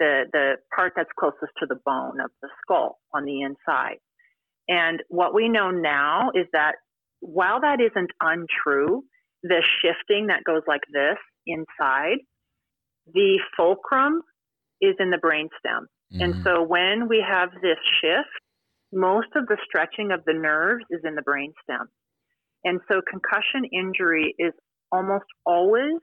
the, 0.00 0.24
the 0.32 0.56
part 0.74 0.94
that's 0.96 1.10
closest 1.16 1.52
to 1.60 1.66
the 1.66 1.78
bone 1.86 2.18
of 2.18 2.30
the 2.42 2.48
skull 2.60 2.98
on 3.14 3.24
the 3.24 3.42
inside. 3.42 3.98
And 4.68 5.00
what 5.08 5.32
we 5.32 5.48
know 5.48 5.70
now 5.70 6.30
is 6.34 6.46
that 6.52 6.74
while 7.20 7.60
that 7.60 7.78
isn't 7.80 8.10
untrue, 8.20 9.04
the 9.44 9.62
shifting 9.80 10.26
that 10.26 10.42
goes 10.44 10.62
like 10.66 10.82
this 10.92 11.18
inside, 11.46 12.18
the 13.14 13.38
fulcrum 13.56 14.22
is 14.80 14.96
in 14.98 15.10
the 15.10 15.18
brainstem. 15.18 15.86
And 16.18 16.34
Mhm. 16.34 16.42
so 16.42 16.62
when 16.62 17.06
we 17.08 17.20
have 17.20 17.50
this 17.62 17.78
shift, 18.00 18.28
most 18.92 19.28
of 19.36 19.46
the 19.46 19.56
stretching 19.64 20.10
of 20.10 20.24
the 20.24 20.32
nerves 20.34 20.84
is 20.90 21.04
in 21.04 21.14
the 21.14 21.22
brainstem. 21.22 21.86
And 22.64 22.80
so 22.90 23.00
concussion 23.08 23.64
injury 23.72 24.34
is 24.38 24.52
almost 24.92 25.26
always, 25.46 26.00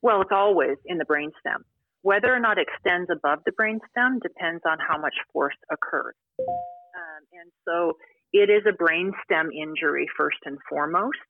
well, 0.00 0.22
it's 0.22 0.32
always 0.32 0.76
in 0.86 0.98
the 0.98 1.04
brainstem. 1.04 1.62
Whether 2.02 2.34
or 2.34 2.40
not 2.40 2.58
it 2.58 2.66
extends 2.66 3.10
above 3.10 3.40
the 3.46 3.52
brainstem 3.52 4.20
depends 4.22 4.62
on 4.66 4.78
how 4.78 4.98
much 4.98 5.14
force 5.32 5.56
occurred. 5.70 6.14
Um, 6.38 7.22
and 7.40 7.52
so 7.68 7.94
it 8.32 8.50
is 8.50 8.62
a 8.66 8.76
brainstem 8.76 9.54
injury 9.54 10.06
first 10.16 10.38
and 10.44 10.58
foremost, 10.68 11.28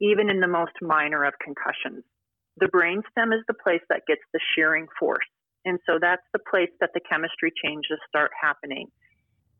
even 0.00 0.30
in 0.30 0.40
the 0.40 0.48
most 0.48 0.72
minor 0.80 1.24
of 1.24 1.34
concussions. 1.44 2.04
The 2.56 2.68
brainstem 2.68 3.32
is 3.32 3.44
the 3.46 3.54
place 3.62 3.82
that 3.88 4.02
gets 4.08 4.22
the 4.32 4.40
shearing 4.54 4.86
force. 4.98 5.28
And 5.64 5.78
so 5.86 5.98
that's 6.00 6.26
the 6.32 6.42
place 6.50 6.70
that 6.80 6.90
the 6.94 7.00
chemistry 7.08 7.52
changes 7.64 7.98
start 8.08 8.30
happening. 8.40 8.88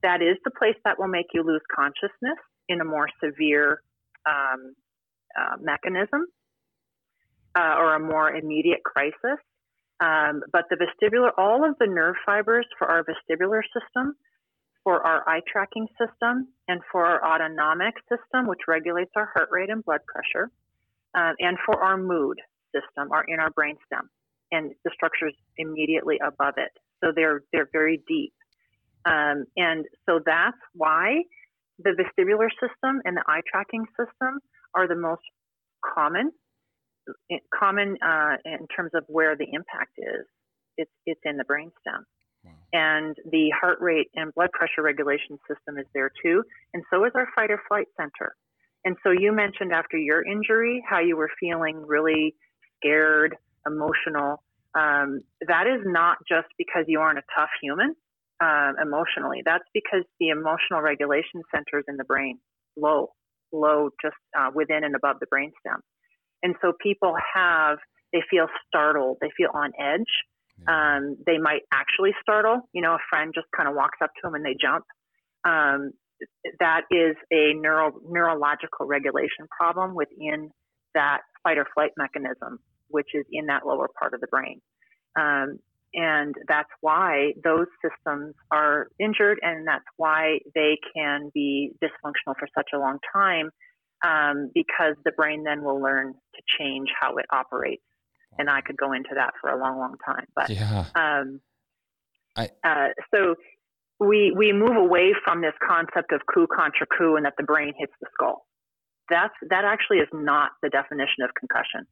That 0.03 0.21
is 0.21 0.37
the 0.45 0.51
place 0.59 0.77
that 0.85 0.99
will 0.99 1.09
make 1.09 1.27
you 1.33 1.45
lose 1.45 1.63
consciousness 1.75 2.39
in 2.69 2.81
a 2.81 2.85
more 2.85 3.07
severe 3.23 3.81
um, 4.27 4.75
uh, 5.39 5.57
mechanism. 5.61 6.27
uh, 7.57 7.77
or 7.79 7.95
a 7.97 8.01
more 8.01 8.31
immediate 8.35 8.83
crisis. 8.85 9.41
Um, 10.01 10.43
but 10.53 10.65
the 10.71 10.77
vestibular, 10.77 11.31
all 11.39 11.69
of 11.69 11.77
the 11.79 11.87
nerve 11.87 12.17
fibers 12.27 12.67
for 12.79 12.89
our 12.89 13.05
vestibular 13.05 13.63
system, 13.73 14.17
for 14.85 15.07
our 15.07 15.29
eye 15.29 15.43
tracking 15.51 15.87
system, 15.99 16.49
and 16.69 16.81
for 16.91 17.07
our 17.07 17.25
autonomic 17.25 17.95
system, 18.09 18.49
which 18.49 18.61
regulates 18.67 19.13
our 19.17 19.31
heart 19.35 19.51
rate 19.53 19.71
and 19.71 19.85
blood 19.85 20.01
pressure, 20.07 20.51
uh, 21.15 21.33
and 21.39 21.57
for 21.65 21.83
our 21.83 21.97
mood 21.99 22.39
system 22.75 23.13
are 23.13 23.25
in 23.29 23.39
our 23.39 23.51
brainstem, 23.51 24.09
and 24.51 24.73
the 24.85 24.91
structures 24.95 25.35
immediately 25.59 26.19
above 26.27 26.55
it. 26.57 26.73
So 27.05 27.13
they're 27.15 27.43
they're 27.53 27.69
very 27.73 28.03
deep, 28.09 28.35
um, 29.07 29.47
and 29.57 29.85
so 30.07 30.21
that's 30.25 30.59
why 30.75 31.23
the 31.79 31.91
vestibular 31.91 32.49
system 32.61 33.01
and 33.05 33.17
the 33.17 33.25
eye 33.27 33.41
tracking 33.51 33.85
system 33.97 34.41
are 34.75 34.89
the 34.89 34.97
most 34.97 35.23
common 35.95 36.31
common 37.59 37.97
uh, 38.05 38.37
in 38.45 38.67
terms 38.75 38.93
of 38.95 39.05
where 39.09 39.37
the 39.37 39.47
impact 39.53 39.99
is. 39.99 40.27
It's 40.77 40.91
it's 41.05 41.21
in 41.25 41.37
the 41.37 41.45
brainstem, 41.45 42.05
wow. 42.45 42.53
and 42.73 43.17
the 43.31 43.51
heart 43.61 43.79
rate 43.81 44.09
and 44.15 44.33
blood 44.35 44.51
pressure 44.53 44.83
regulation 44.83 45.39
system 45.49 45.79
is 45.79 45.87
there 45.95 46.11
too, 46.25 46.43
and 46.73 46.83
so 46.91 47.05
is 47.05 47.13
our 47.15 47.29
fight 47.35 47.51
or 47.51 47.61
flight 47.69 47.87
center. 47.97 48.35
And 48.85 48.97
so 49.03 49.11
you 49.11 49.33
mentioned 49.33 49.73
after 49.73 49.97
your 49.97 50.25
injury 50.25 50.83
how 50.89 51.01
you 51.01 51.17
were 51.17 51.31
feeling 51.39 51.85
really 51.87 52.35
scared, 52.79 53.37
emotional. 53.67 54.43
Um, 54.75 55.21
that 55.47 55.67
is 55.67 55.83
not 55.85 56.19
just 56.27 56.49
because 56.59 56.85
you 56.89 57.01
aren't 57.01 57.19
a 57.19 57.23
tough 57.37 57.51
human 57.63 57.95
uh, 58.43 58.73
emotionally. 58.83 59.43
That's 59.45 59.65
because 59.73 60.05
the 60.19 60.29
emotional 60.29 60.81
regulation 60.81 61.43
centers 61.55 61.85
in 61.89 61.97
the 61.97 62.05
brain 62.05 62.39
low, 62.77 63.11
low, 63.53 63.91
just 64.03 64.17
uh, 64.37 64.49
within 64.55 64.83
and 64.83 64.97
above 64.97 65.17
the 65.21 65.27
brainstem. 65.27 65.79
And 66.43 66.55
so 66.61 66.73
people 66.83 67.15
have, 67.35 67.79
they 68.13 68.23
feel 68.31 68.47
startled, 68.67 69.19
they 69.21 69.31
feel 69.37 69.51
on 69.55 69.71
edge. 69.79 70.13
Um, 70.67 71.17
they 71.27 71.39
might 71.39 71.63
actually 71.73 72.13
startle. 72.21 72.69
You 72.73 72.83
know, 72.83 72.95
a 72.95 73.05
friend 73.11 73.33
just 73.35 73.47
kind 73.57 73.69
of 73.69 73.75
walks 73.75 73.99
up 74.03 74.11
to 74.15 74.21
them 74.25 74.35
and 74.35 74.45
they 74.45 74.57
jump. 74.61 74.85
Um, 75.45 75.93
that 76.61 76.83
is 76.91 77.17
a 77.33 77.53
neuro, 77.55 77.93
neurological 78.09 78.87
regulation 78.87 79.47
problem 79.51 79.95
within 79.95 80.51
that 80.95 81.21
fight 81.43 81.59
or 81.59 81.67
flight 81.75 81.91
mechanism, 81.97 82.59
which 82.89 83.09
is 83.15 83.25
in 83.33 83.47
that 83.47 83.67
lower 83.67 83.89
part 83.99 84.15
of 84.15 84.21
the 84.21 84.29
brain. 84.29 84.61
Um, 85.19 85.59
and 85.95 86.35
that's 86.49 86.71
why 86.81 87.33
those 87.43 87.67
systems 87.83 88.35
are 88.51 88.89
injured, 88.99 89.39
and 89.43 89.67
that's 89.67 89.85
why 89.97 90.39
they 90.55 90.79
can 90.95 91.31
be 91.35 91.73
dysfunctional 91.83 92.35
for 92.39 92.49
such 92.55 92.71
a 92.75 92.79
long 92.79 92.99
time 93.13 93.51
um, 94.05 94.51
because 94.55 94.97
the 95.05 95.13
brain 95.13 95.45
then 95.45 95.63
will 95.63 95.81
learn 95.81 96.13
to 96.13 96.43
change 96.59 96.89
how 96.99 97.17
it 97.17 97.27
operates. 97.31 97.83
And 98.39 98.49
I 98.49 98.63
could 98.63 98.77
go 98.77 98.93
into 98.93 99.11
that 99.15 99.35
for 99.41 99.51
a 99.51 99.59
long, 99.59 99.79
long 99.79 99.97
time. 100.05 100.27
But 100.35 100.51
yeah. 100.51 100.87
Um, 100.95 101.41
I, 102.35 102.49
uh, 102.65 102.89
so 103.15 103.35
we 104.01 104.33
we 104.37 104.53
move 104.53 104.77
away 104.77 105.13
from 105.23 105.43
this 105.43 105.53
concept 105.67 106.13
of 106.13 106.23
coup 106.33 106.47
contrecoup 106.47 107.17
and 107.17 107.27
that 107.27 107.35
the 107.37 107.45
brain 107.45 107.75
hits 107.79 107.93
the 108.01 108.07
skull. 108.15 108.47
That's 109.11 109.35
that 109.51 109.65
actually 109.65 109.99
is 109.99 110.09
not 110.13 110.53
the 110.63 110.71
definition 110.71 111.25
of 111.25 111.31
concussion. 111.39 111.87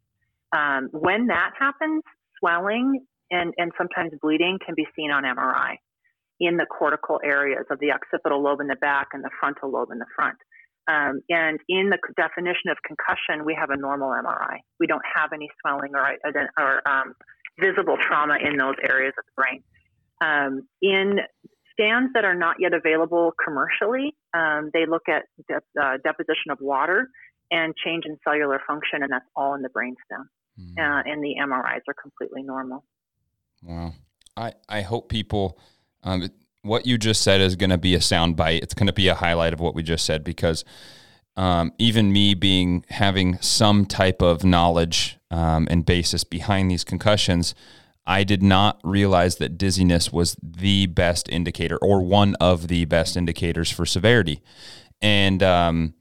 Um, 0.52 0.88
when 0.92 1.26
that 1.26 1.52
happens, 1.58 2.02
swelling 2.38 3.04
and, 3.30 3.54
and 3.56 3.72
sometimes 3.76 4.12
bleeding 4.20 4.58
can 4.64 4.74
be 4.74 4.86
seen 4.96 5.10
on 5.10 5.24
MRI 5.24 5.76
in 6.40 6.56
the 6.56 6.66
cortical 6.66 7.20
areas 7.22 7.66
of 7.70 7.78
the 7.80 7.92
occipital 7.92 8.42
lobe 8.42 8.60
in 8.60 8.66
the 8.66 8.76
back 8.76 9.08
and 9.12 9.22
the 9.22 9.30
frontal 9.38 9.70
lobe 9.70 9.90
in 9.92 9.98
the 9.98 10.06
front. 10.16 10.38
Um, 10.88 11.20
and 11.28 11.60
in 11.68 11.90
the 11.90 11.98
definition 12.16 12.70
of 12.70 12.78
concussion, 12.82 13.44
we 13.44 13.54
have 13.58 13.70
a 13.70 13.76
normal 13.76 14.10
MRI. 14.10 14.58
We 14.80 14.86
don't 14.86 15.04
have 15.14 15.32
any 15.32 15.48
swelling 15.60 15.92
or, 15.94 16.16
or 16.58 16.88
um, 16.88 17.14
visible 17.60 17.96
trauma 18.00 18.36
in 18.42 18.56
those 18.56 18.74
areas 18.82 19.12
of 19.18 19.24
the 19.26 19.32
brain. 19.36 19.62
Um, 20.22 20.66
in 20.82 21.18
scans 21.72 22.10
that 22.14 22.24
are 22.24 22.34
not 22.34 22.56
yet 22.58 22.72
available 22.74 23.32
commercially, 23.42 24.16
um, 24.34 24.70
they 24.72 24.86
look 24.86 25.08
at 25.08 25.24
de- 25.48 25.80
uh, 25.80 25.98
deposition 26.02 26.50
of 26.50 26.58
water 26.60 27.08
and 27.50 27.74
change 27.84 28.04
in 28.06 28.16
cellular 28.24 28.60
function, 28.66 29.02
and 29.02 29.12
that's 29.12 29.26
all 29.36 29.54
in 29.54 29.62
the 29.62 29.68
brainstem. 29.68 30.24
Mm. 30.58 30.78
Uh, 30.78 31.02
and 31.06 31.22
the 31.22 31.36
MRIs 31.40 31.82
are 31.88 31.94
completely 32.00 32.42
normal. 32.42 32.84
Wow. 33.62 33.94
I, 34.36 34.54
I 34.68 34.80
hope 34.82 35.08
people, 35.08 35.58
um, 36.02 36.28
what 36.62 36.86
you 36.86 36.98
just 36.98 37.22
said 37.22 37.40
is 37.40 37.56
going 37.56 37.70
to 37.70 37.78
be 37.78 37.94
a 37.94 38.00
sound 38.00 38.36
bite. 38.36 38.62
It's 38.62 38.74
going 38.74 38.86
to 38.86 38.92
be 38.92 39.08
a 39.08 39.14
highlight 39.14 39.52
of 39.52 39.60
what 39.60 39.74
we 39.74 39.82
just 39.82 40.04
said 40.04 40.24
because 40.24 40.64
um, 41.36 41.72
even 41.78 42.12
me 42.12 42.34
being 42.34 42.84
having 42.88 43.38
some 43.40 43.86
type 43.86 44.20
of 44.22 44.44
knowledge 44.44 45.18
um, 45.30 45.66
and 45.70 45.86
basis 45.86 46.24
behind 46.24 46.70
these 46.70 46.84
concussions, 46.84 47.54
I 48.06 48.24
did 48.24 48.42
not 48.42 48.80
realize 48.82 49.36
that 49.36 49.56
dizziness 49.56 50.12
was 50.12 50.36
the 50.42 50.86
best 50.86 51.28
indicator 51.28 51.78
or 51.78 52.02
one 52.02 52.34
of 52.36 52.68
the 52.68 52.84
best 52.86 53.16
indicators 53.16 53.70
for 53.70 53.86
severity. 53.86 54.42
And 55.00 55.42
um, 55.42 55.94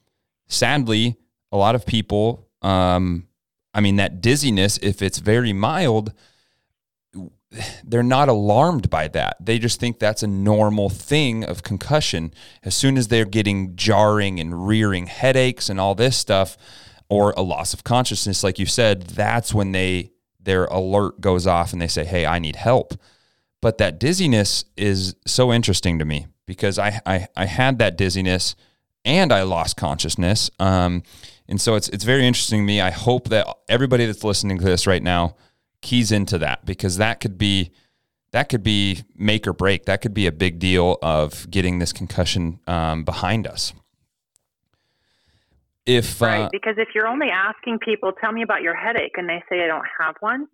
sadly, 0.47 1.17
a 1.51 1.57
lot 1.57 1.75
of 1.75 1.85
people, 1.85 2.47
um, 2.61 3.27
I 3.73 3.81
mean, 3.81 3.97
that 3.97 4.21
dizziness, 4.21 4.77
if 4.79 5.01
it's 5.01 5.19
very 5.19 5.53
mild, 5.53 6.13
they're 7.83 8.03
not 8.03 8.29
alarmed 8.29 8.89
by 8.89 9.07
that. 9.07 9.37
They 9.39 9.57
just 9.57 9.79
think 9.79 9.97
that's 9.97 10.21
a 10.21 10.27
normal 10.27 10.89
thing 10.89 11.43
of 11.43 11.63
concussion. 11.63 12.33
As 12.63 12.75
soon 12.75 12.97
as 12.97 13.07
they're 13.07 13.25
getting 13.25 13.75
jarring 13.75 14.39
and 14.39 14.67
rearing 14.67 15.07
headaches 15.07 15.69
and 15.69 15.79
all 15.79 15.95
this 15.95 16.17
stuff, 16.17 16.57
or 17.09 17.33
a 17.35 17.41
loss 17.41 17.73
of 17.73 17.83
consciousness, 17.83 18.43
like 18.43 18.59
you 18.59 18.67
said, 18.67 19.01
that's 19.01 19.53
when 19.53 19.71
they 19.71 20.11
their 20.39 20.65
alert 20.65 21.19
goes 21.19 21.47
off 21.47 21.73
and 21.73 21.81
they 21.81 21.87
say, 21.87 22.05
"Hey, 22.05 22.25
I 22.25 22.39
need 22.39 22.55
help." 22.55 22.93
But 23.61 23.77
that 23.79 23.99
dizziness 23.99 24.63
is 24.77 25.15
so 25.25 25.51
interesting 25.51 25.99
to 25.99 26.05
me 26.05 26.27
because 26.45 26.77
I 26.77 27.01
I, 27.05 27.27
I 27.35 27.45
had 27.45 27.79
that 27.79 27.97
dizziness 27.97 28.55
and 29.03 29.33
I 29.33 29.41
lost 29.41 29.75
consciousness. 29.75 30.51
Um, 30.59 31.03
and 31.47 31.59
so 31.59 31.73
it's 31.75 31.89
it's 31.89 32.03
very 32.03 32.27
interesting 32.27 32.61
to 32.61 32.65
me. 32.65 32.79
I 32.79 32.91
hope 32.91 33.29
that 33.29 33.47
everybody 33.67 34.05
that's 34.05 34.23
listening 34.23 34.59
to 34.59 34.65
this 34.65 34.85
right 34.85 35.01
now 35.01 35.35
keys 35.81 36.11
into 36.11 36.37
that 36.37 36.65
because 36.65 36.97
that 36.97 37.19
could 37.19 37.37
be 37.37 37.71
that 38.31 38.49
could 38.49 38.63
be 38.63 39.03
make 39.15 39.47
or 39.47 39.53
break. 39.53 39.85
That 39.85 40.01
could 40.01 40.13
be 40.13 40.27
a 40.27 40.31
big 40.31 40.59
deal 40.59 40.97
of 41.01 41.49
getting 41.49 41.79
this 41.79 41.91
concussion 41.91 42.59
um, 42.67 43.03
behind 43.03 43.47
us. 43.47 43.73
If 45.85 46.21
right, 46.21 46.43
uh, 46.43 46.49
because 46.51 46.75
if 46.77 46.89
you're 46.93 47.07
only 47.07 47.29
asking 47.33 47.79
people, 47.79 48.11
tell 48.11 48.31
me 48.31 48.43
about 48.43 48.61
your 48.61 48.75
headache, 48.75 49.13
and 49.15 49.27
they 49.27 49.41
say 49.49 49.63
I 49.63 49.67
don't 49.67 49.87
have 49.99 50.15
one, 50.19 50.47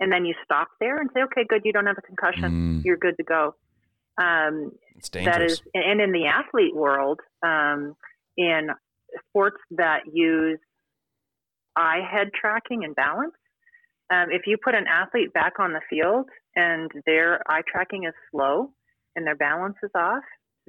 and 0.00 0.12
then 0.12 0.26
you 0.26 0.34
stop 0.44 0.68
there 0.80 0.98
and 0.98 1.08
say, 1.14 1.22
okay, 1.22 1.46
good, 1.48 1.62
you 1.64 1.72
don't 1.72 1.86
have 1.86 1.96
a 1.96 2.02
concussion, 2.02 2.80
mm, 2.80 2.84
you're 2.84 2.98
good 2.98 3.16
to 3.16 3.22
go. 3.22 3.54
Um, 4.18 4.72
it's 4.96 5.08
dangerous. 5.08 5.34
That 5.34 5.42
is, 5.42 5.62
and 5.72 6.00
in 6.02 6.12
the 6.12 6.26
athlete 6.26 6.74
world, 6.74 7.20
um, 7.42 7.96
in 8.36 8.68
sports 9.28 9.56
that 9.70 10.00
use 10.12 10.58
eye 11.74 12.00
head 12.10 12.30
tracking 12.38 12.84
and 12.84 12.94
balance, 12.94 13.32
um, 14.12 14.28
if 14.30 14.42
you 14.46 14.58
put 14.62 14.74
an 14.74 14.84
athlete 14.86 15.32
back 15.32 15.54
on 15.58 15.72
the 15.72 15.80
field 15.88 16.28
and 16.54 16.90
their 17.06 17.40
eye 17.50 17.62
tracking 17.66 18.04
is 18.04 18.14
slow 18.30 18.70
and 19.16 19.26
their 19.26 19.36
balance 19.36 19.76
is 19.82 19.90
off, 19.94 20.24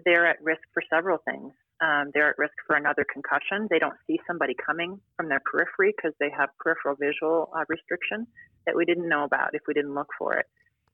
they're 0.05 0.27
at 0.27 0.41
risk 0.41 0.61
for 0.73 0.81
several 0.89 1.17
things. 1.25 1.51
Um, 1.81 2.11
they're 2.13 2.29
at 2.29 2.37
risk 2.37 2.53
for 2.65 2.77
another 2.77 3.05
concussion. 3.11 3.67
They 3.69 3.79
don't 3.79 3.97
see 4.07 4.19
somebody 4.25 4.55
coming 4.65 4.99
from 5.17 5.27
their 5.27 5.41
periphery 5.51 5.93
because 5.95 6.13
they 6.19 6.29
have 6.37 6.49
peripheral 6.59 6.95
visual 6.95 7.51
uh, 7.53 7.65
restriction 7.67 8.27
that 8.65 8.75
we 8.75 8.85
didn't 8.85 9.09
know 9.09 9.25
about 9.25 9.49
if 9.53 9.63
we 9.67 9.73
didn't 9.73 9.93
look 9.93 10.07
for 10.17 10.37
it. 10.37 10.45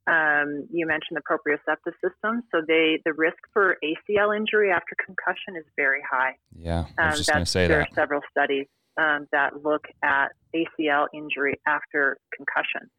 Um, 0.08 0.66
you 0.72 0.88
mentioned 0.88 1.18
the 1.18 1.22
proprioceptive 1.22 1.94
system, 2.02 2.42
so 2.52 2.64
they 2.68 3.00
the 3.06 3.14
risk 3.14 3.38
for 3.54 3.78
ACL 3.84 4.36
injury 4.36 4.72
after 4.72 4.96
concussion 5.06 5.56
is 5.56 5.66
very 5.76 6.02
high. 6.10 6.36
Yeah, 6.58 6.86
I 6.98 7.12
was 7.12 7.14
um, 7.14 7.18
just 7.18 7.30
going 7.30 7.46
to 7.46 7.52
say 7.52 7.68
there 7.68 7.80
that. 7.80 7.90
There 7.94 8.04
are 8.04 8.06
several 8.08 8.22
studies 8.32 8.66
um, 9.00 9.28
that 9.32 9.64
look 9.64 9.86
at 10.04 10.30
ACL 10.54 11.08
injury 11.14 11.60
after 11.66 12.18
concussion. 12.36 12.90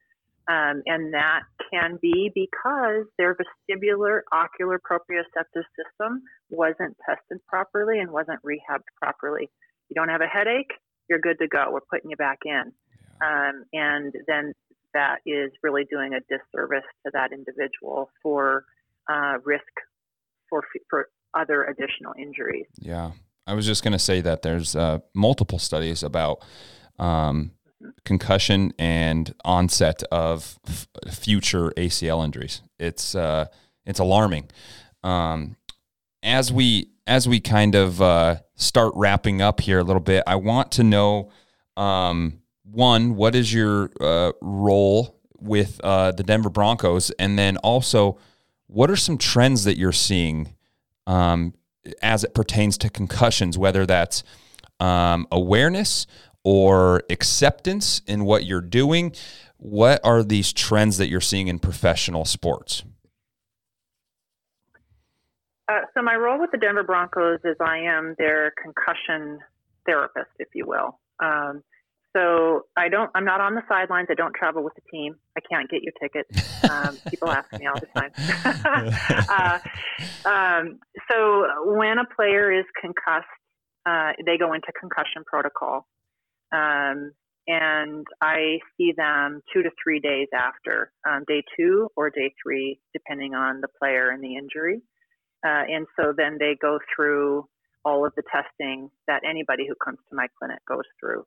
Um, 0.48 0.82
and 0.86 1.14
that 1.14 1.42
can 1.70 1.98
be 2.00 2.32
because 2.34 3.06
their 3.18 3.36
vestibular 3.36 4.20
ocular 4.32 4.80
proprioceptive 4.80 5.64
system 5.76 6.22
wasn't 6.48 6.96
tested 7.06 7.38
properly 7.46 8.00
and 8.00 8.10
wasn't 8.10 8.40
rehabbed 8.42 8.88
properly. 9.00 9.48
You 9.88 9.94
don't 9.94 10.08
have 10.08 10.22
a 10.22 10.26
headache, 10.26 10.72
you're 11.08 11.20
good 11.20 11.38
to 11.40 11.46
go. 11.46 11.66
We're 11.70 11.80
putting 11.90 12.10
you 12.10 12.16
back 12.16 12.38
in. 12.44 12.72
Um, 13.22 13.64
and 13.72 14.12
then 14.26 14.54
that 14.94 15.18
is 15.26 15.52
really 15.62 15.84
doing 15.90 16.14
a 16.14 16.20
disservice 16.20 16.88
to 17.04 17.12
that 17.12 17.32
individual 17.32 18.10
for 18.22 18.64
uh, 19.08 19.34
risk 19.44 19.62
for, 20.48 20.62
for 20.88 21.08
other 21.34 21.64
additional 21.64 22.14
injuries. 22.18 22.66
Yeah. 22.80 23.12
I 23.46 23.54
was 23.54 23.66
just 23.66 23.82
going 23.82 23.92
to 23.92 23.98
say 23.98 24.20
that 24.20 24.42
there's 24.42 24.76
uh, 24.76 25.00
multiple 25.14 25.58
studies 25.58 26.02
about 26.02 26.44
um, 26.98 27.52
concussion 28.04 28.72
and 28.78 29.34
onset 29.44 30.02
of 30.12 30.58
f- 30.66 30.88
future 31.10 31.70
ACL 31.76 32.24
injuries. 32.24 32.62
It's 32.78 33.14
uh, 33.14 33.46
it's 33.86 33.98
alarming. 33.98 34.50
Um, 35.02 35.56
as 36.22 36.52
we 36.52 36.90
as 37.06 37.28
we 37.28 37.40
kind 37.40 37.74
of 37.74 38.00
uh, 38.00 38.36
start 38.54 38.92
wrapping 38.94 39.42
up 39.42 39.60
here 39.60 39.78
a 39.78 39.84
little 39.84 40.02
bit, 40.02 40.22
I 40.26 40.36
want 40.36 40.70
to 40.72 40.84
know 40.84 41.30
um, 41.76 42.40
one, 42.62 43.16
what 43.16 43.34
is 43.34 43.52
your 43.52 43.90
uh, 44.00 44.32
role 44.40 45.16
with 45.38 45.80
uh, 45.82 46.12
the 46.12 46.22
Denver 46.22 46.50
Broncos, 46.50 47.10
and 47.12 47.38
then 47.38 47.56
also, 47.58 48.18
what 48.66 48.90
are 48.90 48.96
some 48.96 49.18
trends 49.18 49.64
that 49.64 49.78
you're 49.78 49.92
seeing 49.92 50.54
um, 51.06 51.54
as 52.02 52.24
it 52.24 52.34
pertains 52.34 52.78
to 52.78 52.90
concussions, 52.90 53.56
whether 53.56 53.86
that's 53.86 54.22
um, 54.78 55.26
awareness 55.30 56.06
or 56.44 57.02
acceptance 57.10 58.02
in 58.06 58.24
what 58.24 58.44
you're 58.44 58.60
doing? 58.60 59.14
What 59.58 60.00
are 60.04 60.22
these 60.22 60.52
trends 60.52 60.96
that 60.98 61.08
you're 61.08 61.20
seeing 61.20 61.48
in 61.48 61.58
professional 61.58 62.24
sports? 62.24 62.82
Uh, 65.68 65.82
so 65.94 66.02
my 66.02 66.16
role 66.16 66.40
with 66.40 66.50
the 66.50 66.58
Denver 66.58 66.82
Broncos 66.82 67.38
is 67.44 67.56
I 67.60 67.78
am 67.78 68.16
their 68.18 68.52
concussion 68.60 69.38
therapist, 69.86 70.30
if 70.38 70.48
you 70.54 70.66
will. 70.66 70.98
Um, 71.20 71.62
so 72.16 72.62
I 72.76 72.88
don't. 72.88 73.10
I'm 73.14 73.24
not 73.24 73.40
on 73.40 73.54
the 73.54 73.62
sidelines. 73.68 74.08
I 74.10 74.14
don't 74.14 74.34
travel 74.34 74.64
with 74.64 74.74
the 74.74 74.82
team. 74.90 75.14
I 75.36 75.40
can't 75.40 75.70
get 75.70 75.82
your 75.82 75.92
tickets. 76.00 76.28
Um, 76.68 76.98
people 77.10 77.30
ask 77.30 77.46
me 77.56 77.66
all 77.66 77.78
the 77.78 77.86
time. 77.94 78.10
uh, 79.28 80.28
um, 80.28 80.78
so 81.10 81.44
when 81.76 81.98
a 81.98 82.14
player 82.16 82.52
is 82.52 82.64
concussed, 82.80 83.26
uh, 83.86 84.12
they 84.26 84.38
go 84.38 84.52
into 84.54 84.68
concussion 84.78 85.22
protocol, 85.24 85.86
um, 86.52 87.12
and 87.46 88.06
I 88.20 88.58
see 88.76 88.92
them 88.96 89.42
two 89.52 89.62
to 89.62 89.70
three 89.82 90.00
days 90.00 90.28
after 90.34 90.92
um, 91.08 91.24
day 91.28 91.42
two 91.56 91.88
or 91.96 92.10
day 92.10 92.34
three, 92.42 92.80
depending 92.92 93.34
on 93.34 93.60
the 93.60 93.68
player 93.78 94.10
and 94.10 94.22
the 94.22 94.36
injury. 94.36 94.82
Uh, 95.46 95.64
and 95.68 95.86
so 95.96 96.12
then 96.14 96.36
they 96.38 96.56
go 96.60 96.78
through 96.94 97.46
all 97.84 98.04
of 98.04 98.12
the 98.16 98.22
testing 98.30 98.90
that 99.06 99.22
anybody 99.28 99.66
who 99.66 99.74
comes 99.82 99.98
to 100.10 100.16
my 100.16 100.26
clinic 100.38 100.58
goes 100.68 100.84
through. 101.00 101.24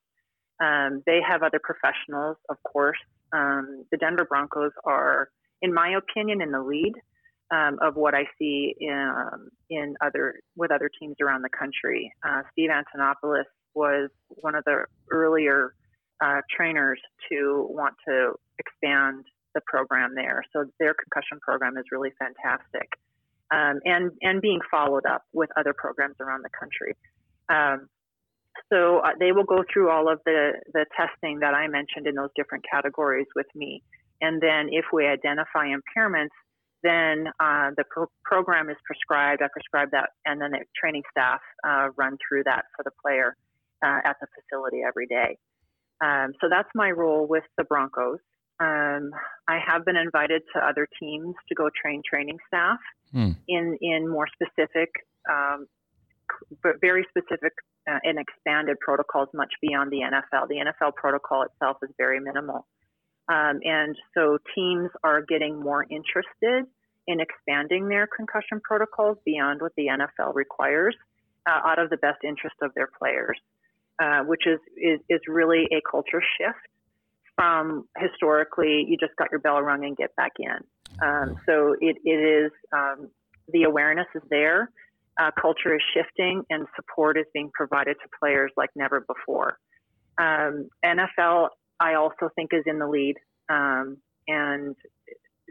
Um, 0.59 1.03
they 1.05 1.19
have 1.27 1.43
other 1.43 1.59
professionals, 1.61 2.37
of 2.49 2.57
course. 2.63 2.97
Um, 3.31 3.85
the 3.91 3.97
Denver 3.97 4.25
Broncos 4.25 4.71
are, 4.85 5.29
in 5.61 5.73
my 5.73 5.97
opinion, 5.97 6.41
in 6.41 6.51
the 6.51 6.61
lead 6.61 6.93
um, 7.51 7.77
of 7.81 7.95
what 7.95 8.13
I 8.13 8.25
see 8.37 8.75
in, 8.79 9.13
um, 9.15 9.49
in 9.69 9.95
other 10.01 10.39
with 10.55 10.71
other 10.71 10.89
teams 10.99 11.15
around 11.21 11.41
the 11.41 11.49
country. 11.49 12.11
Uh, 12.27 12.41
Steve 12.51 12.69
Antonopulos 12.69 13.45
was 13.73 14.09
one 14.27 14.55
of 14.55 14.63
the 14.65 14.85
earlier 15.11 15.73
uh, 16.23 16.41
trainers 16.55 16.99
to 17.31 17.67
want 17.69 17.95
to 18.07 18.33
expand 18.59 19.25
the 19.55 19.61
program 19.65 20.13
there. 20.15 20.43
So 20.53 20.65
their 20.79 20.93
concussion 20.93 21.39
program 21.41 21.77
is 21.77 21.85
really 21.91 22.11
fantastic 22.19 22.89
um, 23.53 23.79
and 23.85 24.11
and 24.21 24.41
being 24.41 24.59
followed 24.69 25.05
up 25.05 25.23
with 25.33 25.49
other 25.57 25.73
programs 25.73 26.15
around 26.19 26.43
the 26.43 26.49
country. 26.57 26.95
So 28.71 28.99
uh, 28.99 29.11
they 29.19 29.31
will 29.31 29.43
go 29.43 29.63
through 29.71 29.89
all 29.89 30.11
of 30.11 30.19
the 30.25 30.53
the 30.73 30.85
testing 30.95 31.39
that 31.39 31.53
I 31.53 31.67
mentioned 31.67 32.07
in 32.07 32.15
those 32.15 32.29
different 32.35 32.63
categories 32.69 33.27
with 33.35 33.47
me, 33.55 33.83
and 34.21 34.41
then 34.41 34.69
if 34.71 34.85
we 34.93 35.07
identify 35.07 35.67
impairments, 35.67 36.35
then 36.83 37.27
uh, 37.39 37.71
the 37.77 37.83
pro- 37.89 38.11
program 38.23 38.69
is 38.69 38.77
prescribed. 38.85 39.41
I 39.41 39.47
prescribe 39.51 39.89
that, 39.91 40.09
and 40.25 40.41
then 40.41 40.51
the 40.51 40.59
training 40.79 41.03
staff 41.11 41.39
uh, 41.67 41.89
run 41.97 42.17
through 42.27 42.43
that 42.45 42.65
for 42.75 42.83
the 42.83 42.91
player 43.01 43.35
uh, 43.83 43.99
at 44.05 44.17
the 44.21 44.27
facility 44.35 44.81
every 44.87 45.07
day. 45.07 45.37
Um, 46.03 46.33
so 46.41 46.47
that's 46.49 46.69
my 46.75 46.91
role 46.91 47.27
with 47.27 47.43
the 47.57 47.63
Broncos. 47.63 48.19
Um, 48.59 49.11
I 49.47 49.59
have 49.65 49.85
been 49.85 49.95
invited 49.95 50.43
to 50.55 50.65
other 50.65 50.87
teams 50.99 51.35
to 51.49 51.55
go 51.55 51.69
train 51.81 52.01
training 52.07 52.37
staff 52.47 52.77
hmm. 53.11 53.31
in 53.47 53.77
in 53.81 54.07
more 54.07 54.27
specific, 54.27 54.89
um, 55.29 55.67
very 56.81 57.05
specific 57.09 57.53
uh, 57.89 57.99
and 58.03 58.17
expanded 58.19 58.77
protocols, 58.79 59.29
much 59.33 59.53
beyond 59.61 59.91
the 59.91 59.99
NFL. 59.99 60.47
The 60.47 60.65
NFL 60.65 60.95
protocol 60.95 61.43
itself 61.43 61.77
is 61.83 61.89
very 61.97 62.19
minimal, 62.19 62.65
um, 63.27 63.59
and 63.63 63.95
so 64.13 64.37
teams 64.55 64.89
are 65.03 65.21
getting 65.21 65.59
more 65.59 65.85
interested 65.89 66.65
in 67.07 67.19
expanding 67.19 67.89
their 67.89 68.07
concussion 68.07 68.61
protocols 68.63 69.17
beyond 69.25 69.61
what 69.61 69.73
the 69.75 69.87
NFL 69.87 70.33
requires, 70.33 70.95
uh, 71.45 71.59
out 71.67 71.79
of 71.79 71.89
the 71.89 71.97
best 71.97 72.23
interest 72.23 72.55
of 72.61 72.71
their 72.75 72.89
players, 72.97 73.37
uh, 74.01 74.21
which 74.21 74.47
is, 74.47 74.59
is 74.77 74.99
is 75.09 75.19
really 75.27 75.67
a 75.71 75.81
culture 75.89 76.21
shift 76.37 76.59
from 77.35 77.87
historically 77.97 78.85
you 78.87 78.97
just 78.97 79.15
got 79.17 79.29
your 79.31 79.39
bell 79.39 79.61
rung 79.61 79.83
and 79.85 79.97
get 79.97 80.15
back 80.15 80.33
in. 80.39 80.57
Um, 81.01 81.35
so 81.45 81.75
it, 81.81 81.97
it 82.03 82.09
is 82.09 82.51
um, 82.71 83.09
the 83.51 83.63
awareness 83.63 84.07
is 84.15 84.21
there, 84.29 84.69
uh, 85.19 85.31
culture 85.39 85.75
is 85.75 85.81
shifting, 85.93 86.43
and 86.49 86.65
support 86.75 87.17
is 87.17 87.25
being 87.33 87.51
provided 87.53 87.95
to 88.01 88.09
players 88.19 88.51
like 88.57 88.69
never 88.75 89.01
before. 89.01 89.57
Um, 90.17 90.69
NFL, 90.85 91.49
I 91.79 91.95
also 91.95 92.29
think, 92.35 92.51
is 92.53 92.63
in 92.65 92.79
the 92.79 92.87
lead, 92.87 93.15
um, 93.49 93.97
and 94.27 94.75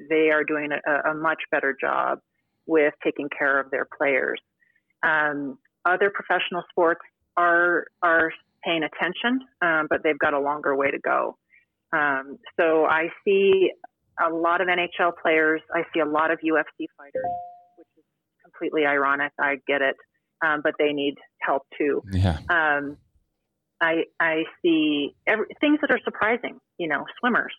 they 0.08 0.30
are 0.30 0.44
doing 0.44 0.70
a, 0.72 1.10
a, 1.10 1.14
much 1.14 1.42
better 1.50 1.76
job 1.78 2.18
with 2.66 2.94
taking 3.04 3.28
care 3.36 3.60
of 3.60 3.70
their 3.70 3.86
players. 3.98 4.40
Um, 5.02 5.58
other 5.84 6.10
professional 6.10 6.62
sports 6.70 7.00
are 7.36 7.86
are 8.02 8.32
paying 8.64 8.82
attention, 8.84 9.40
um, 9.60 9.86
but 9.90 10.02
they've 10.02 10.18
got 10.18 10.34
a 10.34 10.40
longer 10.40 10.76
way 10.76 10.90
to 10.90 10.98
go. 10.98 11.36
Um, 11.92 12.38
so 12.58 12.86
I 12.86 13.08
see 13.24 13.70
a 14.24 14.32
lot 14.32 14.60
of 14.60 14.68
NHL 14.68 15.12
players. 15.20 15.60
I 15.74 15.82
see 15.92 16.00
a 16.00 16.06
lot 16.06 16.30
of 16.30 16.38
UFC 16.38 16.86
fighters, 16.96 17.24
completely 18.52 18.86
ironic. 18.86 19.32
I 19.38 19.56
get 19.66 19.82
it, 19.82 19.96
um, 20.44 20.60
but 20.62 20.74
they 20.78 20.92
need 20.92 21.14
help 21.40 21.62
too. 21.78 22.02
Yeah. 22.12 22.38
Um, 22.48 22.96
I 23.80 24.04
I 24.20 24.44
see 24.62 25.14
every, 25.26 25.46
things 25.60 25.78
that 25.80 25.90
are 25.90 26.00
surprising. 26.04 26.58
You 26.78 26.88
know, 26.88 27.04
swimmers. 27.18 27.54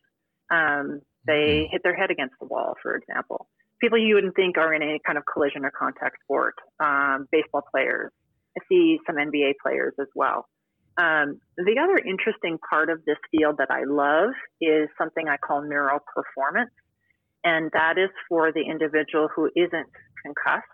Um, 0.49 1.01
they 1.25 1.63
mm-hmm. 1.63 1.71
hit 1.71 1.83
their 1.83 1.95
head 1.95 2.11
against 2.11 2.35
the 2.39 2.47
wall, 2.47 2.75
for 2.81 2.95
example. 2.95 3.47
People 3.81 3.97
you 3.97 4.15
wouldn't 4.15 4.35
think 4.35 4.57
are 4.57 4.73
in 4.73 4.81
any 4.81 4.99
kind 5.05 5.17
of 5.17 5.23
collision 5.31 5.65
or 5.65 5.71
contact 5.71 6.17
sport. 6.23 6.55
Um, 6.79 7.27
baseball 7.31 7.63
players. 7.71 8.11
I 8.57 8.61
see 8.69 8.99
some 9.07 9.15
NBA 9.15 9.53
players 9.63 9.93
as 9.99 10.07
well. 10.15 10.47
Um, 10.97 11.39
the 11.57 11.79
other 11.81 11.97
interesting 11.97 12.59
part 12.69 12.89
of 12.89 13.03
this 13.05 13.17
field 13.31 13.55
that 13.57 13.71
I 13.71 13.83
love 13.83 14.29
is 14.61 14.89
something 14.97 15.27
I 15.27 15.37
call 15.37 15.63
neural 15.63 15.99
performance, 15.99 16.69
and 17.43 17.71
that 17.73 17.97
is 17.97 18.09
for 18.29 18.51
the 18.51 18.61
individual 18.61 19.27
who 19.35 19.49
isn't 19.55 19.89
concussed, 20.23 20.69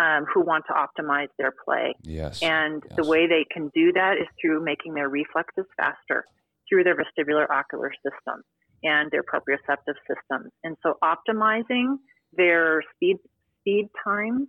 um, 0.00 0.24
who 0.32 0.40
want 0.40 0.64
to 0.66 0.72
optimize 0.72 1.28
their 1.38 1.52
play. 1.64 1.94
Yes. 2.02 2.42
And 2.42 2.82
yes. 2.86 2.96
the 2.96 3.04
way 3.04 3.26
they 3.26 3.44
can 3.52 3.70
do 3.74 3.92
that 3.92 4.14
is 4.18 4.26
through 4.40 4.64
making 4.64 4.94
their 4.94 5.08
reflexes 5.08 5.66
faster 5.76 6.24
through 6.68 6.84
their 6.84 6.96
vestibular 6.96 7.50
ocular 7.50 7.92
system 8.02 8.42
and 8.82 9.10
their 9.10 9.22
proprioceptive 9.22 9.96
system. 10.08 10.50
And 10.64 10.76
so 10.82 10.94
optimizing 11.04 11.96
their 12.32 12.82
speed 12.94 13.18
speed 13.60 13.88
times 14.02 14.48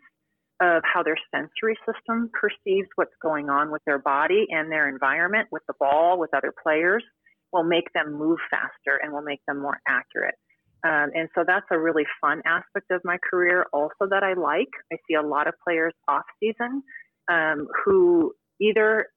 of 0.62 0.84
how 0.86 1.04
their 1.04 1.18
sensory 1.36 1.76
system 1.86 2.30
perceives 2.40 2.88
what's 2.96 3.16
going 3.22 3.50
on 3.50 3.72
with 3.72 3.82
their 3.86 4.00
body 4.00 4.46
and 4.50 4.72
their 4.72 4.88
environment, 4.88 5.48
with 5.52 5.64
the 5.68 5.74
ball, 5.80 6.20
with 6.20 6.30
other 6.34 6.54
players, 6.64 7.04
will 7.52 7.64
make 7.64 7.92
them 7.94 8.14
move 8.14 8.38
faster 8.50 9.02
and 9.04 9.12
will 9.12 9.24
make 9.24 9.42
them 9.48 9.60
more 9.60 9.80
accurate. 9.88 10.36
Um, 10.84 11.12
and 11.14 11.30
so 11.36 11.44
that's 11.46 11.66
a 11.72 11.80
really 11.80 12.06
fun 12.20 12.42
aspect 12.46 12.90
of 12.92 13.02
my 13.04 13.18
career, 13.30 13.66
also 13.72 14.08
that 14.10 14.24
I 14.24 14.34
like. 14.34 14.70
I 14.92 14.98
see 15.08 15.14
a 15.14 15.22
lot 15.22 15.48
of 15.48 15.54
players 15.64 15.94
off 16.08 16.24
season 16.40 16.82
um, 17.30 17.68
who 17.86 18.34
either 18.60 19.08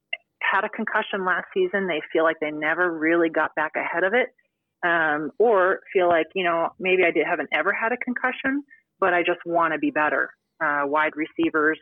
had 0.42 0.64
a 0.64 0.68
concussion 0.68 1.24
last 1.24 1.46
season, 1.54 1.86
they 1.86 2.02
feel 2.12 2.22
like 2.22 2.36
they 2.40 2.50
never 2.50 2.92
really 2.92 3.30
got 3.30 3.54
back 3.54 3.72
ahead 3.76 4.04
of 4.04 4.12
it, 4.12 4.34
um, 4.86 5.30
or 5.38 5.80
feel 5.92 6.08
like, 6.08 6.26
you 6.34 6.44
know, 6.44 6.68
maybe 6.78 7.02
I 7.02 7.10
did, 7.10 7.26
haven't 7.26 7.48
ever 7.52 7.72
had 7.72 7.92
a 7.92 7.96
concussion, 7.96 8.62
but 9.00 9.14
I 9.14 9.22
just 9.22 9.40
want 9.46 9.72
to 9.72 9.78
be 9.78 9.90
better 9.90 10.30
uh, 10.62 10.82
wide 10.84 11.12
receivers, 11.16 11.78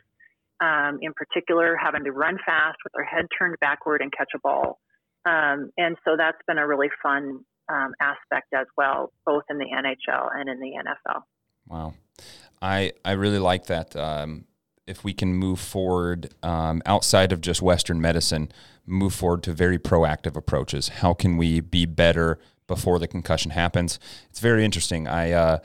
um, 0.61 0.99
in 1.01 1.13
particular, 1.13 1.75
having 1.75 2.05
to 2.05 2.11
run 2.11 2.37
fast 2.45 2.77
with 2.83 2.93
their 2.93 3.03
head 3.03 3.25
turned 3.37 3.57
backward 3.59 4.01
and 4.01 4.13
catch 4.17 4.31
a 4.33 4.39
ball. 4.39 4.79
Um, 5.25 5.71
and 5.77 5.97
so 6.05 6.15
that's 6.17 6.37
been 6.47 6.57
a 6.57 6.67
really 6.67 6.89
fun 7.01 7.45
um, 7.69 7.93
aspect 7.99 8.53
as 8.53 8.67
well, 8.77 9.11
both 9.25 9.43
in 9.49 9.57
the 9.57 9.65
NHL 9.65 10.29
and 10.35 10.49
in 10.49 10.59
the 10.59 10.71
NFL. 10.71 11.23
Wow, 11.67 11.93
I 12.61 12.93
I 13.03 13.13
really 13.13 13.39
like 13.39 13.65
that. 13.67 13.95
Um, 13.95 14.45
if 14.85 15.03
we 15.03 15.13
can 15.13 15.33
move 15.33 15.59
forward 15.59 16.33
um, 16.43 16.81
outside 16.85 17.31
of 17.31 17.39
just 17.39 17.61
Western 17.61 18.01
medicine, 18.01 18.51
move 18.85 19.13
forward 19.13 19.43
to 19.43 19.53
very 19.53 19.79
proactive 19.79 20.35
approaches. 20.35 20.89
How 20.89 21.13
can 21.13 21.37
we 21.37 21.61
be 21.61 21.85
better 21.85 22.37
before 22.67 22.99
the 22.99 23.07
concussion 23.07 23.51
happens? 23.51 23.99
It's 24.29 24.39
very 24.39 24.65
interesting. 24.65 25.07
I. 25.07 25.31
Uh, 25.31 25.59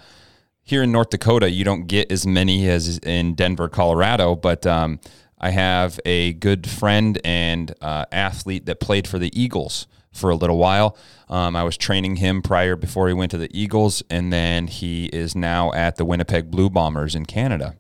here 0.69 0.83
in 0.83 0.93
North 0.93 1.09
Dakota, 1.09 1.49
you 1.49 1.65
don't 1.65 1.87
get 1.87 2.13
as 2.13 2.27
many 2.27 2.69
as 2.69 2.99
in 2.99 3.33
Denver, 3.33 3.71
Colorado, 3.71 4.37
but 4.37 4.67
um, 4.67 5.01
I 5.39 5.49
have 5.49 5.99
a 6.05 6.35
good 6.35 6.69
friend 6.69 7.19
and 7.25 7.75
uh, 7.81 8.05
athlete 8.13 8.67
that 8.67 8.79
played 8.79 9.09
for 9.09 9.19
the 9.19 9.31
Eagles 9.33 9.87
for 10.19 10.31
a 10.31 10.37
little 10.37 10.59
while. 10.59 10.97
Um, 11.29 11.57
I 11.57 11.63
was 11.63 11.77
training 11.77 12.17
him 12.17 12.43
prior 12.43 12.77
before 12.77 13.09
he 13.09 13.15
went 13.15 13.31
to 13.31 13.39
the 13.39 13.51
Eagles, 13.59 14.03
and 14.11 14.33
then 14.33 14.67
he 14.67 15.07
is 15.07 15.35
now 15.35 15.73
at 15.73 15.97
the 15.97 16.05
Winnipeg 16.05 16.51
Blue 16.51 16.69
Bombers 16.69 17.15
in 17.15 17.27
Canada. 17.27 17.77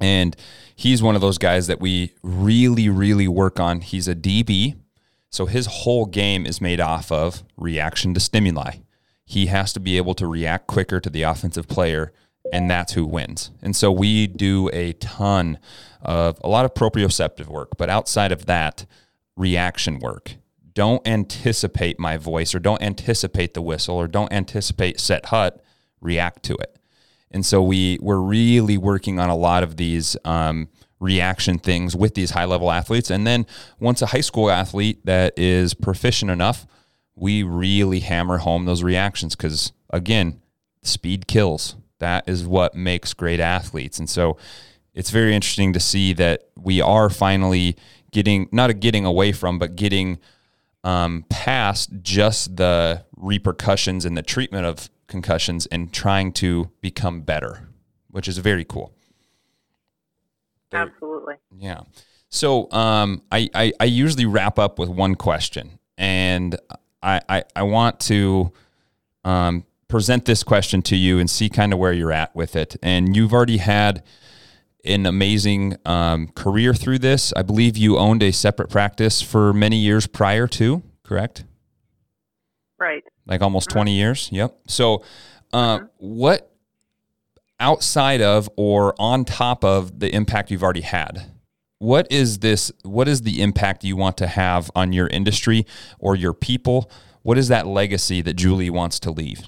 And 0.00 0.34
he's 0.74 1.02
one 1.02 1.14
of 1.14 1.20
those 1.20 1.38
guys 1.38 1.66
that 1.66 1.80
we 1.80 2.14
really, 2.22 2.88
really 2.88 3.28
work 3.28 3.60
on. 3.60 3.82
He's 3.82 4.08
a 4.08 4.14
DB, 4.14 4.76
So 5.28 5.46
his 5.46 5.66
whole 5.66 6.06
game 6.06 6.46
is 6.46 6.60
made 6.60 6.80
off 6.80 7.12
of 7.12 7.44
reaction 7.56 8.14
to 8.14 8.20
stimuli. 8.20 8.78
He 9.24 9.46
has 9.46 9.72
to 9.74 9.80
be 9.80 9.96
able 9.96 10.14
to 10.14 10.26
react 10.26 10.66
quicker 10.66 10.98
to 10.98 11.10
the 11.10 11.22
offensive 11.22 11.68
player, 11.68 12.12
and 12.52 12.68
that's 12.68 12.94
who 12.94 13.06
wins. 13.06 13.52
And 13.62 13.76
so 13.76 13.92
we 13.92 14.26
do 14.26 14.70
a 14.72 14.94
ton 14.94 15.58
of 16.02 16.40
a 16.42 16.48
lot 16.48 16.64
of 16.64 16.74
proprioceptive 16.74 17.46
work, 17.46 17.76
but 17.76 17.88
outside 17.90 18.32
of 18.32 18.46
that, 18.46 18.86
reaction 19.36 20.00
work. 20.00 20.36
Don't 20.72 21.06
anticipate 21.06 21.98
my 21.98 22.16
voice 22.16 22.54
or 22.54 22.58
don't 22.58 22.82
anticipate 22.82 23.54
the 23.54 23.62
whistle 23.62 23.96
or 23.96 24.06
don't 24.06 24.32
anticipate 24.32 25.00
set 25.00 25.26
hut, 25.26 25.62
react 26.00 26.42
to 26.44 26.54
it. 26.54 26.76
And 27.30 27.46
so 27.46 27.62
we 27.62 27.98
we're 28.00 28.20
really 28.20 28.76
working 28.76 29.18
on 29.18 29.30
a 29.30 29.36
lot 29.36 29.62
of 29.62 29.76
these 29.76 30.16
um, 30.24 30.68
reaction 31.00 31.58
things 31.58 31.96
with 31.96 32.14
these 32.14 32.30
high 32.30 32.44
level 32.44 32.70
athletes. 32.70 33.10
And 33.10 33.26
then 33.26 33.46
once 33.78 34.02
a 34.02 34.06
high 34.06 34.20
school 34.20 34.50
athlete 34.50 35.04
that 35.06 35.32
is 35.36 35.74
proficient 35.74 36.30
enough, 36.30 36.66
we 37.16 37.42
really 37.42 38.00
hammer 38.00 38.38
home 38.38 38.64
those 38.64 38.82
reactions 38.82 39.34
because, 39.34 39.72
again, 39.90 40.40
speed 40.82 41.26
kills. 41.26 41.76
That 41.98 42.28
is 42.28 42.46
what 42.46 42.74
makes 42.74 43.12
great 43.12 43.40
athletes. 43.40 43.98
And 43.98 44.08
so 44.08 44.36
it's 44.94 45.10
very 45.10 45.34
interesting 45.34 45.72
to 45.72 45.80
see 45.80 46.12
that 46.14 46.48
we 46.56 46.80
are 46.80 47.10
finally 47.10 47.76
getting, 48.10 48.48
not 48.52 48.80
getting 48.80 49.04
away 49.04 49.32
from, 49.32 49.58
but 49.58 49.76
getting 49.76 50.18
um, 50.84 51.24
past 51.28 51.90
just 52.02 52.56
the 52.56 53.04
repercussions 53.16 54.04
and 54.04 54.16
the 54.16 54.22
treatment 54.22 54.66
of 54.66 54.90
concussions 55.06 55.66
and 55.66 55.92
trying 55.92 56.32
to 56.32 56.70
become 56.80 57.22
better, 57.22 57.68
which 58.10 58.28
is 58.28 58.38
very 58.38 58.64
cool. 58.64 58.94
Absolutely. 60.72 61.34
Yeah. 61.56 61.80
So 62.28 62.70
um, 62.70 63.22
I, 63.32 63.48
I, 63.54 63.72
I 63.80 63.84
usually 63.84 64.26
wrap 64.26 64.58
up 64.58 64.78
with 64.78 64.88
one 64.88 65.16
question, 65.16 65.78
and 65.98 66.56
I 67.02 67.20
I, 67.28 67.44
I 67.56 67.62
want 67.64 67.98
to 68.00 68.52
um, 69.24 69.64
present 69.88 70.24
this 70.24 70.42
question 70.42 70.80
to 70.82 70.96
you 70.96 71.18
and 71.18 71.28
see 71.28 71.48
kind 71.48 71.72
of 71.72 71.78
where 71.78 71.92
you're 71.92 72.12
at 72.12 72.34
with 72.34 72.56
it. 72.56 72.76
And 72.82 73.16
you've 73.16 73.32
already 73.34 73.58
had 73.58 74.04
an 74.84 75.06
amazing 75.06 75.76
um, 75.84 76.28
career 76.28 76.74
through 76.74 76.98
this. 76.98 77.32
I 77.36 77.42
believe 77.42 77.76
you 77.76 77.98
owned 77.98 78.22
a 78.22 78.32
separate 78.32 78.70
practice 78.70 79.20
for 79.20 79.52
many 79.52 79.76
years 79.76 80.06
prior 80.06 80.46
to, 80.48 80.82
correct? 81.02 81.44
Right. 82.78 83.04
Like 83.26 83.42
almost 83.42 83.70
20 83.70 83.94
years. 83.94 84.28
Yep. 84.32 84.58
So, 84.66 85.04
uh, 85.52 85.80
what 85.98 86.50
outside 87.58 88.22
of 88.22 88.48
or 88.56 88.94
on 88.98 89.24
top 89.24 89.64
of 89.64 90.00
the 90.00 90.12
impact 90.14 90.50
you've 90.50 90.62
already 90.62 90.80
had, 90.80 91.30
what 91.78 92.10
is 92.10 92.38
this? 92.38 92.72
What 92.82 93.08
is 93.08 93.22
the 93.22 93.42
impact 93.42 93.84
you 93.84 93.96
want 93.96 94.16
to 94.18 94.26
have 94.26 94.70
on 94.74 94.92
your 94.92 95.08
industry 95.08 95.66
or 95.98 96.14
your 96.14 96.32
people? 96.34 96.90
What 97.22 97.38
is 97.38 97.48
that 97.48 97.66
legacy 97.66 98.22
that 98.22 98.34
Julie 98.34 98.70
wants 98.70 98.98
to 99.00 99.10
leave? 99.10 99.42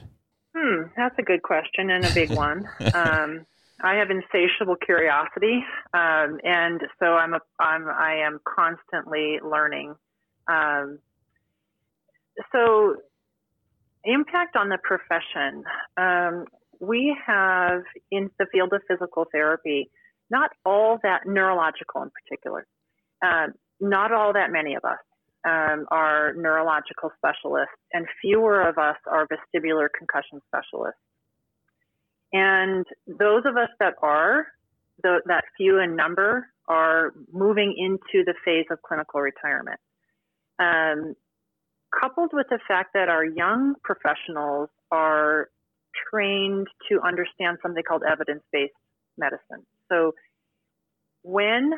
Hmm, 0.57 0.83
that's 0.97 1.15
a 1.19 1.23
good 1.23 1.43
question 1.43 1.91
and 1.91 2.05
a 2.05 2.13
big 2.13 2.31
one. 2.31 2.69
um, 2.95 3.47
I 3.83 3.97
have 3.97 4.09
insatiable 4.11 4.77
curiosity, 4.77 5.65
um, 5.93 6.39
and 6.45 6.81
so 7.01 7.07
I'm 7.15 7.35
a 7.35 7.41
I'm 7.59 7.89
I 7.89 8.23
am 8.25 8.39
constantly 8.45 9.39
learning. 9.43 9.95
Um, 10.47 10.99
so, 12.53 12.97
impact 14.05 14.57
on 14.57 14.69
the 14.69 14.79
profession. 14.83 15.65
Um, 15.97 16.47
we 16.81 17.17
have 17.27 17.83
in 18.11 18.31
the 18.39 18.47
field 18.53 18.73
of 18.73 18.83
physical 18.89 19.27
therapy, 19.31 19.91
not 20.31 20.51
all 20.65 20.99
that 21.03 21.27
neurological 21.27 22.03
in 22.03 22.11
particular, 22.11 22.67
uh, 23.25 23.49
not 23.81 24.13
all 24.13 24.33
that 24.33 24.51
many 24.51 24.75
of 24.75 24.85
us 24.85 24.99
um, 25.45 25.87
are 25.91 26.35
neurological 26.35 27.11
specialists, 27.17 27.75
and 27.93 28.07
fewer 28.21 28.61
of 28.63 28.79
us 28.79 28.97
are 29.07 29.27
vestibular 29.27 29.89
concussion 29.97 30.41
specialists. 30.49 31.01
And 32.33 32.87
those 33.07 33.43
of 33.45 33.57
us 33.57 33.69
that 33.79 33.95
are, 34.03 34.47
the, 35.03 35.21
that 35.27 35.45
few 35.57 35.79
in 35.81 35.97
number, 35.97 36.49
are 36.69 37.13
moving 37.33 37.75
into 37.77 38.25
the 38.25 38.35
phase 38.45 38.67
of 38.71 38.81
clinical 38.83 39.21
retirement. 39.21 39.81
Um, 40.59 41.15
coupled 42.01 42.31
with 42.33 42.47
the 42.49 42.59
fact 42.67 42.95
that 42.95 43.09
our 43.09 43.25
young 43.25 43.75
professionals 43.83 44.71
are 44.91 45.51
trained 46.11 46.69
to 46.89 47.01
understand 47.03 47.59
something 47.63 47.83
called 47.87 48.03
evidence 48.11 48.43
based 48.53 48.73
medicine. 49.19 49.67
So 49.91 50.13
when 51.23 51.73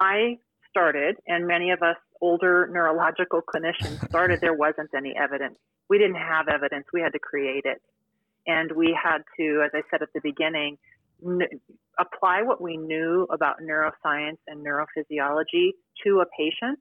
I 0.00 0.38
started, 0.70 1.16
and 1.26 1.46
many 1.46 1.70
of 1.70 1.82
us 1.82 1.96
older 2.20 2.68
neurological 2.72 3.42
clinicians 3.42 4.04
started, 4.08 4.40
there 4.40 4.54
wasn't 4.54 4.90
any 4.96 5.14
evidence. 5.16 5.56
We 5.88 5.98
didn't 5.98 6.16
have 6.16 6.48
evidence, 6.48 6.86
we 6.92 7.00
had 7.00 7.12
to 7.12 7.18
create 7.18 7.64
it. 7.64 7.80
And 8.48 8.72
we 8.72 8.98
had 9.00 9.18
to, 9.38 9.62
as 9.64 9.70
I 9.74 9.82
said 9.90 10.02
at 10.02 10.08
the 10.14 10.20
beginning, 10.22 10.78
n- 11.24 11.46
apply 12.00 12.42
what 12.42 12.60
we 12.60 12.76
knew 12.76 13.26
about 13.30 13.56
neuroscience 13.62 14.38
and 14.48 14.66
neurophysiology 14.66 15.72
to 16.04 16.20
a 16.20 16.26
patient 16.36 16.80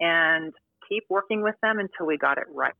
and 0.00 0.52
keep 0.88 1.04
working 1.08 1.42
with 1.42 1.54
them 1.62 1.78
until 1.78 2.06
we 2.06 2.18
got 2.18 2.36
it 2.36 2.44
right. 2.52 2.74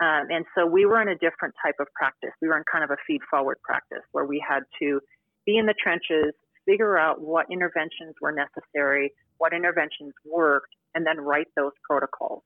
Um, 0.00 0.26
and 0.30 0.44
so 0.56 0.66
we 0.66 0.86
were 0.86 1.00
in 1.00 1.08
a 1.08 1.14
different 1.14 1.54
type 1.62 1.76
of 1.78 1.86
practice. 1.94 2.30
We 2.40 2.48
were 2.48 2.56
in 2.56 2.64
kind 2.70 2.82
of 2.82 2.90
a 2.90 2.96
feed 3.06 3.20
forward 3.30 3.58
practice 3.62 4.02
where 4.12 4.24
we 4.24 4.42
had 4.46 4.62
to 4.80 5.00
be 5.44 5.58
in 5.58 5.66
the 5.66 5.74
trenches, 5.80 6.34
figure 6.66 6.96
out 6.96 7.20
what 7.20 7.46
interventions 7.52 8.14
were 8.20 8.32
necessary, 8.32 9.12
what 9.38 9.52
interventions 9.52 10.14
worked, 10.24 10.74
and 10.94 11.06
then 11.06 11.20
write 11.20 11.48
those 11.56 11.72
protocols. 11.88 12.42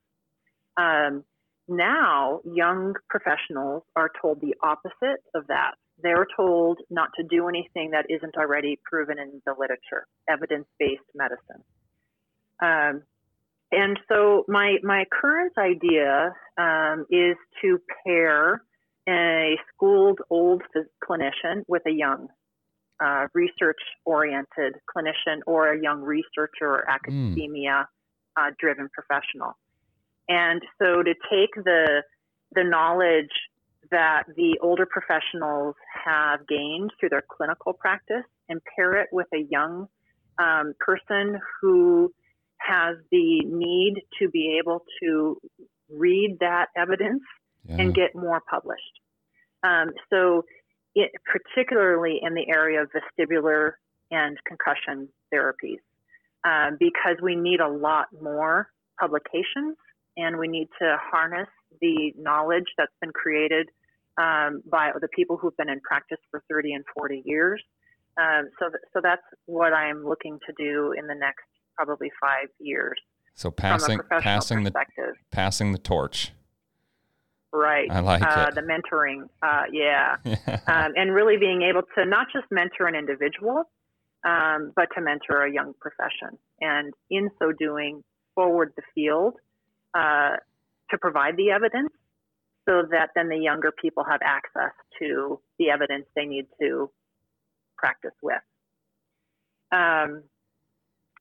Um, 0.77 1.25
now, 1.69 2.41
young 2.45 2.95
professionals 3.09 3.83
are 3.97 4.11
told 4.21 4.41
the 4.41 4.55
opposite 4.63 5.21
of 5.35 5.47
that. 5.49 5.73
They're 6.03 6.27
told 6.37 6.79
not 6.91 7.09
to 7.17 7.25
do 7.25 7.49
anything 7.49 7.91
that 7.91 8.07
isn't 8.09 8.37
already 8.37 8.79
proven 8.85 9.19
in 9.19 9.43
the 9.47 9.55
literature, 9.59 10.07
evidence 10.29 10.67
based 10.79 11.03
medicine. 11.15 11.65
Um, 12.63 13.03
and 13.73 13.99
so 14.09 14.45
my 14.47 14.77
my 14.83 15.05
current 15.11 15.55
idea 15.59 16.33
um, 16.57 17.07
is 17.11 17.37
to 17.63 17.81
pair 18.07 18.63
a 19.09 19.57
schooled 19.75 20.21
old 20.31 20.63
clinician 21.03 21.65
with 21.67 21.83
a 21.87 21.91
young 21.91 22.29
uh, 23.03 23.27
research 23.35 23.81
oriented 24.05 24.75
clinician 24.95 25.41
or 25.47 25.73
a 25.73 25.83
young 25.83 26.01
researcher 26.03 26.63
or 26.63 26.85
hmm. 26.87 26.93
academia 26.95 27.89
uh, 28.37 28.51
driven 28.59 28.89
professional. 28.93 29.57
And 30.29 30.63
so 30.81 31.03
to 31.03 31.15
take 31.31 31.55
the 31.65 32.03
the 32.53 32.65
knowledge 32.65 33.31
that 33.91 34.25
the 34.37 34.59
older 34.63 34.87
professionals 34.87 35.75
have 36.05 36.47
gained 36.47 36.91
through 36.99 37.11
their 37.11 37.23
clinical 37.29 37.73
practice 37.73 38.25
and 38.49 38.61
pair 38.75 39.01
it 39.01 39.09
with 39.13 39.27
a 39.35 39.47
young 39.51 39.89
um, 40.39 40.75
person 40.81 41.39
who 41.61 42.13
has 42.59 42.97
the 43.13 43.45
need 43.45 43.95
to 44.19 44.29
be 44.29 44.59
able 44.61 44.83
to 45.03 45.39
read 45.91 46.39
that 46.41 46.67
evidence 46.77 47.23
yeah. 47.69 47.77
and 47.79 47.95
get 47.95 48.15
more 48.15 48.43
published. 48.51 48.83
Um, 49.63 49.91
so, 50.11 50.45
it, 50.95 51.13
particularly 51.31 52.21
in 52.23 52.35
the 52.35 52.49
area 52.49 52.83
of 52.83 52.91
vestibular 52.91 53.73
and 54.11 54.37
concussion 54.47 55.09
therapies, 55.33 55.81
um, 56.45 56.77
because 56.79 57.17
we 57.23 57.37
need 57.37 57.61
a 57.61 57.69
lot 57.69 58.07
more 58.21 58.71
publications 58.99 59.77
and 60.17 60.39
we 60.39 60.49
need 60.49 60.69
to 60.81 60.97
harness 61.01 61.49
the 61.81 62.13
knowledge 62.17 62.67
that's 62.79 62.93
been 63.01 63.13
created 63.13 63.69
um, 64.19 64.63
by 64.71 64.91
the 65.01 65.09
people 65.09 65.37
who've 65.37 65.57
been 65.57 65.69
in 65.69 65.81
practice 65.81 66.19
for 66.31 66.43
30 66.49 66.73
and 66.75 66.85
40 66.97 67.23
years. 67.25 67.63
Um, 68.19 68.49
so, 68.59 68.69
th- 68.69 68.81
so 68.95 69.01
that's 69.03 69.23
what 69.45 69.73
I'm 69.73 70.07
looking 70.07 70.39
to 70.47 70.53
do 70.57 70.93
in 70.93 71.07
the 71.07 71.15
next 71.15 71.45
probably 71.75 72.11
five 72.21 72.49
years. 72.59 72.99
So 73.35 73.51
passing 73.51 74.01
passing 74.21 74.65
the 74.65 74.73
passing 75.31 75.73
the 75.73 75.79
torch. 75.79 76.33
Right. 77.53 77.91
I 77.91 78.01
like 78.01 78.23
uh, 78.23 78.47
it. 78.49 78.55
The 78.55 78.63
mentoring, 78.63 79.29
uh, 79.43 79.65
yeah, 79.73 80.17
um, 80.67 80.93
and 80.97 81.15
really 81.15 81.37
being 81.37 81.63
able 81.63 81.83
to 81.97 82.07
not 82.07 82.29
just 82.33 82.47
mentor 82.51 82.87
an 82.87 82.95
individual, 82.95 83.65
um, 84.25 84.73
but 84.75 84.89
to 84.95 85.03
mentor 85.03 85.45
a 85.45 85.53
young 85.53 85.75
profession, 85.81 86.39
and 86.63 86.95
in 87.11 87.31
so 87.39 87.53
doing, 87.53 88.03
forward 88.35 88.73
the 88.77 88.83
field 88.95 89.35
uh, 89.97 90.37
to 90.91 90.99
provide 90.99 91.37
the 91.37 91.51
evidence, 91.51 91.93
so 92.69 92.83
that 92.91 93.11
then 93.15 93.29
the 93.29 93.39
younger 93.51 93.73
people 93.83 94.05
have 94.05 94.21
access 94.25 94.75
to 94.99 95.41
the 95.59 95.71
evidence 95.71 96.07
they 96.15 96.27
need 96.27 96.47
to 96.61 96.91
practice 97.77 98.17
with. 98.23 98.45
Um, 99.73 100.11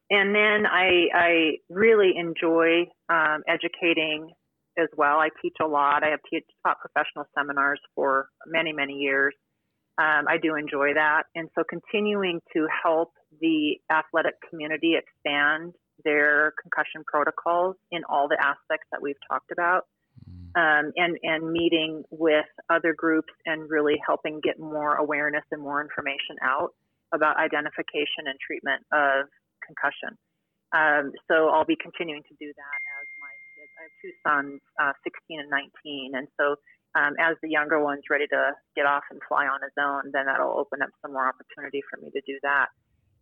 and 0.09 0.35
then 0.35 0.65
I, 0.65 1.07
I 1.13 1.31
really 1.69 2.13
enjoy 2.17 2.85
um, 3.09 3.43
educating 3.47 4.31
as 4.77 4.89
well. 4.97 5.17
I 5.17 5.29
teach 5.41 5.55
a 5.61 5.67
lot. 5.67 6.03
I 6.03 6.09
have 6.09 6.19
taught 6.63 6.77
professional 6.79 7.25
seminars 7.37 7.79
for 7.95 8.29
many, 8.45 8.73
many 8.73 8.93
years. 8.93 9.33
Um, 9.97 10.25
I 10.27 10.37
do 10.41 10.55
enjoy 10.55 10.93
that. 10.93 11.23
And 11.35 11.49
so 11.55 11.63
continuing 11.67 12.41
to 12.53 12.67
help 12.83 13.13
the 13.41 13.77
athletic 13.89 14.35
community 14.49 14.95
expand 14.95 15.73
their 16.05 16.53
concussion 16.61 17.03
protocols 17.05 17.75
in 17.91 18.03
all 18.07 18.27
the 18.27 18.39
aspects 18.39 18.87
that 18.91 19.01
we've 19.01 19.19
talked 19.29 19.51
about. 19.51 19.87
Um, 20.55 20.93
and 20.95 21.19
and 21.21 21.51
meeting 21.51 22.03
with 22.11 22.47
other 22.69 22.95
groups 22.95 23.33
and 23.45 23.69
really 23.69 23.99
helping 24.07 24.39
get 24.39 24.57
more 24.57 24.95
awareness 24.95 25.43
and 25.51 25.61
more 25.61 25.81
information 25.81 26.39
out 26.41 26.71
about 27.13 27.35
identification 27.35 28.31
and 28.31 28.39
treatment 28.39 28.79
of 28.93 29.27
concussion. 29.59 30.15
Um, 30.71 31.11
so 31.27 31.49
I'll 31.51 31.67
be 31.67 31.75
continuing 31.75 32.23
to 32.23 32.35
do 32.39 32.47
that 32.55 32.79
as 32.99 33.07
my 33.19 33.33
kids. 33.59 33.71
I 33.75 33.81
have 33.83 33.95
two 33.99 34.13
sons, 34.23 34.59
uh, 34.79 34.93
16 35.03 35.39
and 35.43 35.49
19, 35.51 36.15
and 36.15 36.27
so 36.39 36.55
um, 36.95 37.19
as 37.19 37.35
the 37.43 37.49
younger 37.51 37.83
one's 37.83 38.07
ready 38.09 38.27
to 38.27 38.55
get 38.75 38.85
off 38.85 39.03
and 39.11 39.19
fly 39.27 39.45
on 39.47 39.59
his 39.59 39.75
own, 39.75 40.11
then 40.15 40.25
that'll 40.25 40.55
open 40.55 40.81
up 40.81 40.89
some 41.03 41.11
more 41.11 41.27
opportunity 41.27 41.83
for 41.91 41.99
me 41.99 42.09
to 42.11 42.21
do 42.23 42.39
that. 42.43 42.71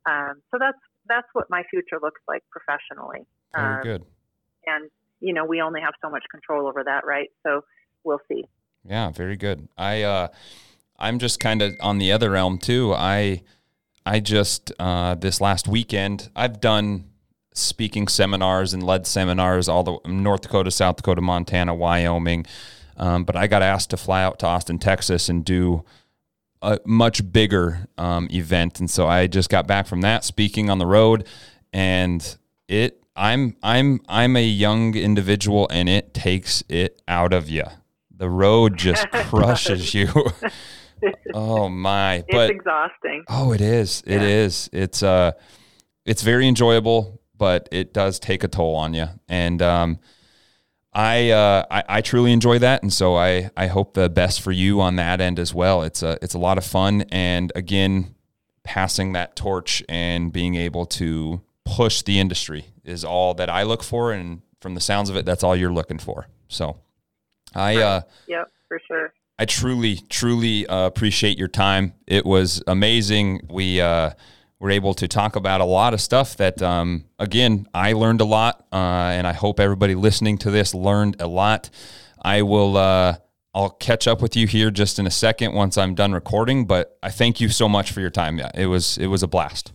Um, 0.06 0.42
so 0.52 0.62
that's 0.62 0.78
that's 1.08 1.28
what 1.34 1.50
my 1.50 1.64
future 1.70 2.00
looks 2.02 2.22
like 2.28 2.44
professionally. 2.50 3.26
Very 3.56 3.76
Um, 3.76 3.84
good. 3.84 4.06
And 4.66 4.90
you 5.20 5.34
know, 5.34 5.46
we 5.46 5.62
only 5.62 5.80
have 5.82 5.94
so 6.02 6.10
much 6.10 6.24
control 6.30 6.68
over 6.68 6.84
that, 6.84 7.06
right? 7.06 7.30
So 7.44 7.64
we'll 8.04 8.22
see. 8.28 8.46
Yeah, 8.86 9.12
very 9.12 9.38
good. 9.38 9.68
I 9.78 10.02
uh 10.04 10.28
I'm 11.00 11.20
just 11.20 11.40
kind 11.40 11.62
of 11.62 11.74
on 11.82 11.98
the 11.98 12.12
other 12.12 12.32
realm 12.32 12.58
too. 12.58 12.94
I 12.94 13.44
I 14.06 14.20
just 14.20 14.72
uh 14.80 15.16
this 15.16 15.40
last 15.40 15.68
weekend 15.68 16.30
I've 16.36 16.60
done 16.60 17.06
speaking 17.54 18.08
seminars 18.08 18.74
and 18.74 18.82
led 18.84 19.06
seminars 19.06 19.70
all 19.70 19.84
the 19.84 19.98
North 20.10 20.42
Dakota, 20.42 20.72
South 20.72 20.98
Dakota, 20.98 21.22
Montana, 21.22 21.74
Wyoming. 21.76 22.46
Um, 22.98 23.24
but 23.24 23.36
I 23.36 23.48
got 23.48 23.62
asked 23.62 23.92
to 23.92 23.98
fly 23.98 24.24
out 24.24 24.40
to 24.40 24.48
Austin, 24.48 24.80
Texas 24.80 25.30
and 25.30 25.46
do 25.46 25.84
a 26.64 26.80
much 26.86 27.32
bigger 27.32 27.88
um, 27.98 28.28
event. 28.32 28.80
And 28.80 28.90
so 28.90 29.08
I 29.08 29.28
just 29.28 29.50
got 29.50 29.68
back 29.68 29.86
from 29.86 30.02
that 30.02 30.24
speaking 30.24 30.70
on 30.70 30.80
the 30.80 30.86
road 30.88 31.28
and 31.72 32.38
it 32.68 33.00
I'm 33.16 33.56
I'm 33.62 34.00
I'm 34.10 34.36
a 34.36 34.44
young 34.44 34.96
individual 34.96 35.68
and 35.70 35.88
it 35.88 36.14
takes 36.14 36.64
it 36.70 37.02
out 37.08 37.34
of 37.34 37.50
you. 37.50 37.64
The 38.16 38.30
road 38.30 38.78
just 38.78 39.08
crushes 39.12 39.94
you. 39.94 40.08
oh 41.34 41.70
my. 41.70 42.16
It's 42.16 42.26
But 42.32 42.50
exhausting. 42.50 43.24
oh 43.30 43.52
it 43.52 43.62
is. 43.62 44.02
It 44.08 44.22
Yeah. 44.22 44.28
is. 44.28 44.70
It's 44.74 45.04
uh 45.04 45.34
it's 46.06 46.22
very 46.22 46.48
enjoyable, 46.48 47.22
but 47.38 47.70
it 47.72 47.94
does 47.94 48.20
take 48.20 48.44
a 48.44 48.48
toll 48.48 48.76
on 48.76 48.94
you. 48.94 49.08
And 49.28 49.62
um 49.62 50.00
I, 50.94 51.32
uh, 51.32 51.66
I 51.72 51.84
I 51.90 52.02
truly 52.02 52.32
enjoy 52.32 52.60
that, 52.60 52.84
and 52.84 52.94
so 52.94 53.16
I, 53.16 53.50
I 53.58 53.68
hope 53.68 53.94
the 53.94 54.10
best 54.10 54.42
for 54.42 54.52
you 54.52 54.80
on 54.80 54.96
that 54.98 55.22
end 55.22 55.40
as 55.40 55.54
well. 55.54 55.82
It's 55.82 56.04
a 56.04 56.18
it's 56.22 56.34
a 56.34 56.40
lot 56.40 56.58
of 56.58 56.66
fun, 56.66 57.06
and 57.12 57.52
again, 57.56 58.16
passing 58.64 59.14
that 59.14 59.36
torch 59.36 59.84
and 59.90 60.32
being 60.32 60.56
able 60.56 60.86
to 60.86 61.42
push 61.66 62.02
the 62.02 62.20
industry 62.20 62.66
is 62.84 63.04
all 63.04 63.34
that 63.36 63.50
I 63.50 63.64
look 63.64 63.84
for, 63.84 64.12
and 64.12 64.42
from 64.62 64.76
the 64.76 64.82
sounds 64.82 65.10
of 65.10 65.16
it, 65.16 65.26
that's 65.26 65.44
all 65.44 65.56
you're 65.56 65.74
looking 65.74 66.00
for. 66.00 66.28
So, 66.48 66.78
I 67.56 67.78
uh, 67.78 68.02
Yep, 68.28 68.52
for 68.68 68.80
sure. 68.88 69.14
I 69.40 69.46
truly, 69.46 69.98
truly 70.10 70.68
uh, 70.68 70.86
appreciate 70.86 71.38
your 71.38 71.48
time. 71.48 71.94
It 72.06 72.26
was 72.26 72.62
amazing. 72.68 73.48
We 73.50 73.82
uh, 73.82 74.12
were 74.64 74.72
able 74.72 74.94
to 74.94 75.10
talk 75.10 75.36
about 75.36 75.60
a 75.60 75.66
lot 75.66 75.94
of 75.94 76.00
stuff 76.00 76.38
that, 76.38 76.62
um, 76.62 77.04
again, 77.20 77.68
I 77.74 77.92
learned 77.92 78.22
a 78.22 78.26
lot, 78.26 78.66
uh, 78.72 78.78
and 79.12 79.28
I 79.28 79.34
hope 79.34 79.60
everybody 79.60 79.94
listening 79.94 80.38
to 80.38 80.52
this 80.52 80.74
learned 80.74 81.18
a 81.20 81.28
lot. 81.28 81.70
I 82.24 82.44
will. 82.44 82.78
Uh, 82.78 83.18
I'll 83.54 83.72
catch 83.72 84.08
up 84.08 84.22
with 84.22 84.38
you 84.38 84.48
here 84.48 84.72
just 84.72 85.00
in 85.00 85.06
a 85.06 85.12
second 85.12 85.54
once 85.54 85.78
I'm 85.78 85.96
done 85.96 86.14
recording. 86.14 86.66
But 86.66 86.98
I 87.04 87.10
thank 87.10 87.42
you 87.42 87.50
so 87.50 87.68
much 87.68 87.92
for 87.92 88.00
your 88.00 88.10
time. 88.10 88.40
Yeah, 88.40 88.52
it 88.56 88.68
was 88.68 88.98
it 88.98 89.08
was 89.08 89.22
a 89.22 89.28
blast. 89.28 89.74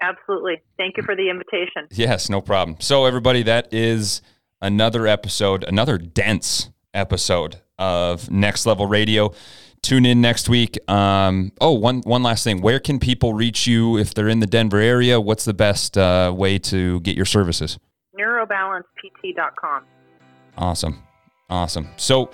Absolutely. 0.00 0.62
Thank 0.78 0.96
you 0.96 1.02
for 1.02 1.14
the 1.14 1.28
invitation. 1.28 1.88
Yes, 1.90 2.30
no 2.30 2.40
problem. 2.40 2.78
So, 2.80 3.04
everybody, 3.04 3.42
that 3.42 3.68
is 3.70 4.22
another 4.62 5.06
episode, 5.06 5.62
another 5.62 5.98
dense 5.98 6.70
episode 6.94 7.60
of 7.78 8.30
Next 8.30 8.64
Level 8.64 8.86
Radio. 8.86 9.34
Tune 9.86 10.04
in 10.04 10.20
next 10.20 10.48
week. 10.48 10.80
Um, 10.90 11.52
oh, 11.60 11.70
one 11.70 12.00
one 12.00 12.24
last 12.24 12.42
thing. 12.42 12.60
Where 12.60 12.80
can 12.80 12.98
people 12.98 13.34
reach 13.34 13.68
you 13.68 13.96
if 13.96 14.14
they're 14.14 14.28
in 14.28 14.40
the 14.40 14.46
Denver 14.48 14.78
area? 14.78 15.20
What's 15.20 15.44
the 15.44 15.54
best 15.54 15.96
uh, 15.96 16.34
way 16.36 16.58
to 16.58 16.98
get 17.02 17.14
your 17.14 17.24
services? 17.24 17.78
Neurobalancept.com. 18.18 19.84
Awesome, 20.58 21.04
awesome. 21.48 21.86
So 21.96 22.32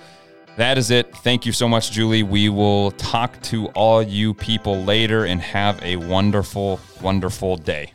that 0.57 0.79
is 0.79 0.89
it. 0.89 1.15
Thank 1.17 1.45
you 1.45 1.51
so 1.51 1.69
much, 1.69 1.91
Julie. 1.91 2.23
We 2.23 2.49
will 2.49 2.89
talk 2.89 3.39
to 3.43 3.67
all 3.75 4.01
you 4.01 4.33
people 4.33 4.83
later 4.83 5.25
and 5.25 5.39
have 5.39 5.79
a 5.83 5.97
wonderful, 5.97 6.79
wonderful 7.03 7.57
day. 7.57 7.93